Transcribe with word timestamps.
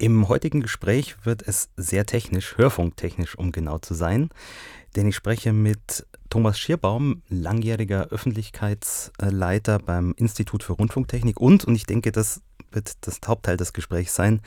Im 0.00 0.30
heutigen 0.30 0.62
Gespräch 0.62 1.26
wird 1.26 1.42
es 1.46 1.68
sehr 1.76 2.06
technisch, 2.06 2.56
hörfunktechnisch, 2.56 3.36
um 3.36 3.52
genau 3.52 3.76
zu 3.76 3.92
sein, 3.92 4.30
denn 4.96 5.06
ich 5.06 5.14
spreche 5.14 5.52
mit 5.52 6.06
Thomas 6.30 6.58
Schierbaum, 6.58 7.20
langjähriger 7.28 8.06
Öffentlichkeitsleiter 8.06 9.78
beim 9.78 10.14
Institut 10.16 10.62
für 10.62 10.72
Rundfunktechnik 10.72 11.38
und, 11.38 11.66
und 11.66 11.74
ich 11.74 11.84
denke, 11.84 12.12
das 12.12 12.40
wird 12.72 12.94
das 13.02 13.20
Hauptteil 13.26 13.58
des 13.58 13.74
Gesprächs 13.74 14.14
sein, 14.14 14.40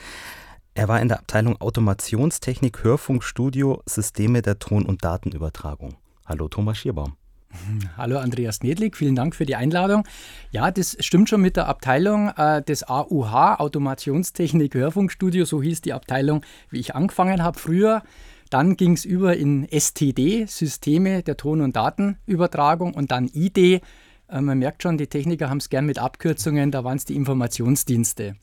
er 0.74 0.88
war 0.88 1.00
in 1.00 1.06
der 1.06 1.20
Abteilung 1.20 1.60
Automationstechnik, 1.60 2.82
Hörfunkstudio, 2.82 3.80
Systeme 3.86 4.42
der 4.42 4.58
Ton- 4.58 4.86
und 4.86 5.04
Datenübertragung. 5.04 5.94
Hallo 6.26 6.48
Thomas 6.48 6.78
Schierbaum. 6.78 7.14
Hallo 7.96 8.18
Andreas 8.18 8.62
Nedlik, 8.62 8.96
vielen 8.96 9.14
Dank 9.14 9.34
für 9.34 9.46
die 9.46 9.56
Einladung. 9.56 10.06
Ja, 10.50 10.70
das 10.70 10.96
stimmt 11.00 11.28
schon 11.28 11.40
mit 11.40 11.56
der 11.56 11.66
Abteilung 11.66 12.28
äh, 12.36 12.62
des 12.62 12.88
AUH, 12.88 13.60
Automationstechnik 13.60 14.74
Hörfunkstudio, 14.74 15.44
so 15.44 15.62
hieß 15.62 15.80
die 15.82 15.92
Abteilung, 15.92 16.44
wie 16.70 16.80
ich 16.80 16.94
angefangen 16.94 17.42
habe 17.42 17.58
früher. 17.58 18.02
Dann 18.50 18.76
ging 18.76 18.92
es 18.92 19.04
über 19.04 19.36
in 19.36 19.66
STD, 19.68 20.46
Systeme 20.46 21.22
der 21.22 21.36
Ton- 21.36 21.60
und 21.60 21.76
Datenübertragung 21.76 22.94
und 22.94 23.10
dann 23.10 23.28
ID. 23.32 23.58
Äh, 23.58 23.80
man 24.28 24.58
merkt 24.58 24.82
schon, 24.82 24.98
die 24.98 25.06
Techniker 25.06 25.50
haben 25.50 25.58
es 25.58 25.70
gern 25.70 25.86
mit 25.86 25.98
Abkürzungen, 25.98 26.70
da 26.70 26.84
waren 26.84 26.96
es 26.96 27.04
die 27.04 27.16
Informationsdienste. 27.16 28.36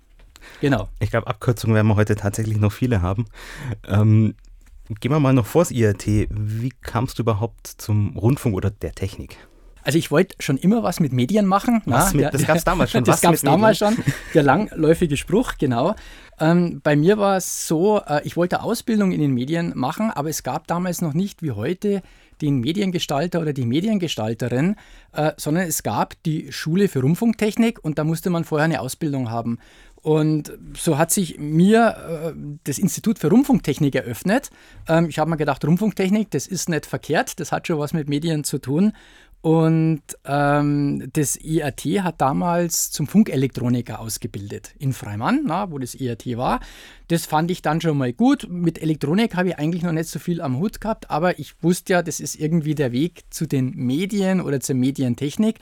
Genau. 0.60 0.90
Ich 1.00 1.12
glaube, 1.12 1.28
Abkürzungen 1.28 1.76
werden 1.76 1.88
wir 1.88 1.96
heute 1.96 2.16
tatsächlich 2.16 2.58
noch 2.58 2.72
viele 2.72 3.02
haben. 3.02 3.26
Ähm, 3.88 4.34
Gehen 5.00 5.12
wir 5.12 5.20
mal 5.20 5.34
noch 5.34 5.46
vors 5.46 5.72
IRT. 5.72 6.28
Wie 6.30 6.74
kamst 6.82 7.18
du 7.18 7.24
überhaupt 7.24 7.68
zum 7.68 8.18
Rundfunk 8.18 8.56
oder 8.56 8.72
der 8.72 8.94
Technik? 8.94 9.38
Also 9.84 9.98
ich 9.98 10.12
wollte 10.12 10.36
schon 10.40 10.58
immer 10.58 10.84
was 10.84 11.00
mit 11.00 11.12
Medien 11.12 11.46
machen. 11.46 11.82
Was 11.86 12.14
mit, 12.14 12.32
das 12.34 12.46
gab 12.46 12.58
es 12.58 12.64
damals 12.64 12.92
schon. 12.92 13.04
das 13.06 13.22
gab 13.22 13.34
es 13.34 13.42
damals 13.42 13.78
schon. 13.80 13.96
Der 14.34 14.44
langläufige 14.44 15.18
Spruch, 15.18 15.54
genau. 15.58 15.96
Ähm, 16.40 16.82
bei 16.84 16.96
mir 16.96 17.18
war 17.18 17.38
es 17.38 17.68
so, 17.68 18.00
äh, 18.00 18.22
ich 18.24 18.38
wollte 18.38 18.62
Ausbildung 18.62 19.12
in 19.12 19.22
den 19.22 19.34
Medien 19.34 19.74
machen, 19.76 20.12
aber 20.12 20.30
es 20.30 20.44
gab 20.44 20.68
damals 20.68 21.02
noch 21.02 21.14
nicht 21.14 21.42
wie 21.42 21.52
heute 21.52 22.02
den 22.42 22.60
Mediengestalter 22.60 23.40
oder 23.40 23.54
die 23.54 23.66
Mediengestalterin, 23.66 24.76
äh, 25.14 25.32
sondern 25.38 25.68
es 25.68 25.84
gab 25.84 26.22
die 26.24 26.52
Schule 26.52 26.88
für 26.88 27.02
Rundfunktechnik 27.02 27.84
und 27.84 28.00
da 28.00 28.04
musste 28.04 28.30
man 28.30 28.44
vorher 28.44 28.66
eine 28.66 28.82
Ausbildung 28.82 29.30
haben. 29.30 29.60
Und 30.02 30.52
so 30.76 30.98
hat 30.98 31.12
sich 31.12 31.38
mir 31.38 32.34
äh, 32.34 32.58
das 32.64 32.80
Institut 32.80 33.20
für 33.20 33.30
Rundfunktechnik 33.30 33.94
eröffnet. 33.96 34.50
Ähm, 34.88 35.08
ich 35.10 35.20
habe 35.20 35.30
mir 35.30 35.38
gedacht, 35.38 35.64
Rundfunktechnik, 35.64 36.32
das 36.32 36.48
ist 36.48 36.70
nicht 36.70 36.88
verkehrt, 36.88 37.40
das 37.40 37.52
hat 37.52 37.68
schon 37.68 37.78
was 37.78 37.94
mit 37.94 38.10
Medien 38.10 38.44
zu 38.44 38.58
tun. 38.58 38.94
Und 39.42 40.04
ähm, 40.24 41.10
das 41.14 41.36
IAT 41.36 41.82
hat 42.04 42.22
damals 42.22 42.92
zum 42.92 43.08
Funkelektroniker 43.08 44.00
ausgebildet 44.00 44.76
in 44.78 44.94
Freimann, 44.94 45.42
na, 45.46 45.72
wo 45.72 45.80
das 45.80 45.96
IAT 45.96 46.38
war. 46.38 46.60
Das 47.08 47.26
fand 47.26 47.50
ich 47.50 47.64
dann 47.64 47.82
schon 47.82 47.98
mal 47.98 48.14
gut. 48.14 48.48
Mit 48.50 48.80
Elektronik 48.80 49.36
habe 49.36 49.50
ich 49.50 49.58
eigentlich 49.58 49.82
noch 49.82 49.94
nicht 49.94 50.10
so 50.10 50.20
viel 50.20 50.42
am 50.42 50.60
Hut 50.60 50.80
gehabt, 50.80 51.10
aber 51.10 51.40
ich 51.40 51.56
wusste 51.64 51.94
ja, 51.94 52.04
das 52.04 52.20
ist 52.20 52.36
irgendwie 52.36 52.76
der 52.76 52.92
Weg 52.92 53.24
zu 53.32 53.48
den 53.48 53.72
Medien 53.72 54.42
oder 54.42 54.60
zur 54.60 54.76
Medientechnik. 54.76 55.58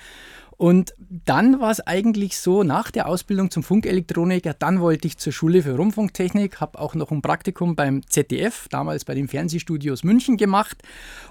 Und 0.60 0.94
dann 1.00 1.62
war 1.62 1.72
es 1.72 1.80
eigentlich 1.80 2.38
so, 2.38 2.64
nach 2.64 2.92
der 2.92 3.08
Ausbildung 3.08 3.50
zum 3.50 3.64
Funkelektroniker, 3.64 4.54
dann 4.54 4.82
wollte 4.82 5.08
ich 5.08 5.18
zur 5.18 5.32
Schule 5.32 5.64
für 5.64 5.78
Rundfunktechnik, 5.78 6.60
habe 6.60 6.80
auch 6.80 6.96
noch 6.96 7.12
ein 7.12 7.22
Praktikum 7.22 7.78
beim 7.78 8.06
ZDF, 8.06 8.68
damals 8.70 9.06
bei 9.06 9.16
den 9.16 9.30
Fernsehstudios 9.30 10.04
München 10.04 10.36
gemacht. 10.36 10.84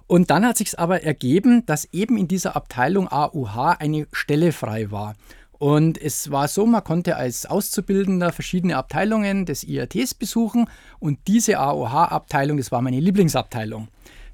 Und 0.06 0.30
dann 0.30 0.46
hat 0.46 0.56
sich 0.56 0.78
aber 0.78 1.02
ergeben, 1.02 1.66
dass 1.66 1.84
eben 1.92 2.16
in 2.16 2.26
dieser 2.26 2.56
Abteilung 2.56 3.12
AUH 3.12 3.76
eine 3.78 4.06
Stelle 4.12 4.50
frei 4.50 4.90
war. 4.90 5.14
Und 5.58 6.00
es 6.00 6.30
war 6.30 6.48
so, 6.48 6.64
man 6.64 6.82
konnte 6.82 7.16
als 7.16 7.44
Auszubildender 7.44 8.32
verschiedene 8.32 8.78
Abteilungen 8.78 9.44
des 9.44 9.62
IATs 9.62 10.14
besuchen 10.14 10.70
und 11.00 11.18
diese 11.26 11.58
AOH-Abteilung, 11.58 12.56
das 12.56 12.72
war 12.72 12.80
meine 12.80 13.00
Lieblingsabteilung. 13.00 13.88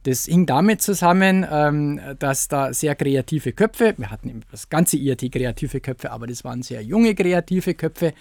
Das 0.05 0.27
hing 0.27 0.47
damit 0.47 0.83
zusammen, 0.83 1.47
ähm, 1.51 2.01
dass 2.19 2.49
da 2.49 2.73
sehr 2.75 2.95
kreative 2.95 3.53
Köpfe, 3.53 3.95
wir 3.97 4.11
hatten 4.11 4.43
das 4.51 4.69
ganze 4.69 4.99
IAT 4.99 5.33
kreative 5.33 5.81
Köpfe, 5.81 6.13
aber 6.13 6.27
das 6.27 6.45
waren 6.45 6.63
sehr 6.63 6.83
junge 6.83 7.15
kreative 7.15 7.75
Köpfe 7.75 8.13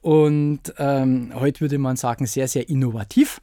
und 0.00 0.60
ähm, 0.78 1.32
heute 1.34 1.60
würde 1.60 1.78
man 1.78 1.96
sagen 1.96 2.26
sehr, 2.26 2.46
sehr 2.46 2.68
innovativ. 2.68 3.40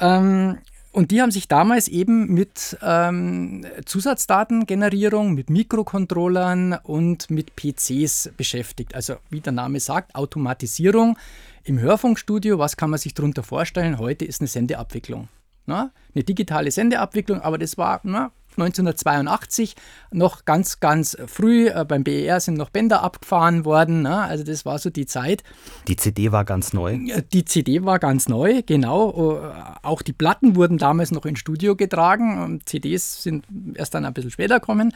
Ähm, 0.00 0.58
und 0.90 1.12
die 1.12 1.20
haben 1.22 1.30
sich 1.30 1.46
damals 1.46 1.86
eben 1.86 2.32
mit 2.34 2.76
ähm, 2.82 3.64
Zusatzdatengenerierung, 3.84 5.34
mit 5.34 5.48
Mikrocontrollern 5.48 6.72
und 6.82 7.30
mit 7.30 7.54
PCs 7.54 8.30
beschäftigt. 8.36 8.94
Also 8.96 9.14
wie 9.30 9.40
der 9.40 9.52
Name 9.52 9.78
sagt, 9.80 10.14
Automatisierung 10.14 11.16
im 11.62 11.78
Hörfunkstudio. 11.78 12.58
Was 12.58 12.76
kann 12.76 12.90
man 12.90 12.98
sich 12.98 13.14
darunter 13.14 13.44
vorstellen? 13.44 13.98
Heute 13.98 14.24
ist 14.24 14.40
eine 14.40 14.48
Sendeabwicklung. 14.48 15.28
Na? 15.68 15.92
Eine 16.14 16.24
digitale 16.24 16.70
Sendeabwicklung, 16.70 17.42
aber 17.42 17.58
das 17.58 17.76
war 17.76 18.00
na, 18.02 18.32
1982 18.58 19.76
noch 20.10 20.44
ganz, 20.44 20.80
ganz 20.80 21.16
früh. 21.26 21.68
Äh, 21.68 21.84
beim 21.86 22.04
BER 22.04 22.40
sind 22.40 22.56
noch 22.56 22.70
Bänder 22.70 23.02
abgefahren 23.02 23.64
worden. 23.64 24.02
Ne? 24.02 24.16
Also 24.16 24.44
das 24.44 24.64
war 24.64 24.78
so 24.78 24.90
die 24.90 25.06
Zeit. 25.06 25.42
Die 25.86 25.96
CD 25.96 26.32
war 26.32 26.44
ganz 26.44 26.72
neu. 26.72 26.94
Äh, 26.94 27.22
die 27.32 27.44
CD 27.44 27.84
war 27.84 27.98
ganz 27.98 28.28
neu, 28.28 28.62
genau. 28.66 29.40
Äh, 29.40 29.52
auch 29.82 30.02
die 30.02 30.12
Platten 30.12 30.56
wurden 30.56 30.78
damals 30.78 31.10
noch 31.10 31.24
ins 31.24 31.38
Studio 31.38 31.76
getragen. 31.76 32.60
CDs 32.64 33.22
sind 33.22 33.44
erst 33.74 33.94
dann 33.94 34.04
ein 34.04 34.14
bisschen 34.14 34.30
später 34.30 34.60
gekommen. 34.60 34.92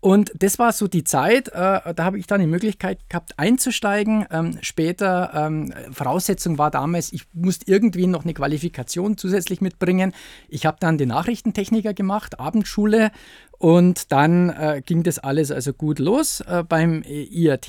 Und 0.00 0.32
das 0.38 0.58
war 0.58 0.72
so 0.72 0.88
die 0.88 1.04
Zeit, 1.04 1.48
da 1.54 1.94
habe 1.98 2.18
ich 2.18 2.26
dann 2.26 2.40
die 2.40 2.46
Möglichkeit 2.46 2.98
gehabt 3.08 3.38
einzusteigen. 3.38 4.26
Ähm, 4.30 4.58
später, 4.60 5.30
ähm, 5.34 5.72
Voraussetzung 5.92 6.58
war 6.58 6.70
damals, 6.70 7.12
ich 7.12 7.26
musste 7.32 7.70
irgendwie 7.70 8.06
noch 8.06 8.24
eine 8.24 8.34
Qualifikation 8.34 9.16
zusätzlich 9.16 9.60
mitbringen. 9.60 10.12
Ich 10.48 10.66
habe 10.66 10.78
dann 10.80 10.98
den 10.98 11.08
Nachrichtentechniker 11.08 11.94
gemacht, 11.94 12.40
Abendschule 12.40 13.01
und 13.58 14.10
dann 14.10 14.50
äh, 14.50 14.82
ging 14.84 15.02
das 15.02 15.18
alles 15.18 15.50
also 15.50 15.72
gut 15.72 15.98
los 15.98 16.40
äh, 16.40 16.64
beim 16.64 17.02
IAT 17.04 17.68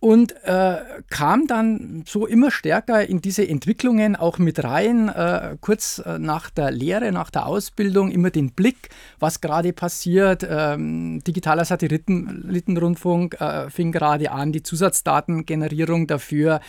und 0.00 0.34
äh, 0.44 0.76
kam 1.08 1.46
dann 1.46 2.04
so 2.06 2.26
immer 2.26 2.50
stärker 2.50 3.08
in 3.08 3.20
diese 3.20 3.48
Entwicklungen 3.48 4.14
auch 4.14 4.38
mit 4.38 4.62
rein. 4.62 5.08
Äh, 5.08 5.56
kurz 5.60 5.98
äh, 6.04 6.18
nach 6.18 6.50
der 6.50 6.70
Lehre, 6.70 7.12
nach 7.12 7.30
der 7.30 7.46
Ausbildung, 7.46 8.10
immer 8.10 8.30
den 8.30 8.52
Blick, 8.52 8.90
was 9.18 9.40
gerade 9.40 9.72
passiert. 9.72 10.46
Ähm, 10.48 11.22
digitaler 11.26 11.64
Satellitenrundfunk 11.64 13.40
äh, 13.40 13.70
fing 13.70 13.90
gerade 13.90 14.30
an, 14.30 14.52
die 14.52 14.62
Zusatzdatengenerierung 14.62 16.06
dafür. 16.06 16.60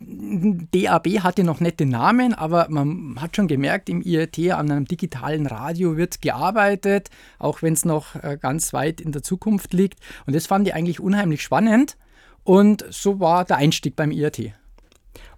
DAB 0.00 1.20
hatte 1.20 1.44
noch 1.44 1.60
den 1.60 1.88
Namen, 1.88 2.34
aber 2.34 2.66
man 2.68 3.16
hat 3.20 3.36
schon 3.36 3.46
gemerkt, 3.46 3.88
im 3.88 4.02
IRT 4.02 4.50
an 4.50 4.70
einem 4.70 4.84
digitalen 4.86 5.46
Radio 5.46 5.96
wird 5.96 6.20
gearbeitet, 6.20 7.10
auch 7.38 7.62
wenn 7.62 7.74
es 7.74 7.84
noch 7.84 8.16
äh, 8.16 8.36
ganz 8.40 8.72
weit 8.72 9.00
in 9.00 9.12
der 9.12 9.22
Zukunft 9.22 9.72
liegt. 9.72 10.00
Und 10.26 10.34
das 10.34 10.46
fand 10.46 10.66
ich 10.66 10.74
eigentlich 10.74 10.98
unheimlich 10.98 11.42
spannend. 11.42 11.96
Und 12.44 12.84
so 12.90 13.20
war 13.20 13.44
der 13.44 13.56
Einstieg 13.56 13.96
beim 13.96 14.10
IAT. 14.10 14.52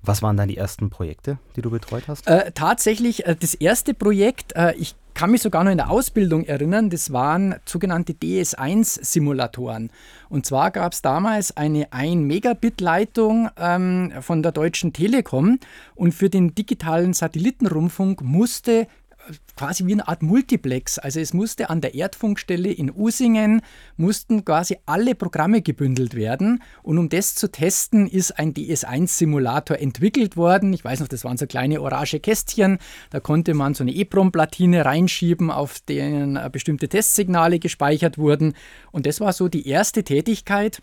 Was 0.02 0.22
waren 0.22 0.36
dann 0.36 0.48
die 0.48 0.56
ersten 0.56 0.90
Projekte, 0.90 1.38
die 1.56 1.62
du 1.62 1.70
betreut 1.70 2.04
hast? 2.08 2.26
Äh, 2.26 2.52
tatsächlich, 2.52 3.26
äh, 3.26 3.36
das 3.38 3.54
erste 3.54 3.94
Projekt, 3.94 4.54
äh, 4.54 4.74
ich 4.74 4.94
kann 5.14 5.30
mich 5.30 5.42
sogar 5.42 5.64
noch 5.64 5.70
in 5.70 5.78
der 5.78 5.90
Ausbildung 5.90 6.44
erinnern, 6.44 6.90
das 6.90 7.12
waren 7.12 7.54
sogenannte 7.64 8.12
DS1-Simulatoren. 8.12 9.90
Und 10.28 10.44
zwar 10.44 10.72
gab 10.72 10.92
es 10.92 11.02
damals 11.02 11.56
eine 11.56 11.86
1-Megabit-Leitung 11.86 13.48
ähm, 13.56 14.12
von 14.20 14.42
der 14.42 14.52
Deutschen 14.52 14.92
Telekom 14.92 15.58
und 15.94 16.12
für 16.12 16.28
den 16.28 16.54
digitalen 16.54 17.14
Satellitenrundfunk 17.14 18.22
musste 18.22 18.88
quasi 19.56 19.86
wie 19.86 19.92
eine 19.92 20.08
Art 20.08 20.22
Multiplex. 20.22 20.98
Also 20.98 21.20
es 21.20 21.32
musste 21.32 21.70
an 21.70 21.80
der 21.80 21.94
Erdfunkstelle 21.94 22.70
in 22.70 22.92
Usingen, 22.94 23.62
mussten 23.96 24.44
quasi 24.44 24.78
alle 24.86 25.14
Programme 25.14 25.62
gebündelt 25.62 26.14
werden. 26.14 26.62
Und 26.82 26.98
um 26.98 27.08
das 27.08 27.34
zu 27.34 27.50
testen, 27.50 28.06
ist 28.06 28.38
ein 28.38 28.54
DS1-Simulator 28.54 29.78
entwickelt 29.78 30.36
worden. 30.36 30.72
Ich 30.72 30.84
weiß 30.84 31.00
noch, 31.00 31.08
das 31.08 31.24
waren 31.24 31.36
so 31.36 31.46
kleine 31.46 31.80
orange 31.80 32.20
Kästchen. 32.20 32.78
Da 33.10 33.20
konnte 33.20 33.54
man 33.54 33.74
so 33.74 33.84
eine 33.84 33.94
EEPROM-Platine 33.94 34.84
reinschieben, 34.84 35.50
auf 35.50 35.80
denen 35.80 36.38
bestimmte 36.50 36.88
Testsignale 36.88 37.58
gespeichert 37.58 38.18
wurden. 38.18 38.54
Und 38.92 39.06
das 39.06 39.20
war 39.20 39.32
so 39.32 39.48
die 39.48 39.68
erste 39.68 40.04
Tätigkeit 40.04 40.82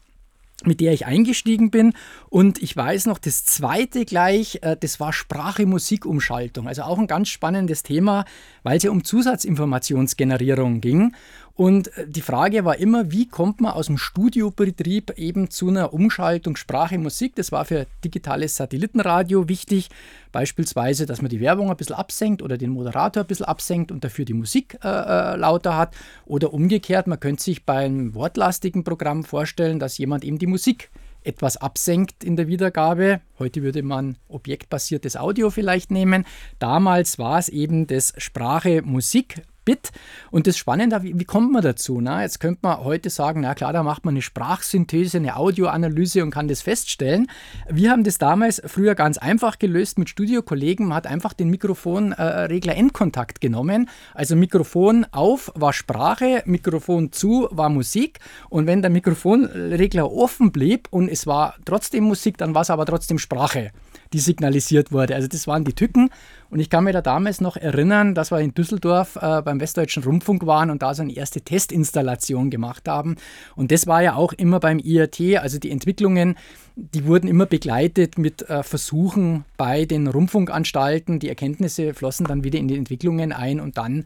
mit 0.66 0.80
der 0.80 0.94
ich 0.94 1.06
eingestiegen 1.06 1.72
bin. 1.72 1.94
Und 2.30 2.62
ich 2.62 2.76
weiß 2.76 3.06
noch, 3.06 3.18
das 3.18 3.46
zweite 3.46 4.06
gleich, 4.06 4.60
äh, 4.62 4.78
das 4.80 5.00
war 5.00 5.14
Sprache-Musik-Umschaltung. 5.14 6.68
Also 6.68 6.84
auch 6.84 7.00
ein 7.00 7.08
ganz 7.08 7.30
spannendes 7.30 7.84
Thema, 7.84 8.26
weil 8.64 8.78
es 8.78 8.84
ja 8.84 8.92
um 8.92 9.04
Zusatzinformationsgenerierung 9.04 10.82
ging. 10.82 11.14
Und 11.56 11.96
äh, 11.98 12.08
die 12.08 12.22
Frage 12.22 12.66
war 12.66 12.78
immer, 12.78 13.12
wie 13.12 13.28
kommt 13.28 13.62
man 13.62 13.74
aus 13.74 13.88
dem 13.88 13.98
Studiobetrieb 13.98 15.18
eben 15.18 15.50
zu 15.50 15.70
einer 15.70 15.94
Umschaltung 15.94 16.56
Sprache, 16.56 16.98
Musik? 16.98 17.36
Das 17.36 17.52
war 17.52 17.66
für 17.66 17.88
digitales 18.04 18.56
Satellitenradio 18.56 19.48
wichtig. 19.48 19.90
Beispielsweise, 20.32 21.06
dass 21.06 21.22
man 21.22 21.30
die 21.30 21.42
Werbung 21.42 21.70
ein 21.70 21.78
bisschen 21.78 21.96
absenkt 21.96 22.42
oder 22.42 22.58
den 22.58 22.70
Moderator 22.70 23.24
ein 23.24 23.28
bisschen 23.28 23.46
absenkt 23.46 23.92
und 23.92 24.04
dafür 24.04 24.26
die 24.26 24.34
Musik 24.34 24.78
äh, 24.84 24.88
äh 24.88 25.36
lauter 25.36 25.78
hat. 25.78 25.96
Oder 26.26 26.54
umgekehrt, 26.54 27.08
man 27.08 27.20
könnte 27.20 27.44
sich 27.44 27.66
bei 27.66 27.86
einem 27.86 28.16
wortlastigen 28.16 28.84
Programm 28.84 29.24
vorstellen, 29.24 29.80
dass 29.80 29.98
jemand 29.98 30.24
eben 30.24 30.40
die 30.40 30.48
Musik 30.48 30.90
etwas 31.24 31.58
absenkt 31.58 32.24
in 32.24 32.36
der 32.36 32.48
Wiedergabe. 32.48 33.22
Heute 33.38 33.62
würde 33.62 33.84
man 33.84 34.18
objektbasiertes 34.28 35.18
Audio 35.18 35.50
vielleicht 35.50 35.92
nehmen. 35.92 36.26
Damals 36.60 37.20
war 37.20 37.38
es 37.38 37.50
eben 37.50 37.88
das 37.88 38.14
Sprache 38.18 38.82
Musik 38.82 39.42
Bit. 39.64 39.92
Und 40.32 40.48
das 40.48 40.58
Spannende, 40.58 41.04
wie, 41.04 41.20
wie 41.20 41.26
kommt 41.26 41.52
man 41.52 41.62
dazu? 41.62 42.02
Na, 42.02 42.22
jetzt 42.24 42.40
könnte 42.40 42.60
man 42.64 42.84
heute 42.84 43.10
sagen, 43.10 43.42
na 43.42 43.54
klar, 43.54 43.74
da 43.74 43.84
macht 43.84 44.06
man 44.06 44.14
eine 44.14 44.22
Sprachsynthese, 44.22 45.18
eine 45.18 45.36
Audioanalyse 45.36 46.24
und 46.24 46.32
kann 46.32 46.48
das 46.48 46.62
feststellen. 46.62 47.28
Wir 47.70 47.92
haben 47.92 48.04
das 48.04 48.18
damals 48.18 48.62
früher 48.66 48.96
ganz 48.96 49.18
einfach 49.18 49.60
gelöst 49.60 50.00
mit 50.00 50.10
Studiokollegen. 50.10 50.88
Man 50.88 50.96
hat 50.96 51.08
einfach 51.08 51.34
den 51.34 51.50
Mikrofonregler 51.50 52.76
Endkontakt 52.76 53.42
genommen. 53.42 53.90
Also 54.14 54.36
Mikrofon 54.36 55.06
auf 55.12 55.52
war 55.56 55.74
Sprache, 55.74 56.42
Mikrofon 56.46 57.12
zu 57.12 57.48
war 57.52 57.70
Musik. 57.70 58.20
Und 58.50 58.68
wenn 58.68 58.82
der 58.82 58.92
Mikrofonregler 58.92 60.12
offen 60.12 60.52
blieb 60.52 60.88
und 60.90 61.10
es 61.10 61.28
war 61.28 61.56
trotzdem 61.66 62.06
Musik, 62.06 62.38
dann 62.38 62.56
war 62.56 62.64
es 62.64 62.70
aber 62.70 62.86
trotzdem 62.86 63.20
Sprache 63.20 63.72
die 64.14 64.20
signalisiert 64.20 64.92
wurde. 64.92 65.16
Also 65.16 65.28
das 65.28 65.48
waren 65.48 65.64
die 65.64 65.74
Tücken. 65.74 66.10
Und 66.52 66.60
ich 66.60 66.70
kann 66.70 66.84
mir 66.84 66.92
da 66.92 67.02
damals 67.02 67.40
noch 67.40 67.56
erinnern, 67.56 68.14
dass 68.14 68.30
wir 68.30 68.40
in 68.40 68.54
Düsseldorf 68.54 69.16
äh, 69.16 69.42
beim 69.42 69.62
Westdeutschen 69.62 70.04
Rundfunk 70.04 70.46
waren 70.46 70.70
und 70.70 70.82
da 70.82 70.94
so 70.94 71.02
eine 71.02 71.16
erste 71.16 71.40
Testinstallation 71.40 72.50
gemacht 72.50 72.90
haben. 72.90 73.16
Und 73.56 73.72
das 73.72 73.88
war 73.88 74.04
ja 74.04 74.16
auch 74.16 74.34
immer 74.34 74.60
beim 74.60 74.78
IRT, 74.78 75.38
also 75.38 75.60
die 75.60 75.72
Entwicklungen, 75.72 76.36
die 76.76 77.06
wurden 77.06 77.30
immer 77.30 77.46
begleitet 77.46 78.18
mit 78.18 78.50
äh, 78.50 78.64
Versuchen 78.64 79.46
bei 79.56 79.86
den 79.86 80.08
Rundfunkanstalten. 80.08 81.20
Die 81.20 81.30
Erkenntnisse 81.30 81.94
flossen 81.94 82.26
dann 82.26 82.44
wieder 82.44 82.60
in 82.60 82.68
die 82.68 82.76
Entwicklungen 82.76 83.32
ein 83.32 83.62
und 83.62 83.78
dann 83.78 84.06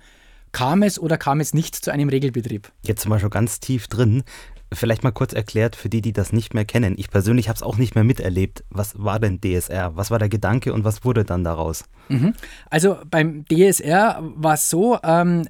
kam 0.51 0.83
es 0.83 0.99
oder 0.99 1.17
kam 1.17 1.39
es 1.39 1.55
nicht 1.55 1.75
zu 1.75 1.91
einem 1.91 2.09
Regelbetrieb? 2.09 2.71
Jetzt 2.83 3.01
sind 3.01 3.11
wir 3.11 3.19
schon 3.19 3.31
ganz 3.31 3.59
tief 3.59 3.87
drin. 3.87 4.23
Vielleicht 4.75 5.03
mal 5.03 5.11
kurz 5.11 5.33
erklärt 5.33 5.75
für 5.75 5.89
die, 5.89 6.01
die 6.01 6.13
das 6.13 6.33
nicht 6.33 6.53
mehr 6.53 6.65
kennen. 6.65 6.95
Ich 6.97 7.09
persönlich 7.09 7.49
habe 7.49 7.55
es 7.55 7.63
auch 7.63 7.77
nicht 7.77 7.95
mehr 7.95 8.03
miterlebt. 8.03 8.63
Was 8.69 8.93
war 8.97 9.19
denn 9.19 9.39
DSR? 9.41 9.95
Was 9.95 10.11
war 10.11 10.19
der 10.19 10.29
Gedanke 10.29 10.73
und 10.73 10.83
was 10.83 11.03
wurde 11.05 11.23
dann 11.23 11.43
daraus? 11.43 11.85
Mhm. 12.09 12.33
Also 12.69 12.97
beim 13.09 13.45
DSR 13.45 14.21
war 14.21 14.53
es 14.53 14.69
so, 14.69 14.99
ähm, 15.03 15.47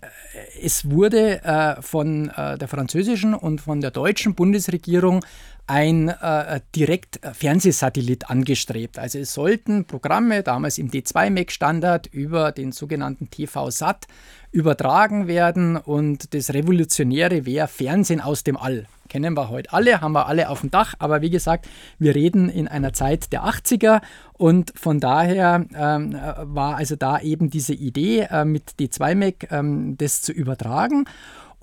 es 0.62 0.89
wurde 0.89 1.44
äh, 1.44 1.81
von 1.81 2.30
äh, 2.30 2.57
der 2.57 2.68
französischen 2.68 3.33
und 3.33 3.62
von 3.62 3.81
der 3.81 3.92
deutschen 3.92 4.36
Bundesregierung 4.36 5.24
ein 5.67 6.09
äh, 6.09 6.62
direkt 6.75 7.19
Fernsehsatellit 7.33 8.29
angestrebt. 8.29 9.00
Also 9.00 9.19
es 9.19 9.33
sollten 9.33 9.85
Programme, 9.85 10.44
damals 10.44 10.77
im 10.77 10.89
D2-MEC-Standard, 10.89 12.07
über 12.07 12.51
den 12.51 12.71
sogenannten 12.71 13.29
TV-SAT 13.29 14.07
übertragen 14.51 15.27
werden 15.27 15.75
und 15.75 16.33
das 16.33 16.53
Revolutionäre 16.53 17.45
wäre 17.45 17.67
Fernsehen 17.67 18.21
aus 18.21 18.44
dem 18.44 18.56
All. 18.57 18.85
Kennen 19.09 19.35
wir 19.35 19.50
heute 19.50 19.71
alle, 19.71 20.01
haben 20.01 20.13
wir 20.13 20.27
alle 20.27 20.50
auf 20.50 20.62
dem 20.62 20.71
Dach, 20.71 20.95
aber 20.97 21.21
wie 21.21 21.29
gesagt, 21.29 21.67
wir 22.00 22.15
reden 22.15 22.50
in 22.50 22.67
einer 22.67 22.94
Zeit 22.94 23.31
der 23.33 23.44
80er 23.44 24.01
und 24.33 24.73
von 24.75 25.00
daher 25.00 25.65
ähm, 25.75 26.13
war 26.13 26.77
also 26.77 26.95
da 26.95 27.19
eben 27.19 27.50
diese 27.50 27.73
Idee 27.73 28.27
äh, 28.31 28.45
mit 28.45 28.75
D2MEC 28.79 29.51
ähm, 29.51 29.97
das 29.97 30.21
zu 30.21 30.31
übertragen. 30.31 31.06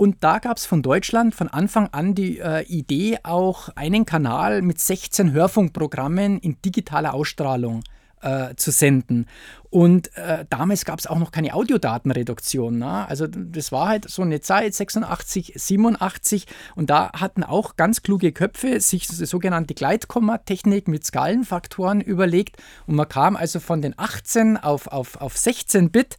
Und 0.02 0.24
da 0.24 0.40
gab 0.40 0.56
es 0.56 0.66
von 0.66 0.82
Deutschland 0.82 1.32
von 1.32 1.46
Anfang 1.46 1.88
an 1.92 2.16
die 2.16 2.40
äh, 2.40 2.64
Idee, 2.64 3.20
auch 3.22 3.68
einen 3.76 4.04
Kanal 4.04 4.60
mit 4.60 4.80
16 4.80 5.30
Hörfunkprogrammen 5.30 6.40
in 6.40 6.60
digitaler 6.60 7.14
Ausstrahlung 7.14 7.84
äh, 8.22 8.54
zu 8.56 8.70
senden. 8.70 9.26
Und 9.70 10.14
äh, 10.16 10.44
damals 10.50 10.84
gab 10.84 10.98
es 10.98 11.06
auch 11.06 11.18
noch 11.18 11.30
keine 11.30 11.54
Audiodatenreduktion. 11.54 12.78
Ne? 12.78 13.08
Also 13.08 13.26
das 13.26 13.72
war 13.72 13.88
halt 13.88 14.08
so 14.08 14.22
eine 14.22 14.40
Zeit, 14.40 14.74
86, 14.74 15.54
87. 15.56 16.46
Und 16.74 16.90
da 16.90 17.12
hatten 17.12 17.42
auch 17.42 17.76
ganz 17.76 18.02
kluge 18.02 18.32
Köpfe 18.32 18.80
sich 18.80 19.06
die 19.08 19.24
sogenannte 19.24 19.74
Gleitkomma-Technik 19.74 20.88
mit 20.88 21.06
Skalenfaktoren 21.06 22.00
überlegt. 22.00 22.56
Und 22.86 22.96
man 22.96 23.08
kam 23.08 23.34
also 23.34 23.60
von 23.60 23.80
den 23.80 23.94
18 23.96 24.58
auf, 24.58 24.88
auf, 24.88 25.20
auf 25.20 25.36
16 25.38 25.90
Bit 25.90 26.18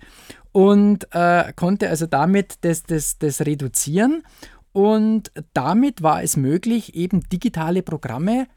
und 0.51 1.07
äh, 1.13 1.53
konnte 1.55 1.89
also 1.89 2.07
damit 2.07 2.55
das, 2.61 2.83
das, 2.83 3.17
das 3.19 3.41
reduzieren. 3.41 4.23
Und 4.71 5.31
damit 5.53 6.01
war 6.01 6.23
es 6.23 6.37
möglich, 6.37 6.95
eben 6.95 7.21
digitale 7.29 7.83
Programme 7.83 8.47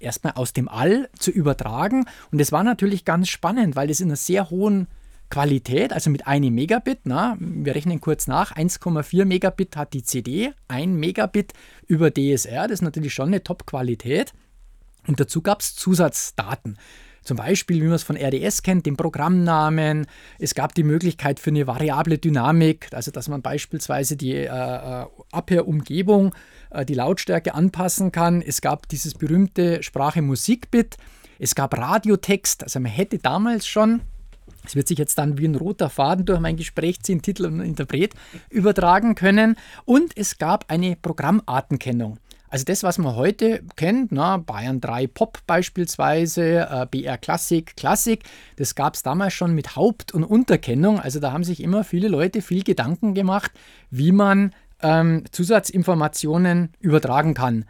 erstmal 0.00 0.34
aus 0.34 0.52
dem 0.52 0.68
All 0.68 1.08
zu 1.18 1.30
übertragen. 1.30 2.06
Und 2.32 2.40
das 2.40 2.52
war 2.52 2.64
natürlich 2.64 3.04
ganz 3.04 3.28
spannend, 3.28 3.76
weil 3.76 3.90
es 3.90 4.00
in 4.00 4.08
einer 4.08 4.16
sehr 4.16 4.50
hohen 4.50 4.88
Qualität, 5.30 5.92
also 5.92 6.10
mit 6.10 6.26
einem 6.26 6.54
Megabit, 6.54 7.00
na, 7.04 7.36
wir 7.38 7.74
rechnen 7.74 8.00
kurz 8.00 8.26
nach, 8.26 8.56
1,4 8.56 9.24
Megabit 9.24 9.76
hat 9.76 9.92
die 9.92 10.02
CD, 10.02 10.52
1 10.66 10.98
Megabit 10.98 11.52
über 11.86 12.10
DSR, 12.10 12.62
das 12.62 12.72
ist 12.72 12.82
natürlich 12.82 13.14
schon 13.14 13.28
eine 13.28 13.44
Top-Qualität. 13.44 14.32
Und 15.06 15.20
dazu 15.20 15.40
gab 15.40 15.60
es 15.60 15.76
Zusatzdaten. 15.76 16.76
Zum 17.22 17.36
Beispiel, 17.36 17.82
wie 17.82 17.86
man 17.86 17.94
es 17.94 18.02
von 18.02 18.16
RDS 18.16 18.62
kennt, 18.62 18.86
den 18.86 18.96
Programmnamen. 18.96 20.06
Es 20.38 20.54
gab 20.54 20.74
die 20.74 20.82
Möglichkeit 20.82 21.38
für 21.38 21.50
eine 21.50 21.66
variable 21.66 22.18
Dynamik, 22.18 22.88
also 22.92 23.10
dass 23.10 23.28
man 23.28 23.42
beispielsweise 23.42 24.16
die 24.16 24.34
äh, 24.34 24.46
äh 24.46 25.06
Abhörumgebung, 25.30 26.34
äh, 26.70 26.84
die 26.84 26.94
Lautstärke 26.94 27.54
anpassen 27.54 28.12
kann. 28.12 28.42
Es 28.42 28.60
gab 28.60 28.88
dieses 28.88 29.14
berühmte 29.14 29.82
Sprache-Musik-Bit. 29.82 30.96
Es 31.38 31.54
gab 31.54 31.76
Radiotext, 31.76 32.62
also 32.64 32.80
man 32.80 32.92
hätte 32.92 33.18
damals 33.18 33.66
schon 33.66 34.02
es 34.64 34.76
wird 34.76 34.88
sich 34.88 34.98
jetzt 34.98 35.16
dann 35.16 35.38
wie 35.38 35.46
ein 35.46 35.54
roter 35.54 35.88
Faden 35.88 36.26
durch 36.26 36.40
mein 36.40 36.56
Gespräch 36.56 37.00
ziehen, 37.02 37.22
Titel 37.22 37.46
und 37.46 37.60
Interpret 37.60 38.14
übertragen 38.50 39.14
können. 39.14 39.56
Und 39.84 40.16
es 40.16 40.38
gab 40.38 40.70
eine 40.70 40.96
Programmartenkennung. 40.96 42.18
Also 42.48 42.64
das, 42.64 42.82
was 42.82 42.98
man 42.98 43.14
heute 43.14 43.62
kennt, 43.76 44.10
na, 44.10 44.36
Bayern 44.36 44.80
3 44.80 45.06
Pop 45.06 45.38
beispielsweise, 45.46 46.68
äh, 46.68 46.86
BR 46.90 47.16
Klassik, 47.16 47.76
Klassik, 47.76 48.24
das 48.56 48.74
gab 48.74 48.94
es 48.94 49.04
damals 49.04 49.34
schon 49.34 49.54
mit 49.54 49.76
Haupt- 49.76 50.12
und 50.12 50.24
Unterkennung. 50.24 50.98
Also 50.98 51.20
da 51.20 51.32
haben 51.32 51.44
sich 51.44 51.62
immer 51.62 51.84
viele 51.84 52.08
Leute 52.08 52.42
viel 52.42 52.64
Gedanken 52.64 53.14
gemacht, 53.14 53.52
wie 53.90 54.10
man 54.10 54.52
ähm, 54.82 55.24
Zusatzinformationen 55.30 56.72
übertragen 56.80 57.34
kann. 57.34 57.64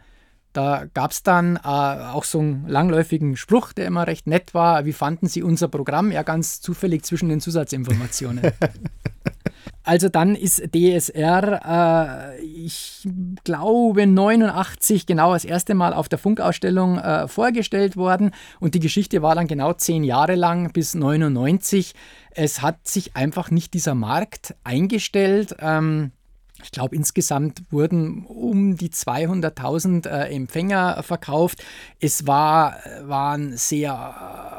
Da 0.53 0.85
gab 0.93 1.11
es 1.11 1.23
dann 1.23 1.55
äh, 1.55 1.59
auch 1.61 2.25
so 2.25 2.39
einen 2.39 2.67
langläufigen 2.67 3.37
Spruch, 3.37 3.71
der 3.71 3.85
immer 3.85 4.05
recht 4.05 4.27
nett 4.27 4.53
war. 4.53 4.85
Wie 4.85 4.93
fanden 4.93 5.27
Sie 5.27 5.43
unser 5.43 5.69
Programm? 5.69 6.11
Ja, 6.11 6.23
ganz 6.23 6.59
zufällig 6.59 7.03
zwischen 7.03 7.29
den 7.29 7.39
Zusatzinformationen. 7.39 8.51
Also 9.83 10.09
dann 10.09 10.35
ist 10.35 10.61
DSR, 10.75 12.35
äh, 12.37 12.43
ich 12.43 13.07
glaube 13.43 14.05
89 14.05 15.07
genau 15.07 15.33
das 15.33 15.43
erste 15.43 15.73
Mal 15.73 15.93
auf 15.93 16.07
der 16.07 16.19
Funkausstellung 16.19 16.99
äh, 16.99 17.27
vorgestellt 17.27 17.97
worden 17.97 18.31
und 18.59 18.75
die 18.75 18.79
Geschichte 18.79 19.23
war 19.23 19.33
dann 19.33 19.47
genau 19.47 19.73
zehn 19.73 20.03
Jahre 20.03 20.35
lang 20.35 20.71
bis 20.71 20.93
99. 20.93 21.95
Es 22.29 22.61
hat 22.61 22.87
sich 22.87 23.15
einfach 23.15 23.49
nicht 23.49 23.73
dieser 23.73 23.95
Markt 23.95 24.55
eingestellt. 24.63 25.55
Ähm, 25.59 26.11
ich 26.63 26.71
glaube, 26.71 26.95
insgesamt 26.95 27.61
wurden 27.71 28.25
um 28.25 28.75
die 28.75 28.89
200.000 28.89 30.07
äh, 30.07 30.35
Empfänger 30.35 31.03
verkauft. 31.03 31.63
Es 31.99 32.27
war, 32.27 32.77
waren 33.03 33.57
sehr 33.57 33.91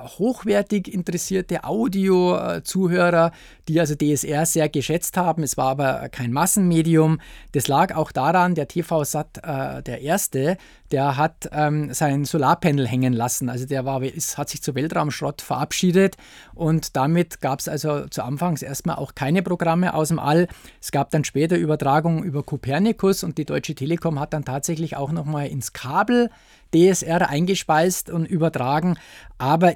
äh, 0.04 0.09
hochwertig 0.18 0.92
interessierte 0.92 1.64
Audio-Zuhörer, 1.64 3.32
die 3.68 3.80
also 3.80 3.94
DSR 3.94 4.47
sehr 4.47 4.68
geschätzt 4.68 5.16
haben. 5.16 5.42
Es 5.42 5.56
war 5.56 5.71
aber 5.71 6.09
kein 6.09 6.32
Massenmedium. 6.32 7.21
Das 7.52 7.68
lag 7.68 7.94
auch 7.94 8.12
daran, 8.12 8.54
der 8.54 8.68
TV-Sat, 8.68 9.38
äh, 9.42 9.82
der 9.82 10.00
erste, 10.00 10.56
der 10.90 11.16
hat 11.16 11.49
ähm, 11.52 11.92
sein 11.94 12.25
Solarpanel 12.25 12.87
hängen 12.87 13.12
lassen. 13.12 13.49
Also 13.49 13.66
der 13.66 13.85
war, 13.85 14.02
ist, 14.02 14.37
hat 14.37 14.50
sich 14.50 14.62
zu 14.62 14.75
Weltraumschrott 14.75 15.40
verabschiedet 15.40 16.16
und 16.54 16.97
damit 16.97 17.40
gab 17.40 17.61
es 17.61 17.68
also 17.68 18.06
zu 18.09 18.23
Anfangs 18.23 18.62
erstmal 18.62 18.97
auch 18.97 19.14
keine 19.14 19.42
Programme 19.42 19.94
aus 19.94 20.09
dem 20.09 20.18
All. 20.18 20.49
Es 20.80 20.92
gab 20.92 21.11
dann 21.11 21.25
später 21.25 21.56
Übertragungen 21.56 21.91
über 22.00 22.42
Copernicus 22.42 23.25
und 23.25 23.38
die 23.38 23.44
Deutsche 23.44 23.75
Telekom 23.75 24.18
hat 24.18 24.32
dann 24.32 24.44
tatsächlich 24.44 24.96
auch 24.96 25.12
nochmal 25.12 25.49
ins 25.49 25.72
Kabel 25.72 26.30
DSR 26.75 27.28
eingespeist 27.28 28.11
und 28.11 28.26
übertragen. 28.26 28.96
Aber 29.38 29.75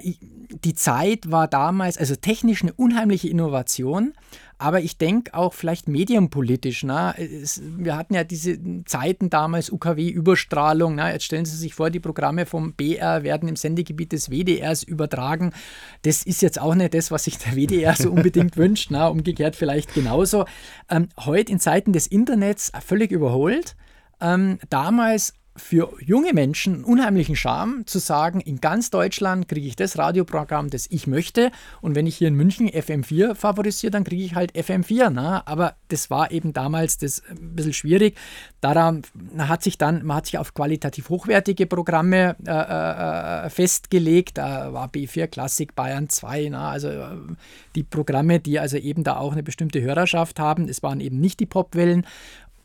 die 0.63 0.73
Zeit 0.73 1.31
war 1.31 1.47
damals, 1.47 1.97
also 1.97 2.15
technisch 2.15 2.63
eine 2.63 2.73
unheimliche 2.73 3.29
Innovation, 3.29 4.13
aber 4.59 4.81
ich 4.81 4.97
denke 4.97 5.33
auch 5.33 5.53
vielleicht 5.53 5.87
medienpolitisch. 5.87 6.83
Ne? 6.83 7.13
Es, 7.17 7.61
wir 7.63 7.95
hatten 7.95 8.15
ja 8.15 8.23
diese 8.23 8.57
Zeiten 8.85 9.29
damals, 9.29 9.71
UKW-Überstrahlung. 9.71 10.95
Ne? 10.95 11.11
Jetzt 11.11 11.25
stellen 11.25 11.45
Sie 11.45 11.55
sich 11.55 11.75
vor, 11.75 11.89
die 11.89 11.99
Programme 11.99 12.45
vom 12.45 12.73
BR 12.73 13.23
werden 13.23 13.47
im 13.49 13.55
Sendegebiet 13.55 14.11
des 14.11 14.31
WDRs 14.31 14.81
übertragen. 14.83 15.53
Das 16.01 16.23
ist 16.23 16.41
jetzt 16.41 16.59
auch 16.59 16.73
nicht 16.73 16.93
das, 16.93 17.11
was 17.11 17.25
sich 17.25 17.37
der 17.37 17.55
WDR 17.55 17.95
so 17.95 18.11
unbedingt 18.11 18.57
wünscht. 18.57 18.89
Ne? 18.89 19.09
Umgekehrt 19.09 19.55
vielleicht 19.55 19.93
genauso. 19.93 20.45
Ähm, 20.89 21.09
heute 21.19 21.51
in 21.51 21.59
Zeiten 21.59 21.93
des 21.93 22.07
Internets 22.07 22.71
völlig 22.83 23.11
überholt. 23.11 23.75
Ähm, 24.19 24.57
damals 24.69 25.33
für 25.57 25.93
junge 25.99 26.33
Menschen 26.33 26.75
einen 26.75 26.83
unheimlichen 26.83 27.35
Charme 27.35 27.85
zu 27.85 27.99
sagen, 27.99 28.39
in 28.39 28.61
ganz 28.61 28.89
Deutschland 28.89 29.47
kriege 29.47 29.67
ich 29.67 29.75
das 29.75 29.97
Radioprogramm, 29.97 30.69
das 30.69 30.87
ich 30.89 31.07
möchte. 31.07 31.51
Und 31.81 31.95
wenn 31.95 32.07
ich 32.07 32.15
hier 32.15 32.27
in 32.27 32.35
München 32.35 32.69
FM4 32.69 33.35
favorisiere, 33.35 33.91
dann 33.91 34.03
kriege 34.03 34.23
ich 34.23 34.35
halt 34.35 34.53
FM4. 34.55 35.09
Ne? 35.09 35.45
Aber 35.47 35.75
das 35.89 36.09
war 36.09 36.31
eben 36.31 36.53
damals 36.53 36.97
das 36.97 37.23
ein 37.29 37.55
bisschen 37.55 37.73
schwierig. 37.73 38.17
Daran 38.61 39.01
hat 39.37 39.63
sich 39.63 39.77
dann, 39.77 40.05
man 40.05 40.17
hat 40.17 40.27
sich 40.27 40.37
auf 40.37 40.53
qualitativ 40.53 41.09
hochwertige 41.09 41.65
Programme 41.65 42.35
äh, 42.45 42.51
äh, 42.51 43.45
äh 43.45 43.49
festgelegt. 43.49 44.37
Da 44.37 44.73
war 44.73 44.87
B4 44.89 45.27
Klassik 45.27 45.75
Bayern 45.75 46.09
2. 46.09 46.49
Ne? 46.49 46.59
Also 46.59 46.89
äh, 46.89 47.07
die 47.75 47.83
Programme, 47.83 48.39
die 48.39 48.59
also 48.59 48.77
eben 48.77 49.03
da 49.03 49.17
auch 49.17 49.33
eine 49.33 49.43
bestimmte 49.43 49.81
Hörerschaft 49.81 50.39
haben. 50.39 50.69
Es 50.69 50.83
waren 50.83 50.99
eben 50.99 51.19
nicht 51.19 51.39
die 51.39 51.45
Popwellen. 51.45 52.05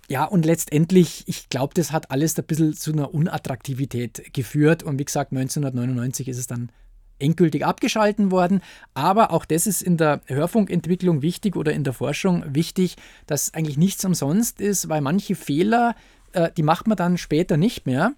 Ja, 0.09 0.25
und 0.25 0.45
letztendlich, 0.45 1.25
ich 1.27 1.49
glaube, 1.49 1.75
das 1.75 1.93
hat 1.93 2.11
alles 2.11 2.39
ein 2.39 2.45
bisschen 2.45 2.75
zu 2.75 2.93
einer 2.93 3.15
Unattraktivität 3.15 4.35
geführt. 4.35 4.83
Und 4.83 4.99
wie 4.99 5.05
gesagt, 5.05 5.33
1999 5.33 6.29
ist 6.29 6.39
es 6.39 6.47
dann 6.47 6.71
endgültig 7.19 7.65
abgeschalten 7.65 8.31
worden. 8.31 8.61
Aber 8.95 9.31
auch 9.31 9.45
das 9.45 9.67
ist 9.67 9.81
in 9.81 9.97
der 9.97 10.21
Hörfunkentwicklung 10.27 11.23
wichtig 11.23 11.57
oder 11.57 11.73
in 11.73 11.85
der 11.85 11.93
Forschung 11.93 12.45
wichtig, 12.49 12.97
dass 13.27 13.55
eigentlich 13.55 13.79
nichts 13.79 14.05
umsonst 14.05 14.61
ist, 14.61 14.89
weil 14.89 15.01
manche 15.01 15.35
Fehler, 15.35 15.95
äh, 16.33 16.51
die 16.57 16.63
macht 16.63 16.89
man 16.89 16.97
dann 16.97 17.17
später 17.17 17.57
nicht 17.57 17.87
mehr. 17.87 18.13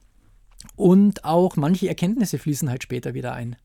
Und 0.76 1.24
auch 1.24 1.56
manche 1.56 1.88
Erkenntnisse 1.88 2.38
fließen 2.38 2.70
halt 2.70 2.82
später 2.82 3.14
wieder 3.14 3.34
ein 3.34 3.56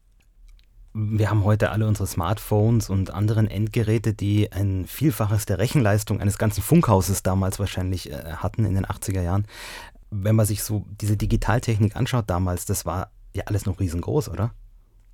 wir 0.94 1.30
haben 1.30 1.44
heute 1.44 1.70
alle 1.72 1.88
unsere 1.88 2.08
Smartphones 2.08 2.90
und 2.90 3.12
anderen 3.12 3.48
Endgeräte, 3.48 4.14
die 4.14 4.52
ein 4.52 4.86
Vielfaches 4.88 5.46
der 5.46 5.60
Rechenleistung 5.60 6.20
eines 6.20 6.38
ganzen 6.38 6.64
Funkhauses 6.64 7.22
damals 7.24 7.60
wahrscheinlich 7.60 8.12
äh, 8.12 8.34
hatten 8.38 8.66
in 8.66 8.76
den 8.76 8.86
80er 8.86 9.22
Jahren. 9.22 9.46
Wenn 10.10 10.36
man 10.36 10.46
sich 10.46 10.64
so 10.64 10.86
diese 10.90 11.18
Digitaltechnik 11.18 11.96
anschaut 11.96 12.30
damals, 12.30 12.66
das 12.66 12.86
war 12.86 13.12
ja 13.34 13.44
alles 13.46 13.66
noch 13.66 13.80
riesengroß, 13.80 14.30
oder? 14.30 14.52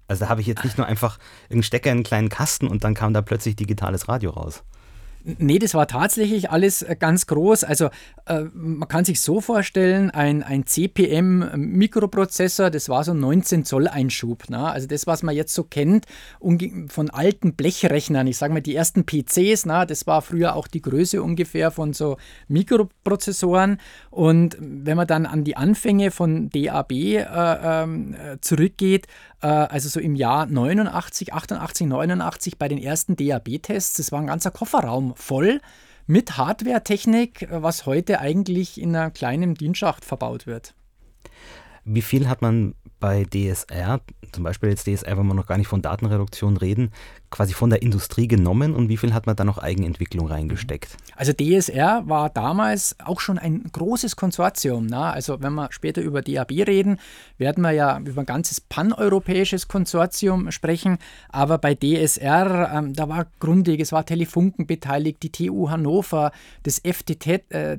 Also 0.07 0.25
da 0.25 0.29
habe 0.29 0.41
ich 0.41 0.47
jetzt 0.47 0.63
nicht 0.63 0.77
nur 0.77 0.87
einfach 0.87 1.19
einen 1.49 1.63
Stecker 1.63 1.91
in 1.91 1.97
einen 1.97 2.03
kleinen 2.03 2.29
Kasten 2.29 2.67
und 2.67 2.83
dann 2.83 2.93
kam 2.93 3.13
da 3.13 3.21
plötzlich 3.21 3.55
digitales 3.55 4.07
Radio 4.07 4.31
raus. 4.31 4.63
Nee, 5.27 5.57
das 5.57 5.73
war 5.73 5.87
tatsächlich 5.87 6.51
alles 6.51 6.83
äh, 6.83 6.95
ganz 6.95 7.25
groß. 7.25 7.63
Also 7.63 7.89
äh, 8.27 8.43
man 8.53 8.87
kann 8.87 9.05
sich 9.05 9.21
so 9.21 9.41
vorstellen, 9.41 10.11
ein, 10.11 10.43
ein 10.43 10.67
CPM-Mikroprozessor, 10.67 12.69
das 12.69 12.89
war 12.89 13.03
so 13.03 13.11
ein 13.11 13.21
19 13.21 13.65
Zoll 13.65 13.87
Einschub. 13.87 14.47
Ne? 14.51 14.59
Also 14.59 14.87
das, 14.87 15.07
was 15.07 15.23
man 15.23 15.35
jetzt 15.35 15.55
so 15.55 15.63
kennt 15.63 16.05
von 16.89 17.09
alten 17.09 17.55
Blechrechnern, 17.55 18.27
ich 18.27 18.37
sage 18.37 18.53
mal 18.53 18.61
die 18.61 18.75
ersten 18.75 19.07
PCs, 19.07 19.65
na, 19.65 19.87
das 19.87 20.05
war 20.05 20.21
früher 20.21 20.55
auch 20.55 20.67
die 20.67 20.83
Größe 20.83 21.23
ungefähr 21.23 21.71
von 21.71 21.93
so 21.93 22.17
Mikroprozessoren. 22.47 23.79
Und 24.11 24.55
wenn 24.59 24.95
man 24.95 25.07
dann 25.07 25.25
an 25.25 25.43
die 25.43 25.57
Anfänge 25.57 26.11
von 26.11 26.51
DAB 26.51 26.91
äh, 26.91 27.23
ähm, 27.23 28.13
äh, 28.13 28.37
zurückgeht, 28.41 29.07
also 29.39 29.89
so 29.89 29.99
im 29.99 30.15
Jahr 30.15 30.45
89, 30.45 31.33
88, 31.33 31.87
89 31.87 32.57
bei 32.57 32.67
den 32.67 32.77
ersten 32.77 33.15
DAB-Tests, 33.15 33.97
das 33.97 34.11
war 34.11 34.19
ein 34.19 34.27
ganzer 34.27 34.51
Kofferraum 34.51 35.13
voll 35.15 35.61
mit 36.07 36.37
Hardware-Technik, 36.37 37.47
was 37.51 37.85
heute 37.85 38.19
eigentlich 38.19 38.79
in 38.79 38.95
einer 38.95 39.11
kleinen 39.11 39.55
Dienstschacht 39.55 40.05
verbaut 40.05 40.47
wird. 40.47 40.73
Wie 41.83 42.01
viel 42.01 42.27
hat 42.27 42.41
man 42.41 42.73
bei 42.99 43.25
DSR, 43.25 44.01
zum 44.31 44.43
Beispiel 44.43 44.69
jetzt 44.69 44.87
DSR, 44.87 45.17
wenn 45.17 45.27
wir 45.27 45.35
noch 45.35 45.45
gar 45.45 45.57
nicht 45.57 45.67
von 45.67 45.83
Datenreduktion 45.83 46.57
reden, 46.57 46.91
quasi 47.29 47.53
von 47.53 47.69
der 47.69 47.81
Industrie 47.81 48.27
genommen 48.27 48.73
und 48.73 48.89
wie 48.89 48.97
viel 48.97 49.13
hat 49.13 49.25
man 49.25 49.35
da 49.35 49.43
noch 49.43 49.57
Eigenentwicklung 49.57 50.27
reingesteckt? 50.27 50.97
Also 51.15 51.33
DSR 51.33 52.03
war 52.05 52.29
damals 52.29 52.95
auch 53.03 53.19
schon 53.19 53.37
ein 53.37 53.63
großes 53.71 54.15
Konsortium. 54.15 54.85
Ne? 54.85 54.99
Also 54.99 55.41
wenn 55.41 55.53
wir 55.53 55.69
später 55.71 56.01
über 56.01 56.21
DAB 56.21 56.51
reden, 56.51 56.97
werden 57.37 57.61
wir 57.61 57.71
ja 57.71 57.99
über 57.99 58.21
ein 58.21 58.25
ganzes 58.25 58.61
paneuropäisches 58.61 59.67
Konsortium 59.67 60.51
sprechen. 60.51 60.97
Aber 61.29 61.57
bei 61.57 61.75
DSR, 61.75 62.71
ähm, 62.73 62.93
da 62.93 63.09
war 63.09 63.27
Grundig, 63.39 63.79
es 63.79 63.91
war 63.91 64.05
Telefunken 64.05 64.67
beteiligt, 64.67 65.23
die 65.23 65.31
TU 65.31 65.69
Hannover, 65.69 66.31
das 66.63 66.79
FTZ, 66.79 67.27
äh, 67.49 67.77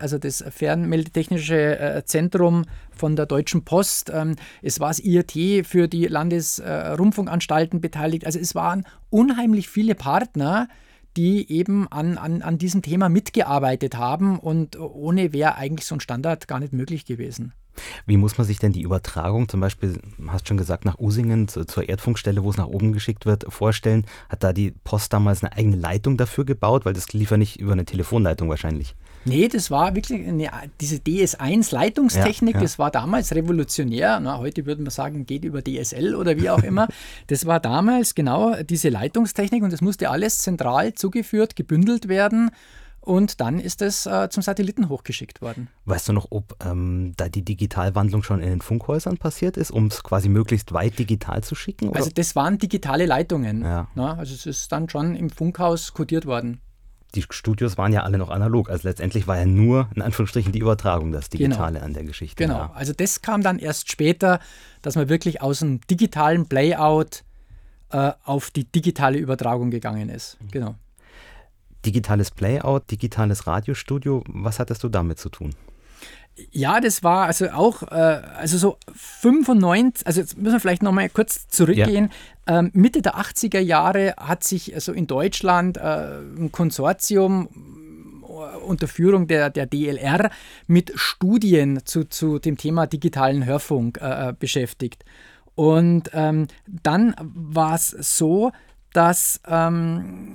also 0.00 0.18
das 0.18 0.44
Fernmeldetechnische 0.48 1.78
äh, 1.78 2.04
Zentrum 2.04 2.64
von 2.96 3.14
der 3.14 3.26
Deutschen 3.26 3.64
Post. 3.64 4.10
Ähm, 4.12 4.36
es 4.62 4.80
war 4.80 4.88
das 4.88 4.98
IRT 4.98 5.66
für 5.66 5.88
die 5.88 6.06
Landesrundfunkanstalten 6.06 7.78
äh, 7.78 7.80
beteiligt. 7.80 8.26
Also 8.26 8.38
es 8.38 8.54
waren 8.76 8.86
unheimlich 9.10 9.68
viele 9.68 9.94
Partner, 9.94 10.68
die 11.16 11.50
eben 11.50 11.88
an, 11.88 12.18
an, 12.18 12.42
an 12.42 12.58
diesem 12.58 12.82
Thema 12.82 13.08
mitgearbeitet 13.08 13.96
haben 13.96 14.38
und 14.38 14.78
ohne 14.78 15.32
wäre 15.32 15.56
eigentlich 15.56 15.86
so 15.86 15.94
ein 15.94 16.00
Standard 16.00 16.46
gar 16.46 16.60
nicht 16.60 16.72
möglich 16.72 17.06
gewesen. 17.06 17.54
Wie 18.06 18.16
muss 18.16 18.38
man 18.38 18.46
sich 18.46 18.58
denn 18.58 18.72
die 18.72 18.82
Übertragung, 18.82 19.48
zum 19.48 19.60
Beispiel, 19.60 20.00
hast 20.28 20.48
schon 20.48 20.56
gesagt, 20.56 20.86
nach 20.86 20.98
Usingen 20.98 21.46
zur 21.48 21.88
Erdfunkstelle, 21.88 22.42
wo 22.42 22.50
es 22.50 22.56
nach 22.56 22.66
oben 22.66 22.92
geschickt 22.92 23.26
wird, 23.26 23.44
vorstellen? 23.48 24.06
Hat 24.30 24.42
da 24.42 24.54
die 24.54 24.70
Post 24.70 25.12
damals 25.12 25.42
eine 25.42 25.52
eigene 25.52 25.76
Leitung 25.76 26.16
dafür 26.16 26.46
gebaut? 26.46 26.86
Weil 26.86 26.94
das 26.94 27.12
lief 27.12 27.30
ja 27.30 27.36
nicht 27.36 27.60
über 27.60 27.72
eine 27.72 27.84
Telefonleitung 27.84 28.48
wahrscheinlich. 28.48 28.94
Nee, 29.26 29.48
das 29.48 29.70
war 29.70 29.94
wirklich 29.94 30.26
eine, 30.26 30.50
diese 30.80 30.96
DS1-Leitungstechnik, 30.96 32.54
ja, 32.54 32.60
ja. 32.60 32.62
das 32.62 32.78
war 32.78 32.90
damals 32.90 33.34
revolutionär. 33.34 34.20
Na, 34.20 34.38
heute 34.38 34.66
würde 34.66 34.82
man 34.82 34.90
sagen, 34.90 35.26
geht 35.26 35.44
über 35.44 35.62
DSL 35.62 36.14
oder 36.14 36.36
wie 36.36 36.48
auch 36.48 36.62
immer. 36.62 36.86
das 37.26 37.44
war 37.44 37.58
damals 37.58 38.14
genau 38.14 38.54
diese 38.62 38.88
Leitungstechnik 38.88 39.62
und 39.62 39.72
das 39.72 39.80
musste 39.80 40.10
alles 40.10 40.38
zentral 40.38 40.94
zugeführt, 40.94 41.56
gebündelt 41.56 42.08
werden. 42.08 42.50
Und 43.00 43.40
dann 43.40 43.60
ist 43.60 43.82
es 43.82 44.06
äh, 44.06 44.28
zum 44.30 44.42
Satelliten 44.42 44.88
hochgeschickt 44.88 45.40
worden. 45.40 45.68
Weißt 45.84 46.08
du 46.08 46.12
noch, 46.12 46.26
ob 46.30 46.56
ähm, 46.64 47.12
da 47.16 47.28
die 47.28 47.44
Digitalwandlung 47.44 48.24
schon 48.24 48.40
in 48.40 48.48
den 48.48 48.60
Funkhäusern 48.60 49.16
passiert 49.16 49.56
ist, 49.56 49.70
um 49.70 49.86
es 49.86 50.02
quasi 50.02 50.28
möglichst 50.28 50.72
weit 50.72 50.98
digital 50.98 51.44
zu 51.44 51.54
schicken? 51.54 51.90
Oder? 51.90 51.98
Also 51.98 52.10
das 52.12 52.34
waren 52.34 52.58
digitale 52.58 53.06
Leitungen. 53.06 53.62
Ja. 53.62 53.86
Na, 53.94 54.16
also 54.16 54.34
es 54.34 54.44
ist 54.44 54.72
dann 54.72 54.88
schon 54.88 55.14
im 55.14 55.30
Funkhaus 55.30 55.94
kodiert 55.94 56.26
worden 56.26 56.60
die 57.14 57.24
Studios 57.30 57.78
waren 57.78 57.92
ja 57.92 58.02
alle 58.02 58.18
noch 58.18 58.30
analog. 58.30 58.68
Also 58.68 58.88
letztendlich 58.88 59.26
war 59.26 59.38
ja 59.38 59.46
nur, 59.46 59.88
in 59.94 60.02
Anführungsstrichen, 60.02 60.52
die 60.52 60.58
Übertragung 60.58 61.12
das 61.12 61.30
genau. 61.30 61.44
Digitale 61.44 61.74
genau. 61.74 61.86
an 61.86 61.94
der 61.94 62.04
Geschichte. 62.04 62.36
Genau. 62.36 62.58
Ja. 62.58 62.72
Also 62.74 62.92
das 62.92 63.22
kam 63.22 63.42
dann 63.42 63.58
erst 63.58 63.90
später, 63.90 64.40
dass 64.82 64.96
man 64.96 65.08
wirklich 65.08 65.40
aus 65.40 65.60
dem 65.60 65.80
digitalen 65.82 66.46
Playout 66.46 67.24
äh, 67.90 68.12
auf 68.24 68.50
die 68.50 68.64
digitale 68.64 69.18
Übertragung 69.18 69.70
gegangen 69.70 70.08
ist. 70.08 70.36
Mhm. 70.40 70.50
Genau. 70.50 70.74
Digitales 71.84 72.30
Playout, 72.30 72.90
digitales 72.90 73.46
Radiostudio, 73.46 74.24
was 74.26 74.58
hattest 74.58 74.82
du 74.82 74.88
damit 74.88 75.18
zu 75.18 75.28
tun? 75.28 75.54
Ja, 76.50 76.80
das 76.80 77.02
war 77.02 77.26
also 77.26 77.48
auch, 77.50 77.82
äh, 77.82 77.94
also 77.94 78.58
so 78.58 78.78
95, 78.94 80.06
also 80.06 80.20
jetzt 80.20 80.36
müssen 80.36 80.54
wir 80.54 80.60
vielleicht 80.60 80.82
nochmal 80.82 81.08
kurz 81.08 81.48
zurückgehen. 81.48 82.10
Ja. 82.46 82.58
Ähm, 82.58 82.70
Mitte 82.74 83.00
der 83.00 83.16
80er 83.16 83.58
Jahre 83.58 84.14
hat 84.18 84.44
sich 84.44 84.74
also 84.74 84.92
in 84.92 85.06
Deutschland 85.06 85.78
äh, 85.78 85.80
ein 85.80 86.52
Konsortium 86.52 87.48
äh, 88.22 88.56
unter 88.58 88.86
Führung 88.86 89.26
der, 89.26 89.48
der 89.48 89.66
DLR 89.66 90.30
mit 90.66 90.92
Studien 90.94 91.80
zu, 91.84 92.04
zu 92.04 92.38
dem 92.38 92.58
Thema 92.58 92.86
digitalen 92.86 93.46
Hörfunk 93.46 93.98
äh, 94.02 94.34
beschäftigt. 94.38 95.04
Und 95.54 96.10
ähm, 96.12 96.48
dann 96.66 97.14
war 97.18 97.76
es 97.76 97.88
so, 97.88 98.52
dass 98.92 99.40
ähm, 99.48 100.32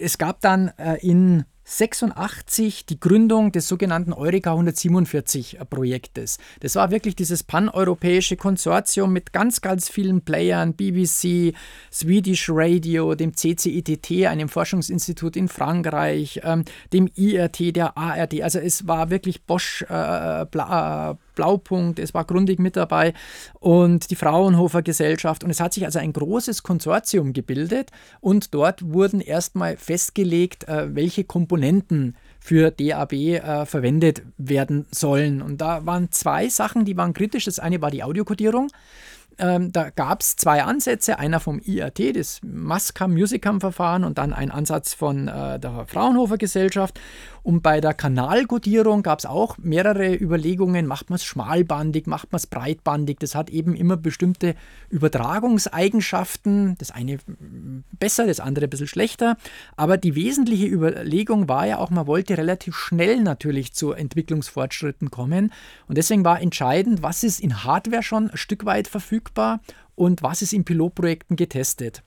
es 0.00 0.18
gab 0.18 0.40
dann 0.40 0.72
äh, 0.76 0.96
in 1.06 1.44
86 1.70 2.84
die 2.86 2.98
Gründung 2.98 3.52
des 3.52 3.68
sogenannten 3.68 4.12
Eureka 4.12 4.50
147 4.50 5.58
Projektes. 5.70 6.38
Das 6.58 6.74
war 6.74 6.90
wirklich 6.90 7.14
dieses 7.14 7.44
paneuropäische 7.44 8.36
Konsortium 8.36 9.12
mit 9.12 9.32
ganz, 9.32 9.60
ganz 9.60 9.88
vielen 9.88 10.22
Playern, 10.22 10.74
BBC, 10.74 11.54
Swedish 11.92 12.50
Radio, 12.50 13.14
dem 13.14 13.36
CCITT, 13.36 14.26
einem 14.26 14.48
Forschungsinstitut 14.48 15.36
in 15.36 15.46
Frankreich, 15.46 16.40
ähm, 16.42 16.64
dem 16.92 17.08
IRT, 17.14 17.76
der 17.76 17.96
ARD. 17.96 18.42
Also 18.42 18.58
es 18.58 18.88
war 18.88 19.10
wirklich 19.10 19.44
Bosch, 19.44 19.82
äh, 19.82 20.46
Bla, 20.50 21.18
Blaupunkt, 21.36 22.00
es 22.00 22.12
war 22.12 22.24
Grundig 22.24 22.58
mit 22.58 22.76
dabei 22.76 23.14
und 23.60 24.10
die 24.10 24.16
Fraunhofer 24.16 24.82
Gesellschaft. 24.82 25.44
Und 25.44 25.50
es 25.50 25.60
hat 25.60 25.72
sich 25.72 25.84
also 25.84 26.00
ein 26.00 26.12
großes 26.12 26.64
Konsortium 26.64 27.32
gebildet 27.32 27.90
und 28.20 28.52
dort 28.54 28.92
wurden 28.92 29.20
erstmal 29.20 29.76
festgelegt, 29.76 30.66
äh, 30.68 30.94
welche 30.94 31.22
Komponenten 31.22 31.59
für 32.40 32.70
DAB 32.70 33.12
äh, 33.12 33.66
verwendet 33.66 34.22
werden 34.38 34.86
sollen. 34.90 35.42
Und 35.42 35.60
da 35.60 35.86
waren 35.86 36.10
zwei 36.10 36.48
Sachen, 36.48 36.84
die 36.84 36.96
waren 36.96 37.12
kritisch. 37.12 37.44
Das 37.44 37.58
eine 37.58 37.80
war 37.82 37.90
die 37.90 38.02
Audiokodierung. 38.02 38.68
Ähm, 39.38 39.72
da 39.72 39.88
gab 39.90 40.20
es 40.20 40.36
zwei 40.36 40.64
Ansätze, 40.64 41.18
einer 41.18 41.40
vom 41.40 41.60
IRT, 41.60 42.14
das 42.16 42.40
Mascam 42.42 43.14
Musicam 43.14 43.60
Verfahren 43.60 44.04
und 44.04 44.18
dann 44.18 44.34
ein 44.34 44.50
Ansatz 44.50 44.92
von 44.92 45.28
äh, 45.28 45.58
der 45.58 45.86
Fraunhofer 45.86 46.36
Gesellschaft. 46.36 47.00
Und 47.42 47.62
bei 47.62 47.80
der 47.80 47.94
Kanalkodierung 47.94 49.02
gab 49.02 49.20
es 49.20 49.26
auch 49.26 49.56
mehrere 49.58 50.14
Überlegungen, 50.14 50.86
macht 50.86 51.10
man 51.10 51.16
es 51.16 51.24
schmalbandig, 51.24 52.06
macht 52.06 52.32
man 52.32 52.38
es 52.38 52.46
breitbandig. 52.46 53.18
Das 53.20 53.34
hat 53.34 53.50
eben 53.50 53.74
immer 53.74 53.96
bestimmte 53.96 54.54
Übertragungseigenschaften. 54.90 56.76
Das 56.78 56.90
eine 56.90 57.18
besser, 57.98 58.26
das 58.26 58.40
andere 58.40 58.66
ein 58.66 58.70
bisschen 58.70 58.86
schlechter. 58.86 59.36
Aber 59.76 59.96
die 59.96 60.14
wesentliche 60.14 60.66
Überlegung 60.66 61.48
war 61.48 61.66
ja 61.66 61.78
auch, 61.78 61.90
man 61.90 62.06
wollte 62.06 62.36
relativ 62.36 62.76
schnell 62.76 63.22
natürlich 63.22 63.72
zu 63.72 63.92
Entwicklungsfortschritten 63.92 65.10
kommen. 65.10 65.52
Und 65.86 65.98
deswegen 65.98 66.24
war 66.24 66.40
entscheidend, 66.40 67.02
was 67.02 67.22
ist 67.22 67.40
in 67.40 67.64
Hardware 67.64 68.02
schon 68.02 68.30
ein 68.30 68.36
Stück 68.36 68.64
weit 68.64 68.88
verfügbar 68.88 69.60
und 69.94 70.22
was 70.22 70.42
ist 70.42 70.52
in 70.52 70.64
Pilotprojekten 70.64 71.36
getestet. 71.36 72.02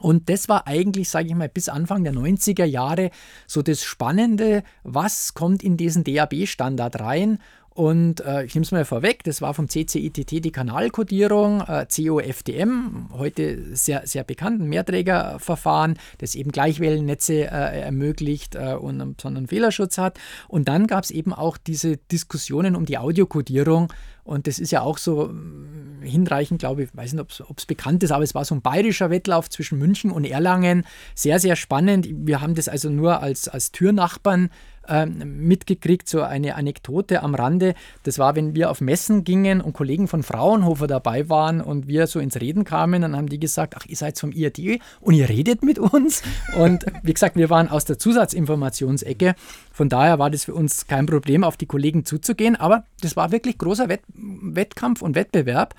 Und 0.00 0.28
das 0.28 0.48
war 0.48 0.66
eigentlich, 0.66 1.08
sage 1.08 1.28
ich 1.28 1.34
mal, 1.34 1.48
bis 1.48 1.68
Anfang 1.68 2.04
der 2.04 2.12
90er 2.12 2.64
Jahre 2.64 3.10
so 3.46 3.62
das 3.62 3.82
Spannende, 3.82 4.62
was 4.82 5.34
kommt 5.34 5.62
in 5.62 5.76
diesen 5.76 6.04
DAB-Standard 6.04 7.00
rein 7.00 7.38
und 7.76 8.22
äh, 8.22 8.44
ich 8.44 8.54
nehme 8.54 8.64
es 8.64 8.72
mal 8.72 8.86
vorweg, 8.86 9.22
das 9.24 9.42
war 9.42 9.52
vom 9.52 9.68
CCITT 9.68 10.42
die 10.42 10.50
Kanalkodierung, 10.50 11.60
äh, 11.60 11.86
COFDM, 11.94 13.10
heute 13.12 13.76
sehr, 13.76 14.06
sehr 14.06 14.24
bekannt, 14.24 14.62
ein 14.62 14.68
Mehrträgerverfahren, 14.70 15.98
das 16.16 16.36
eben 16.36 16.52
Gleichwellennetze 16.52 17.34
äh, 17.34 17.80
ermöglicht 17.82 18.54
äh, 18.54 18.76
und 18.80 19.02
einen 19.02 19.14
besonderen 19.14 19.46
Fehlerschutz 19.46 19.98
hat. 19.98 20.18
Und 20.48 20.68
dann 20.68 20.86
gab 20.86 21.04
es 21.04 21.10
eben 21.10 21.34
auch 21.34 21.58
diese 21.58 21.98
Diskussionen 21.98 22.76
um 22.76 22.86
die 22.86 22.96
Audiokodierung. 22.96 23.92
Und 24.26 24.46
das 24.46 24.58
ist 24.58 24.72
ja 24.72 24.82
auch 24.82 24.98
so 24.98 25.28
hm, 25.28 26.02
hinreichend, 26.02 26.58
glaube 26.58 26.84
ich, 26.84 26.96
weiß 26.96 27.12
nicht, 27.12 27.40
ob 27.48 27.58
es 27.58 27.66
bekannt 27.66 28.02
ist, 28.02 28.10
aber 28.10 28.24
es 28.24 28.34
war 28.34 28.44
so 28.44 28.54
ein 28.54 28.62
bayerischer 28.62 29.10
Wettlauf 29.10 29.48
zwischen 29.48 29.78
München 29.78 30.10
und 30.10 30.24
Erlangen. 30.24 30.84
Sehr, 31.14 31.38
sehr 31.38 31.56
spannend. 31.56 32.08
Wir 32.10 32.40
haben 32.40 32.54
das 32.54 32.68
also 32.68 32.90
nur 32.90 33.22
als, 33.22 33.48
als 33.48 33.72
Türnachbarn 33.72 34.50
ähm, 34.88 35.46
mitgekriegt, 35.46 36.08
so 36.08 36.22
eine 36.22 36.54
Anekdote 36.54 37.22
am 37.22 37.34
Rande. 37.34 37.74
Das 38.04 38.18
war, 38.18 38.36
wenn 38.36 38.54
wir 38.54 38.70
auf 38.70 38.80
Messen 38.80 39.24
gingen 39.24 39.60
und 39.60 39.72
Kollegen 39.72 40.08
von 40.08 40.22
Fraunhofer 40.22 40.86
dabei 40.86 41.28
waren 41.28 41.60
und 41.60 41.88
wir 41.88 42.06
so 42.06 42.20
ins 42.20 42.40
Reden 42.40 42.64
kamen, 42.64 43.02
dann 43.02 43.16
haben 43.16 43.28
die 43.28 43.40
gesagt, 43.40 43.74
ach, 43.76 43.86
ihr 43.86 43.96
seid 43.96 44.18
vom 44.18 44.32
IRD 44.32 44.80
und 45.00 45.14
ihr 45.14 45.28
redet 45.28 45.62
mit 45.62 45.78
uns. 45.78 46.22
Und 46.56 46.86
wie 47.02 47.12
gesagt, 47.12 47.36
wir 47.36 47.50
waren 47.50 47.68
aus 47.68 47.84
der 47.84 47.98
Zusatzinformationsecke. 47.98 49.34
Von 49.72 49.88
daher 49.88 50.18
war 50.18 50.30
das 50.30 50.44
für 50.44 50.54
uns 50.54 50.86
kein 50.86 51.06
Problem, 51.06 51.44
auf 51.44 51.56
die 51.56 51.66
Kollegen 51.66 52.04
zuzugehen. 52.04 52.56
Aber 52.56 52.84
das 53.00 53.16
war 53.16 53.32
wirklich 53.32 53.58
großer 53.58 53.88
Wett 53.88 54.02
Wettkampf 54.18 55.02
und 55.02 55.14
Wettbewerb. 55.14 55.74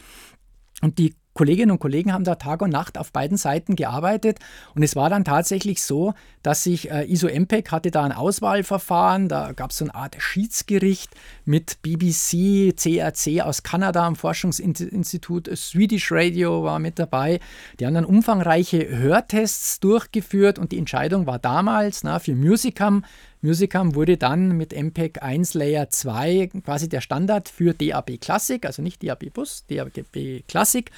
Und 0.82 1.00
die 1.00 1.16
Kolleginnen 1.38 1.70
und 1.70 1.80
Kollegen 1.80 2.12
haben 2.14 2.24
da 2.24 2.34
Tag 2.34 2.64
und 2.64 2.72
Nacht 2.72 2.98
auf 2.98 3.12
beiden 3.12 3.38
Seiten 3.38 3.76
gearbeitet 3.76 4.40
und 4.74 4.82
es 4.82 4.96
war 4.96 5.08
dann 5.08 5.24
tatsächlich 5.24 5.84
so, 5.84 6.16
dass 6.42 6.64
sich 6.64 6.90
äh, 6.90 7.06
ISO 7.06 7.28
MPEG 7.28 7.72
hatte 7.72 7.92
da 7.92 8.04
ein 8.04 8.12
Auswahlverfahren, 8.12 9.30
da 9.30 9.52
gab 9.52 9.70
es 9.70 9.78
so 9.78 9.86
eine 9.86 9.94
Art 9.94 10.16
Schiedsgericht 10.18 11.12
mit 11.46 11.84
BBC, 11.84 12.76
CRC 12.76 13.42
aus 13.42 13.62
Kanada 13.62 14.08
am 14.08 14.16
Forschungsinstitut, 14.16 15.56
Swedish 15.56 16.12
Radio 16.12 16.64
war 16.64 16.80
mit 16.80 16.98
dabei. 16.98 17.40
Die 17.80 17.86
haben 17.86 17.94
dann 17.94 18.06
umfangreiche 18.06 18.90
Hörtests 18.90 19.80
durchgeführt 19.80 20.58
und 20.58 20.72
die 20.72 20.80
Entscheidung 20.80 21.28
war 21.28 21.38
damals 21.38 22.04
na, 22.04 22.18
für 22.18 22.34
Musicam 22.34 23.06
Musicam 23.42 23.96
wurde 23.96 24.18
dann 24.18 24.58
mit 24.58 24.74
MPEG 24.74 25.22
1 25.22 25.54
Layer 25.54 25.90
2 25.90 26.50
quasi 26.64 26.90
der 26.90 27.02
Standard 27.02 27.50
für 27.50 27.74
DAB 27.74 28.20
Classic, 28.20 28.66
also 28.66 28.82
nicht 28.82 29.04
DAB 29.04 29.32
Bus, 29.34 29.66
DAB 29.70 30.44
Classic. 30.48 30.90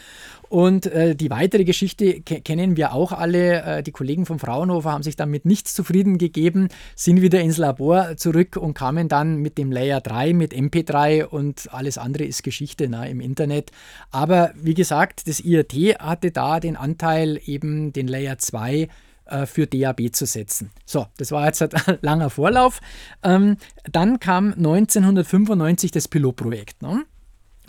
Und 0.48 0.88
äh, 0.88 1.16
die 1.16 1.30
weitere 1.30 1.64
Geschichte 1.64 2.22
ke 2.22 2.42
kennen 2.42 2.78
wir 2.78 2.94
auch 2.94 3.12
alle. 3.12 3.62
Äh, 3.62 3.84
die 3.84 3.92
Kollegen 3.92 4.26
von 4.26 4.40
Fraunhofer 4.40 4.92
haben 4.92 5.04
sich 5.04 5.16
dann 5.16 5.30
mit 5.30 5.46
nichts 5.46 5.76
zufrieden 5.76 6.18
gegeben, 6.18 6.70
sind 6.96 7.22
wieder 7.22 7.42
ins 7.42 7.58
Labor 7.58 8.18
zurück 8.18 8.58
und 8.58 8.74
kamen 8.74 9.10
dann 9.10 9.38
mit 9.38 9.58
dem 9.58 9.72
Layer 9.72 10.02
3, 10.02 10.34
mit 10.34 10.54
MP3 10.54 11.26
und 11.26 11.72
alles 11.72 11.98
andere 11.98 12.24
ist 12.24 12.44
Geschichte 12.44 12.88
na, 12.90 13.06
im 13.06 13.20
Internet. 13.20 13.72
Aber 14.12 14.52
wie 14.56 14.74
gesagt, 14.74 15.28
das 15.28 15.40
IRT 15.40 16.00
hatte 16.00 16.32
da 16.32 16.60
den 16.60 16.76
Anteil, 16.76 17.40
eben 17.46 17.94
den 17.94 18.08
Layer 18.08 18.38
2 18.38 18.88
äh, 19.30 19.46
für 19.46 19.68
DAB 19.68 20.12
zu 20.12 20.26
setzen. 20.26 20.72
So, 20.86 21.08
das 21.18 21.32
war 21.32 21.46
jetzt 21.46 21.62
ein 21.62 21.98
langer 22.02 22.30
Vorlauf. 22.30 22.80
Ähm, 23.24 23.58
dann 23.92 24.20
kam 24.20 24.54
1995 24.54 25.92
das 25.92 26.08
Pilotprojekt. 26.08 26.82
Ne? 26.82 27.06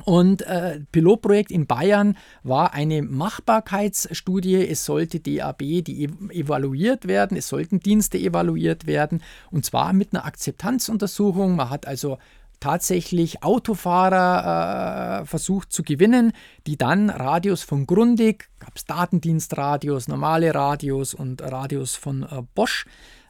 Und 0.04 0.42
äh, 0.42 0.80
Pilotprojekt 0.92 1.50
in 1.50 1.66
Bayern 1.66 2.16
war 2.42 2.74
eine 2.74 3.02
Machbarkeitsstudie. 3.02 4.66
Es 4.66 4.84
sollte 4.84 5.20
DAB 5.20 5.58
die 5.58 6.08
evaluiert 6.30 7.06
werden, 7.06 7.36
es 7.36 7.48
sollten 7.48 7.80
Dienste 7.80 8.18
evaluiert 8.18 8.86
werden 8.86 9.22
und 9.50 9.64
zwar 9.64 9.92
mit 9.92 10.12
einer 10.12 10.24
Akzeptanzuntersuchung. 10.24 11.56
Man 11.56 11.70
hat 11.70 11.86
also 11.86 12.18
tatsächlich 12.60 13.42
Autofahrer 13.42 15.22
äh, 15.22 15.26
versucht 15.26 15.72
zu 15.72 15.82
gewinnen, 15.82 16.32
die 16.66 16.76
dann 16.76 17.10
Radios 17.10 17.62
von 17.62 17.86
Grundig, 17.86 18.48
gab 18.58 18.76
es 18.76 18.84
Datendienstradios, 18.84 20.08
normale 20.08 20.54
Radios 20.54 21.14
und 21.14 21.42
Radios 21.42 21.96
von 21.96 22.22
äh, 22.22 22.42
Bosch 22.54 22.86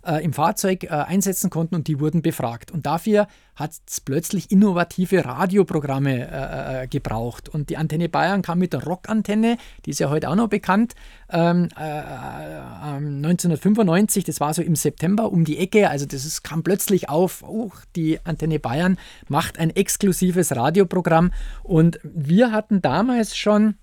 äh, 0.06 0.24
im 0.24 0.32
Fahrzeug 0.32 0.84
äh, 0.84 0.88
einsetzen 0.88 1.50
konnten 1.50 1.74
und 1.74 1.88
die 1.88 2.00
wurden 2.00 2.22
befragt. 2.22 2.70
Und 2.70 2.86
dafür 2.86 3.26
hat 3.60 3.72
es 3.86 4.00
plötzlich 4.00 4.50
innovative 4.50 5.24
Radioprogramme 5.24 6.28
äh, 6.30 6.82
äh, 6.84 6.88
gebraucht. 6.88 7.48
Und 7.48 7.68
die 7.68 7.76
Antenne 7.76 8.08
Bayern 8.08 8.42
kam 8.42 8.58
mit 8.58 8.72
der 8.72 8.82
Rockantenne, 8.84 9.58
die 9.84 9.90
ist 9.90 10.00
ja 10.00 10.08
heute 10.08 10.30
auch 10.30 10.34
noch 10.34 10.48
bekannt, 10.48 10.94
ähm, 11.28 11.68
1995, 11.76 14.24
äh, 14.24 14.26
das 14.26 14.40
war 14.40 14.54
so 14.54 14.62
im 14.62 14.76
September 14.76 15.30
um 15.30 15.44
die 15.44 15.58
Ecke, 15.58 15.90
also 15.90 16.06
das 16.06 16.24
ist, 16.24 16.42
kam 16.42 16.62
plötzlich 16.62 17.10
auf, 17.10 17.44
oh, 17.46 17.70
die 17.96 18.18
Antenne 18.24 18.58
Bayern 18.58 18.96
macht 19.28 19.58
ein 19.58 19.68
exklusives 19.70 20.56
Radioprogramm. 20.56 21.32
Und 21.62 22.00
wir 22.02 22.52
hatten 22.52 22.80
damals 22.80 23.36
schon 23.36 23.70
äh, 23.70 23.74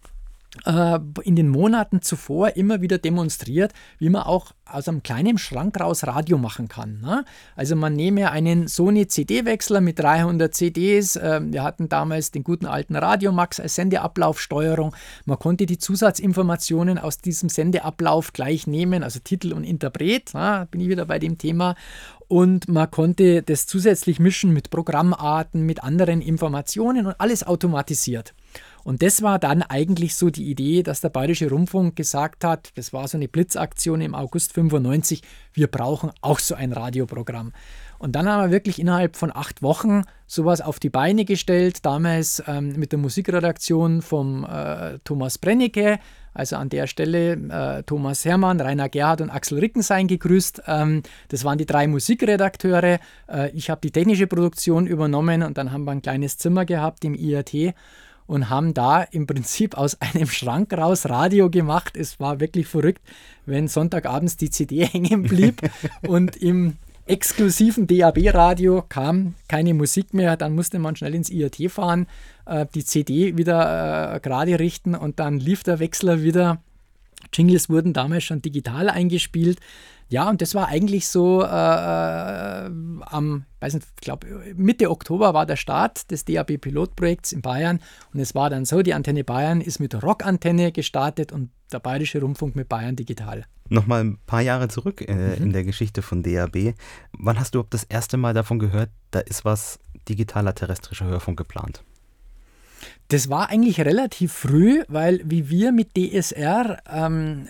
in 1.23 1.35
den 1.35 1.49
Monaten 1.49 2.01
zuvor 2.01 2.55
immer 2.55 2.81
wieder 2.81 2.97
demonstriert, 2.97 3.73
wie 3.99 4.09
man 4.09 4.23
auch 4.23 4.53
aus 4.65 4.87
einem 4.87 5.03
kleinen 5.03 5.37
Schrank 5.37 5.79
raus 5.79 6.05
Radio 6.05 6.37
machen 6.37 6.67
kann. 6.67 6.99
Ne? 7.01 7.25
Also 7.55 7.75
man 7.75 7.93
nehme 7.93 8.31
einen 8.31 8.67
Sony 8.67 9.07
CD-Wechsler 9.07 9.81
mit 9.81 9.99
300 9.99 10.53
CDs. 10.53 11.15
Äh, 11.15 11.41
wir 11.43 11.63
hatten 11.63 11.89
damals 11.89 12.31
den 12.31 12.43
guten 12.43 12.65
alten 12.65 12.95
Radiomax 12.95 13.59
als 13.59 13.75
Sendeablaufsteuerung. 13.75 14.95
Man 15.25 15.39
konnte 15.39 15.65
die 15.65 15.77
Zusatzinformationen 15.77 16.97
aus 16.97 17.19
diesem 17.19 17.49
Sendeablauf 17.49 18.33
gleich 18.33 18.67
nehmen, 18.67 19.03
also 19.03 19.19
Titel 19.19 19.53
und 19.53 19.63
Interpret. 19.63 20.33
Ne? 20.33 20.67
Bin 20.69 20.81
ich 20.81 20.89
wieder 20.89 21.05
bei 21.05 21.19
dem 21.19 21.37
Thema. 21.37 21.75
Und 22.27 22.67
man 22.67 22.91
konnte 22.91 23.41
das 23.41 23.67
zusätzlich 23.67 24.19
mischen 24.19 24.51
mit 24.51 24.69
Programmarten, 24.69 25.65
mit 25.65 25.83
anderen 25.83 26.21
Informationen 26.21 27.05
und 27.05 27.15
alles 27.19 27.47
automatisiert. 27.47 28.33
Und 28.87 29.01
das 29.01 29.21
war 29.21 29.37
dann 29.37 29.63
eigentlich 29.63 30.15
so 30.15 30.29
die 30.29 30.49
Idee, 30.49 30.81
dass 30.81 31.01
der 31.01 31.09
Bayerische 31.09 31.49
Rundfunk 31.49 31.97
gesagt 31.97 32.45
hat, 32.45 32.69
das 32.75 32.93
war 32.93 33.05
so 33.09 33.17
eine 33.17 33.27
Blitzaktion 33.27 33.99
im 33.99 34.15
August 34.15 34.53
95, 34.53 35.23
wir 35.51 35.67
brauchen 35.67 36.09
auch 36.21 36.39
so 36.39 36.55
ein 36.55 36.71
Radioprogramm. 36.71 37.51
Und 37.99 38.15
dann 38.15 38.29
haben 38.29 38.45
wir 38.45 38.51
wirklich 38.51 38.79
innerhalb 38.79 39.17
von 39.17 39.35
acht 39.35 39.61
Wochen 39.61 40.03
sowas 40.25 40.61
auf 40.61 40.79
die 40.79 40.89
Beine 40.89 41.25
gestellt, 41.25 41.85
damals 41.85 42.41
ähm, 42.47 42.75
mit 42.77 42.93
der 42.93 42.99
Musikredaktion 42.99 44.01
vom 44.01 44.45
äh, 44.45 44.99
Thomas 45.03 45.37
Brennecke, 45.37 45.99
also 46.33 46.55
an 46.55 46.69
der 46.69 46.87
Stelle 46.87 47.33
äh, 47.33 47.83
Thomas 47.83 48.23
Hermann, 48.23 48.61
Rainer 48.61 48.87
Gerhard 48.87 49.19
und 49.19 49.31
Axel 49.31 49.59
Rickensein 49.59 50.07
gegrüßt. 50.07 50.61
Ähm, 50.65 51.03
das 51.27 51.43
waren 51.43 51.57
die 51.57 51.65
drei 51.65 51.87
Musikredakteure. 51.87 52.99
Äh, 53.27 53.49
ich 53.51 53.69
habe 53.69 53.81
die 53.81 53.91
technische 53.91 54.27
Produktion 54.27 54.87
übernommen 54.87 55.43
und 55.43 55.57
dann 55.57 55.73
haben 55.73 55.83
wir 55.83 55.91
ein 55.91 56.01
kleines 56.01 56.37
Zimmer 56.37 56.63
gehabt 56.63 57.03
im 57.03 57.15
IAT 57.15 57.73
und 58.27 58.49
haben 58.49 58.73
da 58.73 59.01
im 59.01 59.25
Prinzip 59.25 59.75
aus 59.77 59.97
einem 60.01 60.27
Schrank 60.27 60.73
raus 60.73 61.07
Radio 61.07 61.49
gemacht. 61.49 61.97
Es 61.97 62.19
war 62.19 62.39
wirklich 62.39 62.67
verrückt, 62.67 63.01
wenn 63.45 63.67
Sonntagabends 63.67 64.37
die 64.37 64.49
CD 64.49 64.85
hängen 64.85 65.23
blieb 65.23 65.61
und 66.07 66.35
im 66.35 66.75
exklusiven 67.07 67.87
DAB-Radio 67.87 68.83
kam 68.87 69.35
keine 69.47 69.73
Musik 69.73 70.13
mehr. 70.13 70.35
Dann 70.35 70.53
musste 70.53 70.77
man 70.77 70.95
schnell 70.95 71.15
ins 71.15 71.29
IAT 71.29 71.71
fahren, 71.71 72.05
äh, 72.45 72.65
die 72.75 72.83
CD 72.83 73.37
wieder 73.37 74.15
äh, 74.15 74.19
gerade 74.19 74.59
richten 74.59 74.93
und 74.93 75.19
dann 75.19 75.39
lief 75.39 75.63
der 75.63 75.79
Wechsler 75.79 76.21
wieder. 76.21 76.61
Jingles 77.33 77.69
wurden 77.69 77.93
damals 77.93 78.25
schon 78.25 78.41
digital 78.41 78.89
eingespielt. 78.89 79.59
Ja, 80.09 80.29
und 80.29 80.41
das 80.41 80.55
war 80.55 80.67
eigentlich 80.67 81.07
so 81.07 81.43
äh, 81.43 81.47
äh 81.47 82.71
am, 83.01 83.45
weiß 83.59 83.75
nicht, 83.75 83.87
ich 83.95 84.01
glaube, 84.01 84.27
Mitte 84.55 84.89
Oktober 84.89 85.33
war 85.33 85.45
der 85.45 85.55
Start 85.55 86.11
des 86.11 86.25
DAB-Pilotprojekts 86.25 87.31
in 87.31 87.41
Bayern. 87.41 87.79
Und 88.13 88.19
es 88.19 88.35
war 88.35 88.49
dann 88.49 88.65
so, 88.65 88.81
die 88.81 88.93
Antenne 88.93 89.23
Bayern 89.23 89.61
ist 89.61 89.79
mit 89.79 90.01
Rockantenne 90.01 90.71
gestartet 90.71 91.31
und 91.31 91.51
der 91.71 91.79
Bayerische 91.79 92.21
Rundfunk 92.21 92.55
mit 92.55 92.69
Bayern 92.69 92.95
Digital. 92.95 93.45
Nochmal 93.69 94.03
ein 94.03 94.17
paar 94.25 94.41
Jahre 94.41 94.69
zurück 94.69 95.01
äh, 95.01 95.13
mhm. 95.13 95.43
in 95.43 95.53
der 95.53 95.63
Geschichte 95.63 96.01
von 96.01 96.23
DAB. 96.23 96.73
Wann 97.17 97.39
hast 97.39 97.55
du 97.55 97.63
das 97.69 97.83
erste 97.83 98.17
Mal 98.17 98.33
davon 98.33 98.59
gehört, 98.59 98.89
da 99.11 99.19
ist 99.19 99.45
was 99.45 99.79
digitaler 100.07 100.55
terrestrischer 100.55 101.05
Hörfunk 101.05 101.37
geplant? 101.37 101.83
Das 103.09 103.29
war 103.29 103.49
eigentlich 103.49 103.79
relativ 103.81 104.33
früh, 104.33 104.83
weil 104.87 105.21
wie 105.25 105.49
wir 105.49 105.71
mit 105.71 105.97
DSR 105.97 106.77
ähm, 106.89 107.47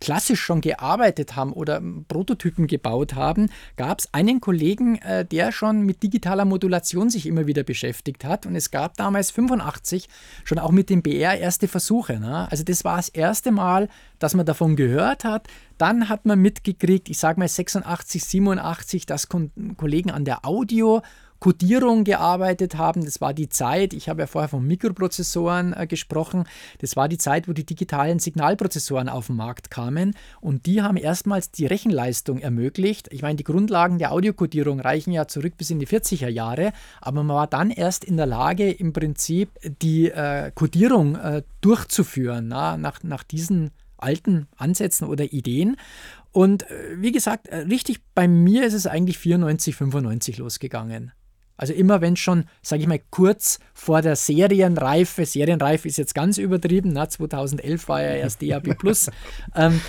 klassisch 0.00 0.40
schon 0.40 0.60
gearbeitet 0.60 1.36
haben 1.36 1.52
oder 1.52 1.82
Prototypen 2.08 2.66
gebaut 2.66 3.14
haben, 3.14 3.50
gab 3.76 4.00
es 4.00 4.12
einen 4.12 4.40
Kollegen, 4.40 4.96
äh, 4.96 5.24
der 5.24 5.52
schon 5.52 5.82
mit 5.82 6.02
digitaler 6.02 6.44
Modulation 6.44 7.10
sich 7.10 7.26
immer 7.26 7.46
wieder 7.46 7.62
beschäftigt 7.62 8.24
hat. 8.24 8.46
Und 8.46 8.56
es 8.56 8.70
gab 8.70 8.96
damals 8.96 9.30
85 9.30 10.08
schon 10.44 10.58
auch 10.58 10.70
mit 10.70 10.90
dem 10.90 11.02
BR 11.02 11.38
erste 11.38 11.68
Versuche. 11.68 12.18
Ne? 12.20 12.50
Also 12.50 12.64
das 12.64 12.84
war 12.84 12.96
das 12.96 13.08
erste 13.08 13.52
Mal, 13.52 13.88
dass 14.18 14.34
man 14.34 14.46
davon 14.46 14.76
gehört 14.76 15.24
hat. 15.24 15.48
Dann 15.78 16.08
hat 16.08 16.24
man 16.24 16.40
mitgekriegt, 16.40 17.08
ich 17.08 17.18
sage 17.18 17.40
mal 17.40 17.48
86, 17.48 18.24
87, 18.24 19.06
dass 19.06 19.28
Kollegen 19.28 20.10
an 20.10 20.24
der 20.24 20.44
Audio 20.44 21.02
Codierung 21.44 22.04
gearbeitet 22.04 22.78
haben. 22.78 23.04
Das 23.04 23.20
war 23.20 23.34
die 23.34 23.50
Zeit, 23.50 23.92
ich 23.92 24.08
habe 24.08 24.22
ja 24.22 24.26
vorher 24.26 24.48
von 24.48 24.66
Mikroprozessoren 24.66 25.74
äh, 25.74 25.86
gesprochen, 25.86 26.44
das 26.78 26.96
war 26.96 27.06
die 27.06 27.18
Zeit, 27.18 27.48
wo 27.48 27.52
die 27.52 27.66
digitalen 27.66 28.18
Signalprozessoren 28.18 29.10
auf 29.10 29.26
den 29.26 29.36
Markt 29.36 29.70
kamen 29.70 30.16
und 30.40 30.64
die 30.64 30.80
haben 30.80 30.96
erstmals 30.96 31.50
die 31.50 31.66
Rechenleistung 31.66 32.38
ermöglicht. 32.38 33.12
Ich 33.12 33.20
meine, 33.20 33.36
die 33.36 33.44
Grundlagen 33.44 33.98
der 33.98 34.12
Audiokodierung 34.12 34.80
reichen 34.80 35.12
ja 35.12 35.28
zurück 35.28 35.58
bis 35.58 35.68
in 35.68 35.78
die 35.78 35.86
40er 35.86 36.28
Jahre, 36.28 36.72
aber 37.02 37.22
man 37.22 37.36
war 37.36 37.46
dann 37.46 37.70
erst 37.70 38.06
in 38.06 38.16
der 38.16 38.24
Lage, 38.24 38.70
im 38.70 38.94
Prinzip 38.94 39.50
die 39.82 40.10
äh, 40.10 40.50
Codierung 40.54 41.16
äh, 41.16 41.42
durchzuführen 41.60 42.48
na, 42.48 42.78
nach, 42.78 43.02
nach 43.02 43.22
diesen 43.22 43.70
alten 43.98 44.46
Ansätzen 44.56 45.06
oder 45.06 45.24
Ideen. 45.24 45.76
Und 46.32 46.62
äh, 46.70 46.96
wie 46.96 47.12
gesagt, 47.12 47.48
äh, 47.48 47.58
richtig 47.58 48.00
bei 48.14 48.28
mir 48.28 48.64
ist 48.64 48.72
es 48.72 48.86
eigentlich 48.86 49.18
94, 49.18 49.76
95 49.76 50.38
losgegangen. 50.38 51.12
Also 51.56 51.72
immer 51.72 52.00
wenn 52.00 52.16
schon, 52.16 52.44
sage 52.62 52.82
ich 52.82 52.88
mal, 52.88 53.00
kurz 53.10 53.58
vor 53.72 54.02
der 54.02 54.16
Serienreife, 54.16 55.24
Serienreife 55.24 55.86
ist 55.86 55.98
jetzt 55.98 56.14
ganz 56.14 56.38
übertrieben, 56.38 56.90
na, 56.92 57.08
2011 57.08 57.88
war 57.88 58.02
ja 58.02 58.14
erst 58.14 58.42
DAB 58.42 58.76
Plus, 58.76 59.10
ähm, 59.54 59.80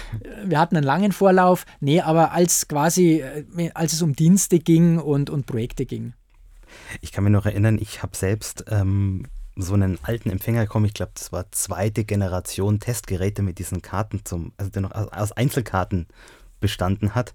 wir 0.43 0.59
hatten 0.59 0.77
einen 0.77 0.85
langen 0.85 1.11
Vorlauf, 1.11 1.65
nee, 1.79 2.01
aber 2.01 2.31
als 2.31 2.67
quasi, 2.67 3.21
äh, 3.21 3.71
als 3.73 3.93
es 3.93 4.01
um 4.01 4.15
Dienste 4.15 4.59
ging 4.59 4.99
und, 4.99 5.29
und 5.29 5.47
Projekte 5.47 5.85
ging. 5.85 6.13
Ich 7.01 7.11
kann 7.11 7.23
mich 7.23 7.33
noch 7.33 7.45
erinnern, 7.45 7.79
ich 7.79 8.03
habe 8.03 8.15
selbst 8.15 8.65
ähm, 8.69 9.23
so 9.55 9.73
einen 9.73 9.97
alten 10.03 10.29
Empfänger 10.29 10.61
bekommen, 10.61 10.85
ich 10.85 10.93
glaube, 10.93 11.13
das 11.15 11.31
war 11.31 11.51
zweite 11.51 12.03
Generation 12.03 12.79
Testgeräte 12.79 13.41
mit 13.41 13.57
diesen 13.57 13.81
Karten 13.81 14.21
zum, 14.23 14.51
also 14.57 14.69
der 14.69 14.83
noch 14.83 14.91
aus 14.91 15.31
Einzelkarten 15.31 16.07
bestanden 16.59 17.15
hat 17.15 17.33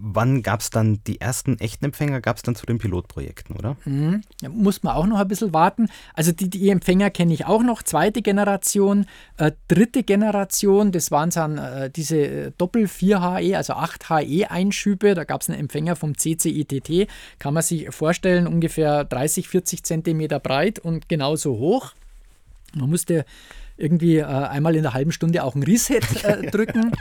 wann 0.00 0.42
gab 0.42 0.60
es 0.60 0.70
dann 0.70 1.00
die 1.06 1.20
ersten 1.20 1.58
echten 1.58 1.86
Empfänger? 1.86 2.20
Gab 2.20 2.36
es 2.36 2.42
dann 2.42 2.54
zu 2.54 2.66
den 2.66 2.78
Pilotprojekten, 2.78 3.56
oder? 3.56 3.76
Mhm. 3.84 4.22
Muss 4.50 4.82
man 4.82 4.94
auch 4.94 5.06
noch 5.06 5.18
ein 5.18 5.28
bisschen 5.28 5.52
warten. 5.52 5.88
Also 6.14 6.32
die, 6.32 6.50
die 6.50 6.68
Empfänger 6.68 7.10
kenne 7.10 7.32
ich 7.32 7.46
auch 7.46 7.62
noch. 7.62 7.82
Zweite 7.82 8.22
Generation, 8.22 9.06
äh, 9.36 9.52
dritte 9.68 10.02
Generation, 10.02 10.92
das 10.92 11.10
waren 11.10 11.30
dann 11.30 11.58
äh, 11.58 11.90
diese 11.90 12.18
äh, 12.18 12.52
Doppel-4HE, 12.58 13.56
also 13.56 13.74
8HE-Einschübe. 13.74 15.14
Da 15.14 15.24
gab 15.24 15.42
es 15.42 15.48
einen 15.48 15.60
Empfänger 15.60 15.96
vom 15.96 16.16
CCITT. 16.16 17.08
Kann 17.38 17.54
man 17.54 17.62
sich 17.62 17.90
vorstellen, 17.90 18.46
ungefähr 18.46 19.04
30, 19.04 19.48
40 19.48 19.82
Zentimeter 19.84 20.40
breit 20.40 20.78
und 20.78 21.08
genauso 21.08 21.58
hoch. 21.58 21.92
Man 22.74 22.90
musste 22.90 23.24
irgendwie 23.78 24.16
äh, 24.16 24.24
einmal 24.24 24.74
in 24.74 24.84
einer 24.84 24.92
halben 24.92 25.12
Stunde 25.12 25.44
auch 25.44 25.54
ein 25.54 25.62
Reset 25.62 26.00
äh, 26.24 26.46
drücken. 26.50 26.92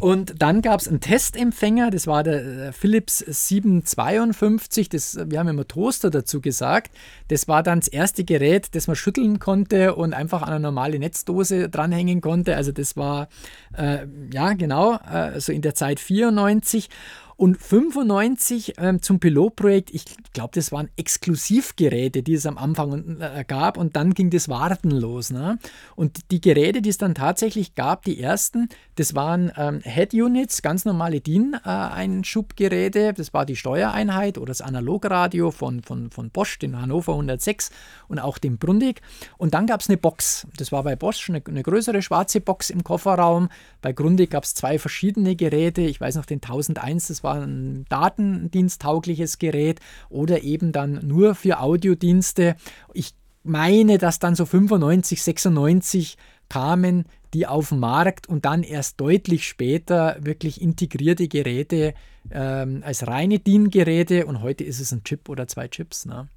Und 0.00 0.42
dann 0.42 0.60
gab 0.60 0.80
es 0.80 0.88
einen 0.88 1.00
Testempfänger, 1.00 1.90
das 1.90 2.06
war 2.06 2.22
der 2.22 2.44
äh, 2.44 2.72
Philips 2.72 3.18
752. 3.18 4.88
Das, 4.88 5.18
wir 5.26 5.38
haben 5.38 5.48
immer 5.48 5.66
Toaster 5.66 6.10
dazu 6.10 6.40
gesagt. 6.40 6.90
Das 7.28 7.48
war 7.48 7.62
dann 7.62 7.80
das 7.80 7.88
erste 7.88 8.24
Gerät, 8.24 8.74
das 8.74 8.88
man 8.88 8.96
schütteln 8.96 9.38
konnte 9.38 9.94
und 9.94 10.12
einfach 10.12 10.42
an 10.42 10.48
eine 10.48 10.60
normale 10.60 10.98
Netzdose 10.98 11.68
dranhängen 11.68 12.20
konnte. 12.20 12.56
Also 12.56 12.72
das 12.72 12.96
war, 12.96 13.28
äh, 13.76 14.06
ja 14.32 14.52
genau, 14.54 14.96
äh, 14.96 15.40
so 15.40 15.52
in 15.52 15.62
der 15.62 15.74
Zeit 15.74 16.00
94. 16.00 16.90
Und 17.36 17.58
95 17.58 18.74
ähm, 18.78 19.02
zum 19.02 19.20
Pilotprojekt, 19.20 19.92
ich 19.92 20.04
glaube, 20.32 20.50
das 20.54 20.72
waren 20.72 20.88
Exklusivgeräte, 20.96 22.22
die 22.22 22.34
es 22.34 22.46
am 22.46 22.58
Anfang 22.58 23.20
äh, 23.20 23.44
gab 23.46 23.76
und 23.76 23.96
dann 23.96 24.14
ging 24.14 24.30
das 24.30 24.48
Warten 24.48 24.90
los. 24.90 25.30
Ne? 25.30 25.58
Und 25.96 26.30
die 26.30 26.40
Geräte, 26.40 26.82
die 26.82 26.90
es 26.90 26.98
dann 26.98 27.14
tatsächlich 27.14 27.74
gab, 27.74 28.04
die 28.04 28.20
ersten, 28.20 28.68
das 28.96 29.14
waren 29.14 29.50
ähm, 29.56 29.80
Head-Units, 29.82 30.62
ganz 30.62 30.84
normale 30.84 31.20
DIN-Einschubgeräte, 31.20 33.08
äh, 33.08 33.12
das 33.12 33.34
war 33.34 33.46
die 33.46 33.56
Steuereinheit 33.56 34.38
oder 34.38 34.46
das 34.46 34.60
Analogradio 34.60 35.50
von, 35.50 35.82
von, 35.82 36.10
von 36.10 36.30
Bosch, 36.30 36.58
den 36.58 36.80
Hannover 36.80 37.12
106 37.12 37.70
und 38.08 38.18
auch 38.20 38.38
dem 38.38 38.58
Grundig. 38.58 39.00
Und 39.38 39.54
dann 39.54 39.66
gab 39.66 39.80
es 39.80 39.88
eine 39.88 39.96
Box, 39.96 40.46
das 40.56 40.70
war 40.70 40.84
bei 40.84 40.94
Bosch 40.94 41.28
eine, 41.28 41.42
eine 41.46 41.62
größere 41.62 42.02
schwarze 42.02 42.40
Box 42.40 42.70
im 42.70 42.84
Kofferraum. 42.84 43.48
Bei 43.82 43.92
Grundig 43.92 44.30
gab 44.30 44.44
es 44.44 44.54
zwei 44.54 44.78
verschiedene 44.78 45.34
Geräte, 45.34 45.80
ich 45.82 46.00
weiß 46.00 46.14
noch 46.14 46.26
den 46.26 46.38
1001, 46.38 47.08
das 47.08 47.23
war 47.24 47.40
ein 47.40 47.84
datendiensttaugliches 47.88 49.38
Gerät 49.38 49.80
oder 50.08 50.42
eben 50.42 50.70
dann 50.70 51.00
nur 51.04 51.34
für 51.34 51.60
Audiodienste. 51.60 52.54
Ich 52.92 53.14
meine, 53.42 53.98
dass 53.98 54.20
dann 54.20 54.34
so 54.36 54.46
95, 54.46 55.22
96 55.22 56.16
kamen 56.48 57.06
die 57.34 57.46
auf 57.48 57.70
den 57.70 57.80
Markt 57.80 58.28
und 58.28 58.44
dann 58.44 58.62
erst 58.62 59.00
deutlich 59.00 59.46
später 59.46 60.16
wirklich 60.20 60.62
integrierte 60.62 61.26
Geräte 61.26 61.94
ähm, 62.30 62.82
als 62.84 63.06
reine 63.06 63.40
DIN-Geräte 63.40 64.26
und 64.26 64.40
heute 64.40 64.62
ist 64.64 64.80
es 64.80 64.92
ein 64.92 65.02
Chip 65.02 65.28
oder 65.28 65.48
zwei 65.48 65.66
Chips. 65.66 66.06
Ne? 66.06 66.28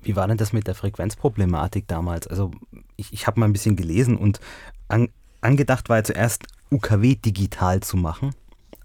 Wie 0.00 0.16
war 0.16 0.26
denn 0.26 0.38
das 0.38 0.52
mit 0.52 0.66
der 0.66 0.74
Frequenzproblematik 0.74 1.86
damals? 1.86 2.26
Also 2.26 2.50
ich, 2.96 3.12
ich 3.12 3.26
habe 3.26 3.40
mal 3.40 3.46
ein 3.46 3.52
bisschen 3.52 3.76
gelesen 3.76 4.16
und 4.16 4.40
an, 4.88 5.10
angedacht 5.42 5.90
war 5.90 5.98
ja 5.98 6.04
zuerst 6.04 6.44
UKW 6.70 7.14
digital 7.14 7.80
zu 7.80 7.98
machen. 7.98 8.34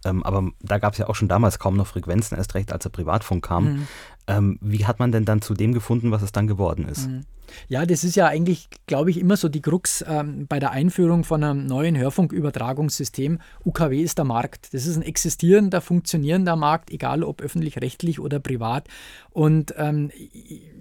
Ähm, 0.08 0.24
aber 0.24 0.50
da 0.62 0.78
gab 0.78 0.94
es 0.94 1.00
ja 1.00 1.08
auch 1.08 1.16
schon 1.16 1.28
damals 1.28 1.60
kaum 1.60 1.76
noch 1.76 1.88
Frequenzen, 1.88 2.38
erst 2.38 2.56
recht 2.56 2.72
als 2.72 2.84
der 2.84 2.90
Privatfunk 2.90 3.46
kam. 3.46 3.64
Mhm. 3.64 3.88
Ähm, 4.28 4.58
wie 4.62 4.86
hat 4.86 5.00
man 5.00 5.12
denn 5.12 5.26
dann 5.26 5.42
zu 5.42 5.54
dem 5.54 5.74
gefunden, 5.74 6.12
was 6.12 6.22
es 6.22 6.32
dann 6.32 6.48
geworden 6.48 6.88
ist? 6.88 7.08
Mhm. 7.08 7.26
Ja, 7.68 7.86
das 7.86 8.04
ist 8.04 8.16
ja 8.16 8.28
eigentlich, 8.28 8.68
glaube 8.88 9.10
ich, 9.10 9.20
immer 9.20 9.38
so 9.38 9.50
die 9.50 9.62
Krux 9.62 10.04
ähm, 10.08 10.48
bei 10.48 10.60
der 10.60 10.72
Einführung 10.72 11.24
von 11.24 11.44
einem 11.44 11.66
neuen 11.66 11.98
Hörfunkübertragungssystem. 11.98 13.40
UKW 13.66 14.02
ist 14.02 14.18
der 14.18 14.26
Markt. 14.26 14.74
Das 14.74 14.86
ist 14.86 14.96
ein 14.96 15.02
existierender, 15.02 15.82
funktionierender 15.82 16.56
Markt, 16.56 16.92
egal 16.92 17.24
ob 17.24 17.42
öffentlich-rechtlich 17.42 18.20
oder 18.20 18.40
privat. 18.40 18.88
Und 19.30 19.74
ähm, 19.78 20.12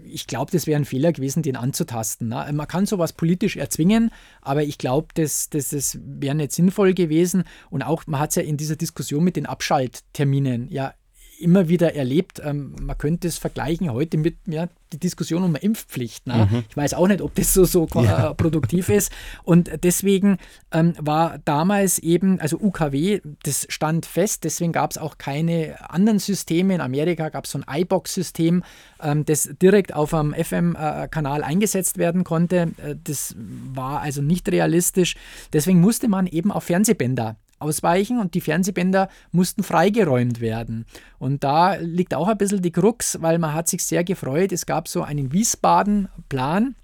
ich 0.04 0.26
glaube, 0.26 0.50
das 0.50 0.66
wäre 0.66 0.80
ein 0.80 0.84
Fehler 0.84 1.12
gewesen, 1.12 1.42
den 1.42 1.56
anzutasten. 1.56 2.28
Ne? 2.28 2.48
Man 2.52 2.68
kann 2.68 2.86
sowas 2.86 3.12
politisch 3.12 3.56
erzwingen, 3.56 4.10
aber 4.40 4.62
ich 4.62 4.78
glaube, 4.78 5.08
das, 5.14 5.50
das, 5.50 5.68
das 5.68 5.98
wäre 6.02 6.34
nicht 6.34 6.52
sinnvoll 6.52 6.94
gewesen. 6.94 7.44
Und 7.70 7.82
auch, 7.82 8.04
man 8.06 8.20
hat 8.20 8.30
es 8.30 8.36
ja 8.36 8.42
in 8.42 8.56
dieser 8.56 8.76
Diskussion 8.76 9.24
mit 9.24 9.36
den 9.36 9.46
Abschaltterminen 9.46 10.68
ja 10.68 10.94
immer 11.38 11.68
wieder 11.68 11.94
erlebt. 11.94 12.40
Ähm, 12.44 12.74
man 12.80 12.96
könnte 12.98 13.28
es 13.28 13.38
vergleichen 13.38 13.92
heute 13.92 14.18
mit 14.18 14.36
ja, 14.46 14.68
die 14.92 14.98
Diskussion 14.98 15.42
um 15.42 15.54
Impfpflicht. 15.54 16.26
Ne? 16.26 16.48
Mhm. 16.50 16.64
Ich 16.68 16.76
weiß 16.76 16.94
auch 16.94 17.08
nicht, 17.08 17.20
ob 17.20 17.34
das 17.34 17.52
so, 17.52 17.64
so 17.64 17.88
ja. 17.94 18.34
produktiv 18.34 18.88
ist. 18.88 19.12
Und 19.42 19.70
deswegen 19.82 20.38
ähm, 20.72 20.94
war 20.98 21.38
damals 21.44 21.98
eben, 21.98 22.40
also 22.40 22.58
UKW, 22.58 23.20
das 23.42 23.66
stand 23.68 24.06
fest, 24.06 24.44
deswegen 24.44 24.72
gab 24.72 24.90
es 24.90 24.98
auch 24.98 25.18
keine 25.18 25.76
anderen 25.90 26.18
Systeme. 26.18 26.74
In 26.74 26.80
Amerika 26.80 27.28
gab 27.28 27.44
es 27.44 27.50
so 27.52 27.60
ein 27.64 27.80
iBox-System, 27.82 28.62
ähm, 29.02 29.24
das 29.24 29.50
direkt 29.60 29.94
auf 29.94 30.14
einem 30.14 30.34
FM-Kanal 30.34 31.42
eingesetzt 31.42 31.98
werden 31.98 32.24
konnte. 32.24 32.72
Äh, 32.78 32.96
das 33.02 33.34
war 33.36 34.00
also 34.00 34.22
nicht 34.22 34.48
realistisch. 34.50 35.16
Deswegen 35.52 35.80
musste 35.80 36.08
man 36.08 36.26
eben 36.26 36.52
auf 36.52 36.64
Fernsehbänder 36.64 37.36
ausweichen 37.58 38.20
und 38.20 38.34
die 38.34 38.40
Fernsehbänder 38.40 39.08
mussten 39.32 39.62
freigeräumt 39.62 40.40
werden. 40.40 40.86
Und 41.18 41.44
da 41.44 41.74
liegt 41.76 42.14
auch 42.14 42.28
ein 42.28 42.38
bisschen 42.38 42.62
die 42.62 42.72
Krux, 42.72 43.18
weil 43.20 43.38
man 43.38 43.52
hat 43.54 43.68
sich 43.68 43.84
sehr 43.84 44.02
gefreut. 44.04 44.52
Es 44.52 44.66
gab 44.66 44.88
so 44.88 45.02
einen 45.02 45.32
Wiesbaden-Plan, 45.32 46.74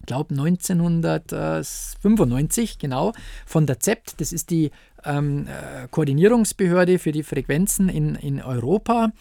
ich 0.00 0.06
glaube 0.06 0.34
1995, 0.34 2.78
genau, 2.78 3.12
von 3.44 3.66
der 3.66 3.80
ZEPT. 3.80 4.20
Das 4.20 4.32
ist 4.32 4.50
die 4.50 4.70
ähm, 5.04 5.46
äh, 5.46 5.88
Koordinierungsbehörde 5.88 6.98
für 6.98 7.12
die 7.12 7.22
Frequenzen 7.22 7.88
in, 7.88 8.16
in 8.16 8.42
Europa. 8.42 9.12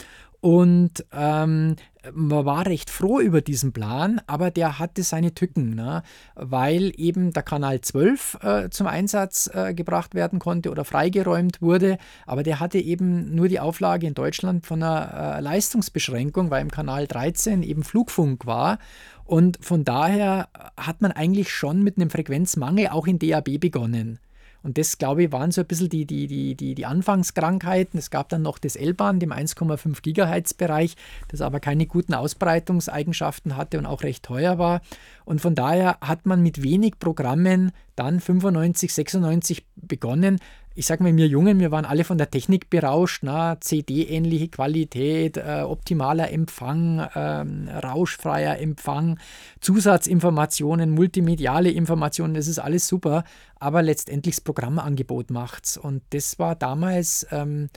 Und 0.41 1.05
ähm, 1.11 1.75
man 2.13 2.45
war 2.45 2.65
recht 2.65 2.89
froh 2.89 3.19
über 3.19 3.41
diesen 3.41 3.73
Plan, 3.73 4.21
aber 4.27 4.51
der 4.51 4.79
hatte 4.79 5.03
seine 5.03 5.33
Tücken, 5.33 5.75
ne? 5.75 6.03
weil 6.35 6.91
eben 6.97 7.33
der 7.33 7.43
Kanal 7.43 7.81
12 7.81 8.37
äh, 8.41 8.69
zum 8.69 8.87
Einsatz 8.87 9.49
äh, 9.53 9.73
gebracht 9.73 10.15
werden 10.15 10.39
konnte 10.39 10.71
oder 10.71 10.85
freigeräumt 10.85 11.61
wurde, 11.61 11.97
aber 12.25 12.43
der 12.43 12.59
hatte 12.59 12.79
eben 12.79 13.33
nur 13.35 13.47
die 13.47 13.59
Auflage 13.59 14.07
in 14.07 14.13
Deutschland 14.13 14.65
von 14.65 14.81
einer 14.81 15.37
äh, 15.37 15.41
Leistungsbeschränkung, 15.41 16.51
weil 16.51 16.61
im 16.61 16.71
Kanal 16.71 17.07
13 17.07 17.63
eben 17.63 17.83
Flugfunk 17.83 18.45
war. 18.45 18.79
Und 19.23 19.57
von 19.61 19.83
daher 19.83 20.49
hat 20.77 21.01
man 21.01 21.11
eigentlich 21.11 21.51
schon 21.51 21.83
mit 21.83 21.97
einem 21.97 22.11
Frequenzmangel 22.11 22.89
auch 22.89 23.07
in 23.07 23.17
DAB 23.17 23.59
begonnen. 23.59 24.19
Und 24.65 24.79
das, 24.79 24.97
glaube 24.97 25.25
ich, 25.25 25.31
waren 25.31 25.51
so 25.51 25.61
ein 25.61 25.67
bisschen 25.67 25.89
die, 25.89 26.05
die, 26.05 26.25
die, 26.25 26.55
die, 26.55 26.73
die 26.73 26.85
Anfangskrankheiten. 26.87 27.99
Es 27.99 28.09
gab 28.09 28.29
dann 28.29 28.41
noch 28.41 28.57
das 28.57 28.75
L-Bahn, 28.75 29.19
dem 29.19 29.31
1,5 29.31 30.01
Gigahertz-Bereich, 30.01 30.95
das 31.27 31.41
aber 31.41 31.59
keine 31.59 31.85
guten 31.85 32.15
Ausbreitungseigenschaften 32.15 33.57
hatte 33.57 33.77
und 33.77 33.85
auch 33.85 34.01
recht 34.01 34.25
teuer 34.25 34.57
war. 34.57 34.81
Und 35.23 35.39
von 35.39 35.53
daher 35.53 35.99
hat 36.01 36.25
man 36.25 36.41
mit 36.41 36.63
wenig 36.63 36.97
Programmen 36.97 37.73
dann 37.95 38.19
95, 38.19 38.91
96 38.91 39.67
begonnen. 39.75 40.39
Ich 40.77 40.85
sag 40.85 40.99
mal, 40.99 41.15
wir 41.15 41.27
Jungen, 41.27 41.61
wir 41.61 41.71
waren 41.71 41.85
alle 41.85 42.03
von 42.03 42.17
der 42.17 42.29
Technik 42.29 42.69
berauscht, 42.69 43.23
CD-ähnliche 43.61 44.49
Qualität, 44.49 45.37
äh, 45.37 45.63
optimaler 45.65 46.31
Empfang, 46.31 46.99
äh, 46.99 47.79
rauschfreier 47.79 48.59
Empfang, 48.59 49.17
Zusatzinformationen, 49.61 50.89
multimediale 50.89 51.71
Informationen, 51.71 52.33
das 52.33 52.47
ist 52.47 52.59
alles 52.59 52.89
super, 52.89 53.23
aber 53.57 53.81
letztendlich 53.81 54.35
das 54.35 54.41
Programmangebot 54.41 55.31
macht's. 55.31 55.77
Und 55.77 56.03
das 56.09 56.39
war 56.39 56.55
damals 56.55 57.25
ähm, 57.31 57.69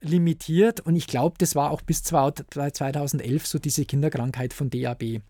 limitiert 0.00 0.80
und 0.80 0.94
ich 0.94 1.06
glaube, 1.06 1.36
das 1.38 1.54
war 1.54 1.70
auch 1.70 1.80
bis 1.80 2.02
2011 2.02 3.46
so 3.46 3.58
diese 3.58 3.86
Kinderkrankheit 3.86 4.52
von 4.52 4.68
DAB. 4.68 5.22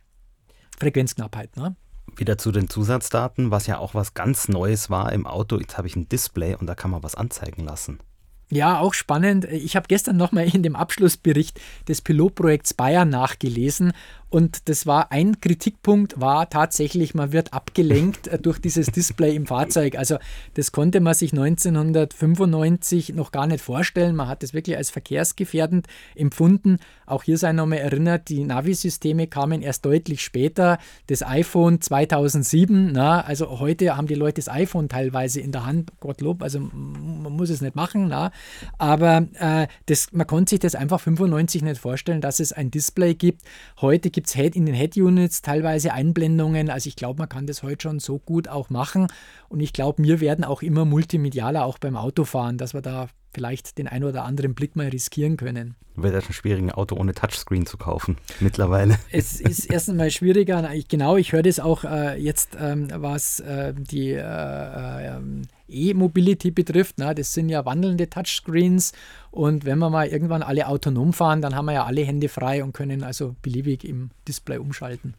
Frequenzknappheit, 0.76 1.56
ne? 1.56 1.76
Wieder 2.16 2.38
zu 2.38 2.50
den 2.50 2.68
Zusatzdaten, 2.68 3.50
was 3.50 3.66
ja 3.66 3.78
auch 3.78 3.94
was 3.94 4.14
ganz 4.14 4.48
Neues 4.48 4.90
war 4.90 5.12
im 5.12 5.26
Auto. 5.26 5.58
Jetzt 5.58 5.76
habe 5.76 5.86
ich 5.86 5.96
ein 5.96 6.08
Display 6.08 6.54
und 6.54 6.66
da 6.66 6.74
kann 6.74 6.90
man 6.90 7.02
was 7.02 7.14
anzeigen 7.14 7.64
lassen. 7.64 8.00
Ja, 8.48 8.78
auch 8.78 8.94
spannend. 8.94 9.44
Ich 9.46 9.74
habe 9.74 9.88
gestern 9.88 10.16
nochmal 10.16 10.54
in 10.54 10.62
dem 10.62 10.76
Abschlussbericht 10.76 11.60
des 11.88 12.00
Pilotprojekts 12.00 12.74
Bayern 12.74 13.08
nachgelesen 13.08 13.92
und 14.28 14.68
das 14.68 14.86
war 14.86 15.12
ein 15.12 15.40
Kritikpunkt, 15.40 16.20
war 16.20 16.50
tatsächlich, 16.50 17.14
man 17.14 17.32
wird 17.32 17.52
abgelenkt 17.52 18.26
äh, 18.26 18.38
durch 18.38 18.58
dieses 18.58 18.86
Display 18.86 19.36
im 19.36 19.46
Fahrzeug. 19.46 19.96
Also 19.96 20.18
das 20.54 20.72
konnte 20.72 21.00
man 21.00 21.14
sich 21.14 21.32
1995 21.32 23.14
noch 23.14 23.30
gar 23.30 23.46
nicht 23.46 23.62
vorstellen. 23.62 24.16
Man 24.16 24.26
hat 24.26 24.42
es 24.42 24.52
wirklich 24.52 24.76
als 24.76 24.90
verkehrsgefährdend 24.90 25.86
empfunden. 26.16 26.78
Auch 27.06 27.22
hier 27.22 27.38
sei 27.38 27.52
nochmal 27.52 27.78
erinnert, 27.78 28.28
die 28.28 28.42
Navi-Systeme 28.42 29.28
kamen 29.28 29.62
erst 29.62 29.84
deutlich 29.84 30.22
später. 30.22 30.78
Das 31.06 31.22
iPhone 31.22 31.80
2007, 31.80 32.90
na, 32.92 33.20
also 33.20 33.60
heute 33.60 33.96
haben 33.96 34.08
die 34.08 34.14
Leute 34.14 34.34
das 34.36 34.48
iPhone 34.48 34.88
teilweise 34.88 35.40
in 35.40 35.52
der 35.52 35.66
Hand, 35.66 35.92
Gottlob, 36.00 36.42
also 36.42 36.58
man 36.58 37.32
muss 37.32 37.48
es 37.50 37.60
nicht 37.60 37.76
machen, 37.76 38.08
na, 38.08 38.32
aber 38.76 39.28
äh, 39.38 39.68
das, 39.86 40.12
man 40.12 40.26
konnte 40.26 40.50
sich 40.50 40.60
das 40.60 40.74
einfach 40.74 41.00
95 41.00 41.62
nicht 41.62 41.80
vorstellen, 41.80 42.20
dass 42.20 42.40
es 42.40 42.52
ein 42.52 42.72
Display 42.72 43.14
gibt. 43.14 43.42
Heute 43.80 44.10
gibt 44.10 44.25
es 44.28 44.56
in 44.56 44.66
den 44.66 44.74
Head-Units 44.74 45.42
teilweise 45.42 45.92
Einblendungen. 45.92 46.70
Also 46.70 46.88
ich 46.88 46.96
glaube, 46.96 47.18
man 47.18 47.28
kann 47.28 47.46
das 47.46 47.62
heute 47.62 47.82
schon 47.82 47.98
so 48.00 48.18
gut 48.18 48.48
auch 48.48 48.70
machen. 48.70 49.06
Und 49.48 49.60
ich 49.60 49.72
glaube, 49.72 50.02
wir 50.02 50.20
werden 50.20 50.44
auch 50.44 50.62
immer 50.62 50.84
multimedialer, 50.84 51.64
auch 51.64 51.78
beim 51.78 51.96
Autofahren, 51.96 52.58
dass 52.58 52.74
wir 52.74 52.82
da 52.82 53.08
vielleicht 53.36 53.76
den 53.76 53.86
ein 53.86 54.02
oder 54.02 54.24
anderen 54.24 54.54
Blick 54.54 54.76
mal 54.76 54.88
riskieren 54.88 55.36
können. 55.36 55.74
Wird 55.94 56.14
ja 56.14 56.22
schon 56.22 56.32
schwierig, 56.32 56.62
ein 56.62 56.70
Auto 56.70 56.96
ohne 56.96 57.12
Touchscreen 57.12 57.66
zu 57.66 57.76
kaufen 57.76 58.16
mittlerweile. 58.40 58.98
Es 59.12 59.42
ist 59.42 59.70
erst 59.70 59.90
einmal 59.90 60.10
schwieriger. 60.10 60.66
Genau, 60.88 61.18
ich 61.18 61.32
höre 61.32 61.42
das 61.42 61.60
auch 61.60 61.84
äh, 61.84 62.18
jetzt, 62.18 62.56
ähm, 62.58 62.88
was 62.94 63.40
äh, 63.40 63.74
die 63.76 64.12
äh, 64.12 65.16
ähm, 65.16 65.42
E-Mobility 65.68 66.50
betrifft. 66.50 66.94
Na, 66.96 67.12
das 67.12 67.34
sind 67.34 67.50
ja 67.50 67.66
wandelnde 67.66 68.08
Touchscreens 68.08 68.92
und 69.30 69.66
wenn 69.66 69.78
wir 69.80 69.90
mal 69.90 70.06
irgendwann 70.06 70.42
alle 70.42 70.66
autonom 70.66 71.12
fahren, 71.12 71.42
dann 71.42 71.54
haben 71.54 71.66
wir 71.66 71.74
ja 71.74 71.84
alle 71.84 72.04
Hände 72.04 72.30
frei 72.30 72.64
und 72.64 72.72
können 72.72 73.02
also 73.02 73.36
beliebig 73.42 73.84
im 73.84 74.12
Display 74.26 74.56
umschalten. 74.56 75.12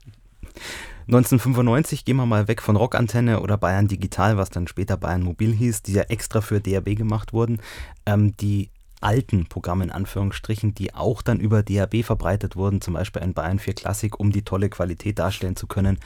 1995 1.07 2.03
gehen 2.03 2.17
wir 2.17 2.25
mal 2.25 2.49
weg 2.49 2.61
von 2.61 2.75
Rockantenne 2.75 3.39
oder 3.39 3.57
Bayern 3.57 3.87
Digital, 3.87 4.37
was 4.37 4.49
dann 4.49 4.67
später 4.67 4.97
Bayern 4.97 5.23
Mobil 5.23 5.53
hieß, 5.53 5.81
die 5.83 5.93
ja 5.93 6.03
extra 6.03 6.41
für 6.41 6.59
DAB 6.59 6.95
gemacht 6.97 7.31
wurden. 7.31 7.59
Ähm, 8.05 8.35
die 8.35 8.71
alten 8.99 9.47
Programme 9.47 9.85
in 9.85 9.91
Anführungsstrichen, 9.91 10.73
die 10.73 10.93
auch 10.93 11.21
dann 11.21 11.39
über 11.39 11.63
DAB 11.63 12.03
verbreitet 12.03 12.57
wurden, 12.57 12.81
zum 12.81 12.95
Beispiel 12.95 13.21
ein 13.21 13.33
Bayern 13.33 13.59
4 13.59 13.73
Classic, 13.73 14.19
um 14.19 14.31
die 14.31 14.43
tolle 14.43 14.69
Qualität 14.69 15.17
darstellen 15.19 15.55
zu 15.55 15.67
können. 15.67 15.97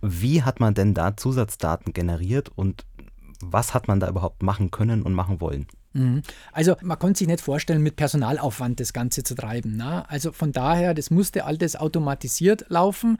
Wie 0.00 0.42
hat 0.42 0.60
man 0.60 0.74
denn 0.74 0.94
da 0.94 1.16
Zusatzdaten 1.16 1.92
generiert 1.92 2.50
und 2.54 2.84
was 3.40 3.74
hat 3.74 3.88
man 3.88 3.98
da 3.98 4.08
überhaupt 4.08 4.44
machen 4.44 4.70
können 4.70 5.02
und 5.02 5.12
machen 5.12 5.40
wollen? 5.40 5.66
Mhm. 5.92 6.22
Also 6.52 6.76
man 6.82 6.98
konnte 6.98 7.18
sich 7.18 7.26
nicht 7.26 7.40
vorstellen, 7.40 7.82
mit 7.82 7.96
Personalaufwand 7.96 8.78
das 8.78 8.92
Ganze 8.92 9.24
zu 9.24 9.34
treiben. 9.34 9.76
Ne? 9.76 10.08
Also 10.08 10.30
von 10.30 10.52
daher, 10.52 10.94
das 10.94 11.10
musste 11.10 11.44
alles 11.44 11.74
automatisiert 11.74 12.66
laufen. 12.68 13.18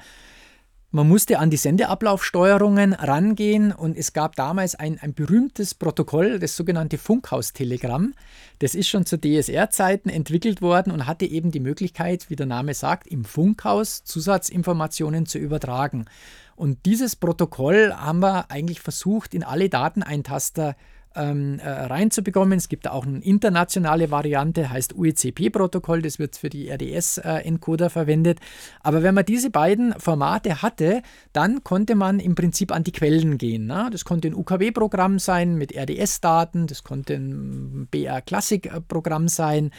Man 0.96 1.10
musste 1.10 1.40
an 1.40 1.50
die 1.50 1.58
Sendeablaufsteuerungen 1.58 2.94
rangehen 2.94 3.70
und 3.70 3.98
es 3.98 4.14
gab 4.14 4.34
damals 4.34 4.74
ein, 4.76 4.98
ein 4.98 5.12
berühmtes 5.12 5.74
Protokoll, 5.74 6.38
das 6.38 6.56
sogenannte 6.56 6.96
Funkhaustelegramm. 6.96 8.14
Das 8.60 8.74
ist 8.74 8.88
schon 8.88 9.04
zu 9.04 9.18
DSR-Zeiten 9.18 10.08
entwickelt 10.08 10.62
worden 10.62 10.90
und 10.90 11.06
hatte 11.06 11.26
eben 11.26 11.50
die 11.50 11.60
Möglichkeit, 11.60 12.30
wie 12.30 12.36
der 12.36 12.46
Name 12.46 12.72
sagt, 12.72 13.08
im 13.08 13.26
Funkhaus 13.26 14.04
Zusatzinformationen 14.04 15.26
zu 15.26 15.36
übertragen. 15.36 16.06
Und 16.54 16.86
dieses 16.86 17.14
Protokoll 17.14 17.92
haben 17.92 18.20
wir 18.20 18.50
eigentlich 18.50 18.80
versucht, 18.80 19.34
in 19.34 19.44
alle 19.44 19.68
Dateneintaster 19.68 20.76
ähm, 21.16 21.58
äh, 21.58 21.68
reinzubekommen. 21.68 22.58
Es 22.58 22.68
gibt 22.68 22.88
auch 22.88 23.06
eine 23.06 23.18
internationale 23.20 24.10
Variante, 24.10 24.70
heißt 24.70 24.94
UECP-Protokoll, 24.94 26.02
das 26.02 26.18
wird 26.18 26.36
für 26.36 26.48
die 26.48 26.68
RDS-Encoder 26.68 27.86
äh, 27.86 27.90
verwendet. 27.90 28.40
Aber 28.82 29.02
wenn 29.02 29.14
man 29.14 29.24
diese 29.24 29.50
beiden 29.50 29.94
Formate 29.98 30.62
hatte, 30.62 31.02
dann 31.32 31.64
konnte 31.64 31.94
man 31.94 32.20
im 32.20 32.34
Prinzip 32.34 32.72
an 32.72 32.84
die 32.84 32.92
Quellen 32.92 33.38
gehen. 33.38 33.66
Ne? 33.66 33.88
Das 33.90 34.04
konnte 34.04 34.28
ein 34.28 34.34
UKW-Programm 34.34 35.18
sein 35.18 35.56
mit 35.56 35.74
RDS-Daten, 35.74 36.66
das 36.66 36.84
konnte 36.84 37.14
ein 37.14 37.88
BR-Classic-Programm 37.90 39.28
sein, 39.28 39.70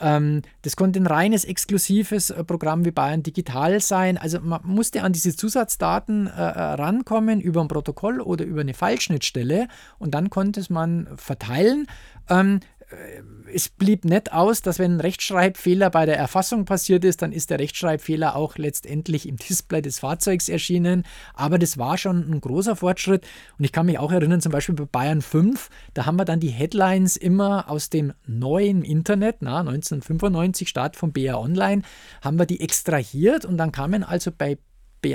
ähm, 0.00 0.42
das 0.62 0.76
konnte 0.76 1.00
ein 1.00 1.06
reines 1.06 1.44
exklusives 1.44 2.30
äh, 2.30 2.44
Programm 2.44 2.84
wie 2.84 2.90
Bayern 2.90 3.22
Digital 3.22 3.80
sein. 3.80 4.18
Also 4.18 4.40
man 4.40 4.60
musste 4.64 5.02
an 5.02 5.12
diese 5.12 5.36
Zusatzdaten 5.36 6.26
äh, 6.26 6.30
äh, 6.30 6.60
rankommen 6.74 7.40
über 7.40 7.60
ein 7.60 7.68
Protokoll 7.68 8.20
oder 8.20 8.44
über 8.44 8.60
eine 8.60 8.74
Fallschnittstelle 8.74 9.68
und 9.98 10.14
dann 10.14 10.30
konnte 10.30 10.60
es 10.60 10.70
man 10.70 10.83
verteilen. 11.16 11.86
Ähm, 12.28 12.60
äh, 12.90 13.22
es 13.52 13.68
blieb 13.68 14.04
nicht 14.04 14.32
aus, 14.32 14.62
dass 14.62 14.78
wenn 14.78 14.96
ein 14.96 15.00
Rechtschreibfehler 15.00 15.90
bei 15.90 16.06
der 16.06 16.16
Erfassung 16.16 16.64
passiert 16.64 17.04
ist, 17.04 17.22
dann 17.22 17.30
ist 17.30 17.50
der 17.50 17.60
Rechtschreibfehler 17.60 18.34
auch 18.34 18.56
letztendlich 18.56 19.28
im 19.28 19.36
Display 19.36 19.80
des 19.80 20.00
Fahrzeugs 20.00 20.48
erschienen. 20.48 21.04
Aber 21.34 21.58
das 21.58 21.78
war 21.78 21.96
schon 21.96 22.28
ein 22.30 22.40
großer 22.40 22.74
Fortschritt. 22.74 23.24
Und 23.58 23.64
ich 23.64 23.70
kann 23.70 23.86
mich 23.86 23.98
auch 23.98 24.10
erinnern, 24.10 24.40
zum 24.40 24.50
Beispiel 24.50 24.74
bei 24.74 24.86
Bayern 24.86 25.22
5, 25.22 25.68
da 25.94 26.06
haben 26.06 26.16
wir 26.16 26.24
dann 26.24 26.40
die 26.40 26.48
Headlines 26.48 27.16
immer 27.16 27.70
aus 27.70 27.90
dem 27.90 28.12
neuen 28.26 28.82
Internet, 28.82 29.36
na, 29.40 29.60
1995, 29.60 30.68
Start 30.68 30.96
von 30.96 31.12
BR 31.12 31.38
Online, 31.38 31.82
haben 32.22 32.38
wir 32.38 32.46
die 32.46 32.60
extrahiert 32.60 33.44
und 33.44 33.56
dann 33.56 33.72
kamen 33.72 34.02
also 34.02 34.30
bei 34.36 34.58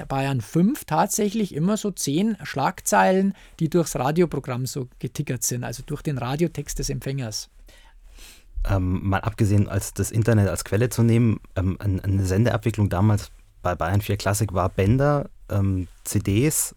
Bayern 0.08 0.42
5 0.42 0.86
tatsächlich 0.86 1.54
immer 1.54 1.78
so 1.78 1.92
zehn 1.92 2.38
Schlagzeilen, 2.44 3.34
die 3.60 3.70
durchs 3.70 3.96
Radioprogramm 3.96 4.66
so 4.66 4.88
getickert 5.00 5.44
sind, 5.44 5.64
also 5.64 5.84
durch 5.86 6.02
den 6.02 6.18
Radiotext 6.18 6.80
des 6.80 6.90
Empfängers. 6.90 7.50
Ähm, 8.70 9.08
mal 9.08 9.22
abgesehen 9.22 9.68
als 9.68 9.94
das 9.94 10.12
Internet 10.12 10.50
als 10.50 10.64
Quelle 10.66 10.90
zu 10.90 11.04
nehmen, 11.04 11.40
ähm, 11.56 11.78
eine 11.80 12.26
Sendeabwicklung 12.26 12.90
damals 12.90 13.32
bei 13.62 13.76
Bayern 13.76 14.02
4 14.02 14.18
Classic 14.18 14.54
war 14.54 14.70
Bänder, 14.70 15.30
ähm, 15.50 15.88
CDs, 16.04 16.76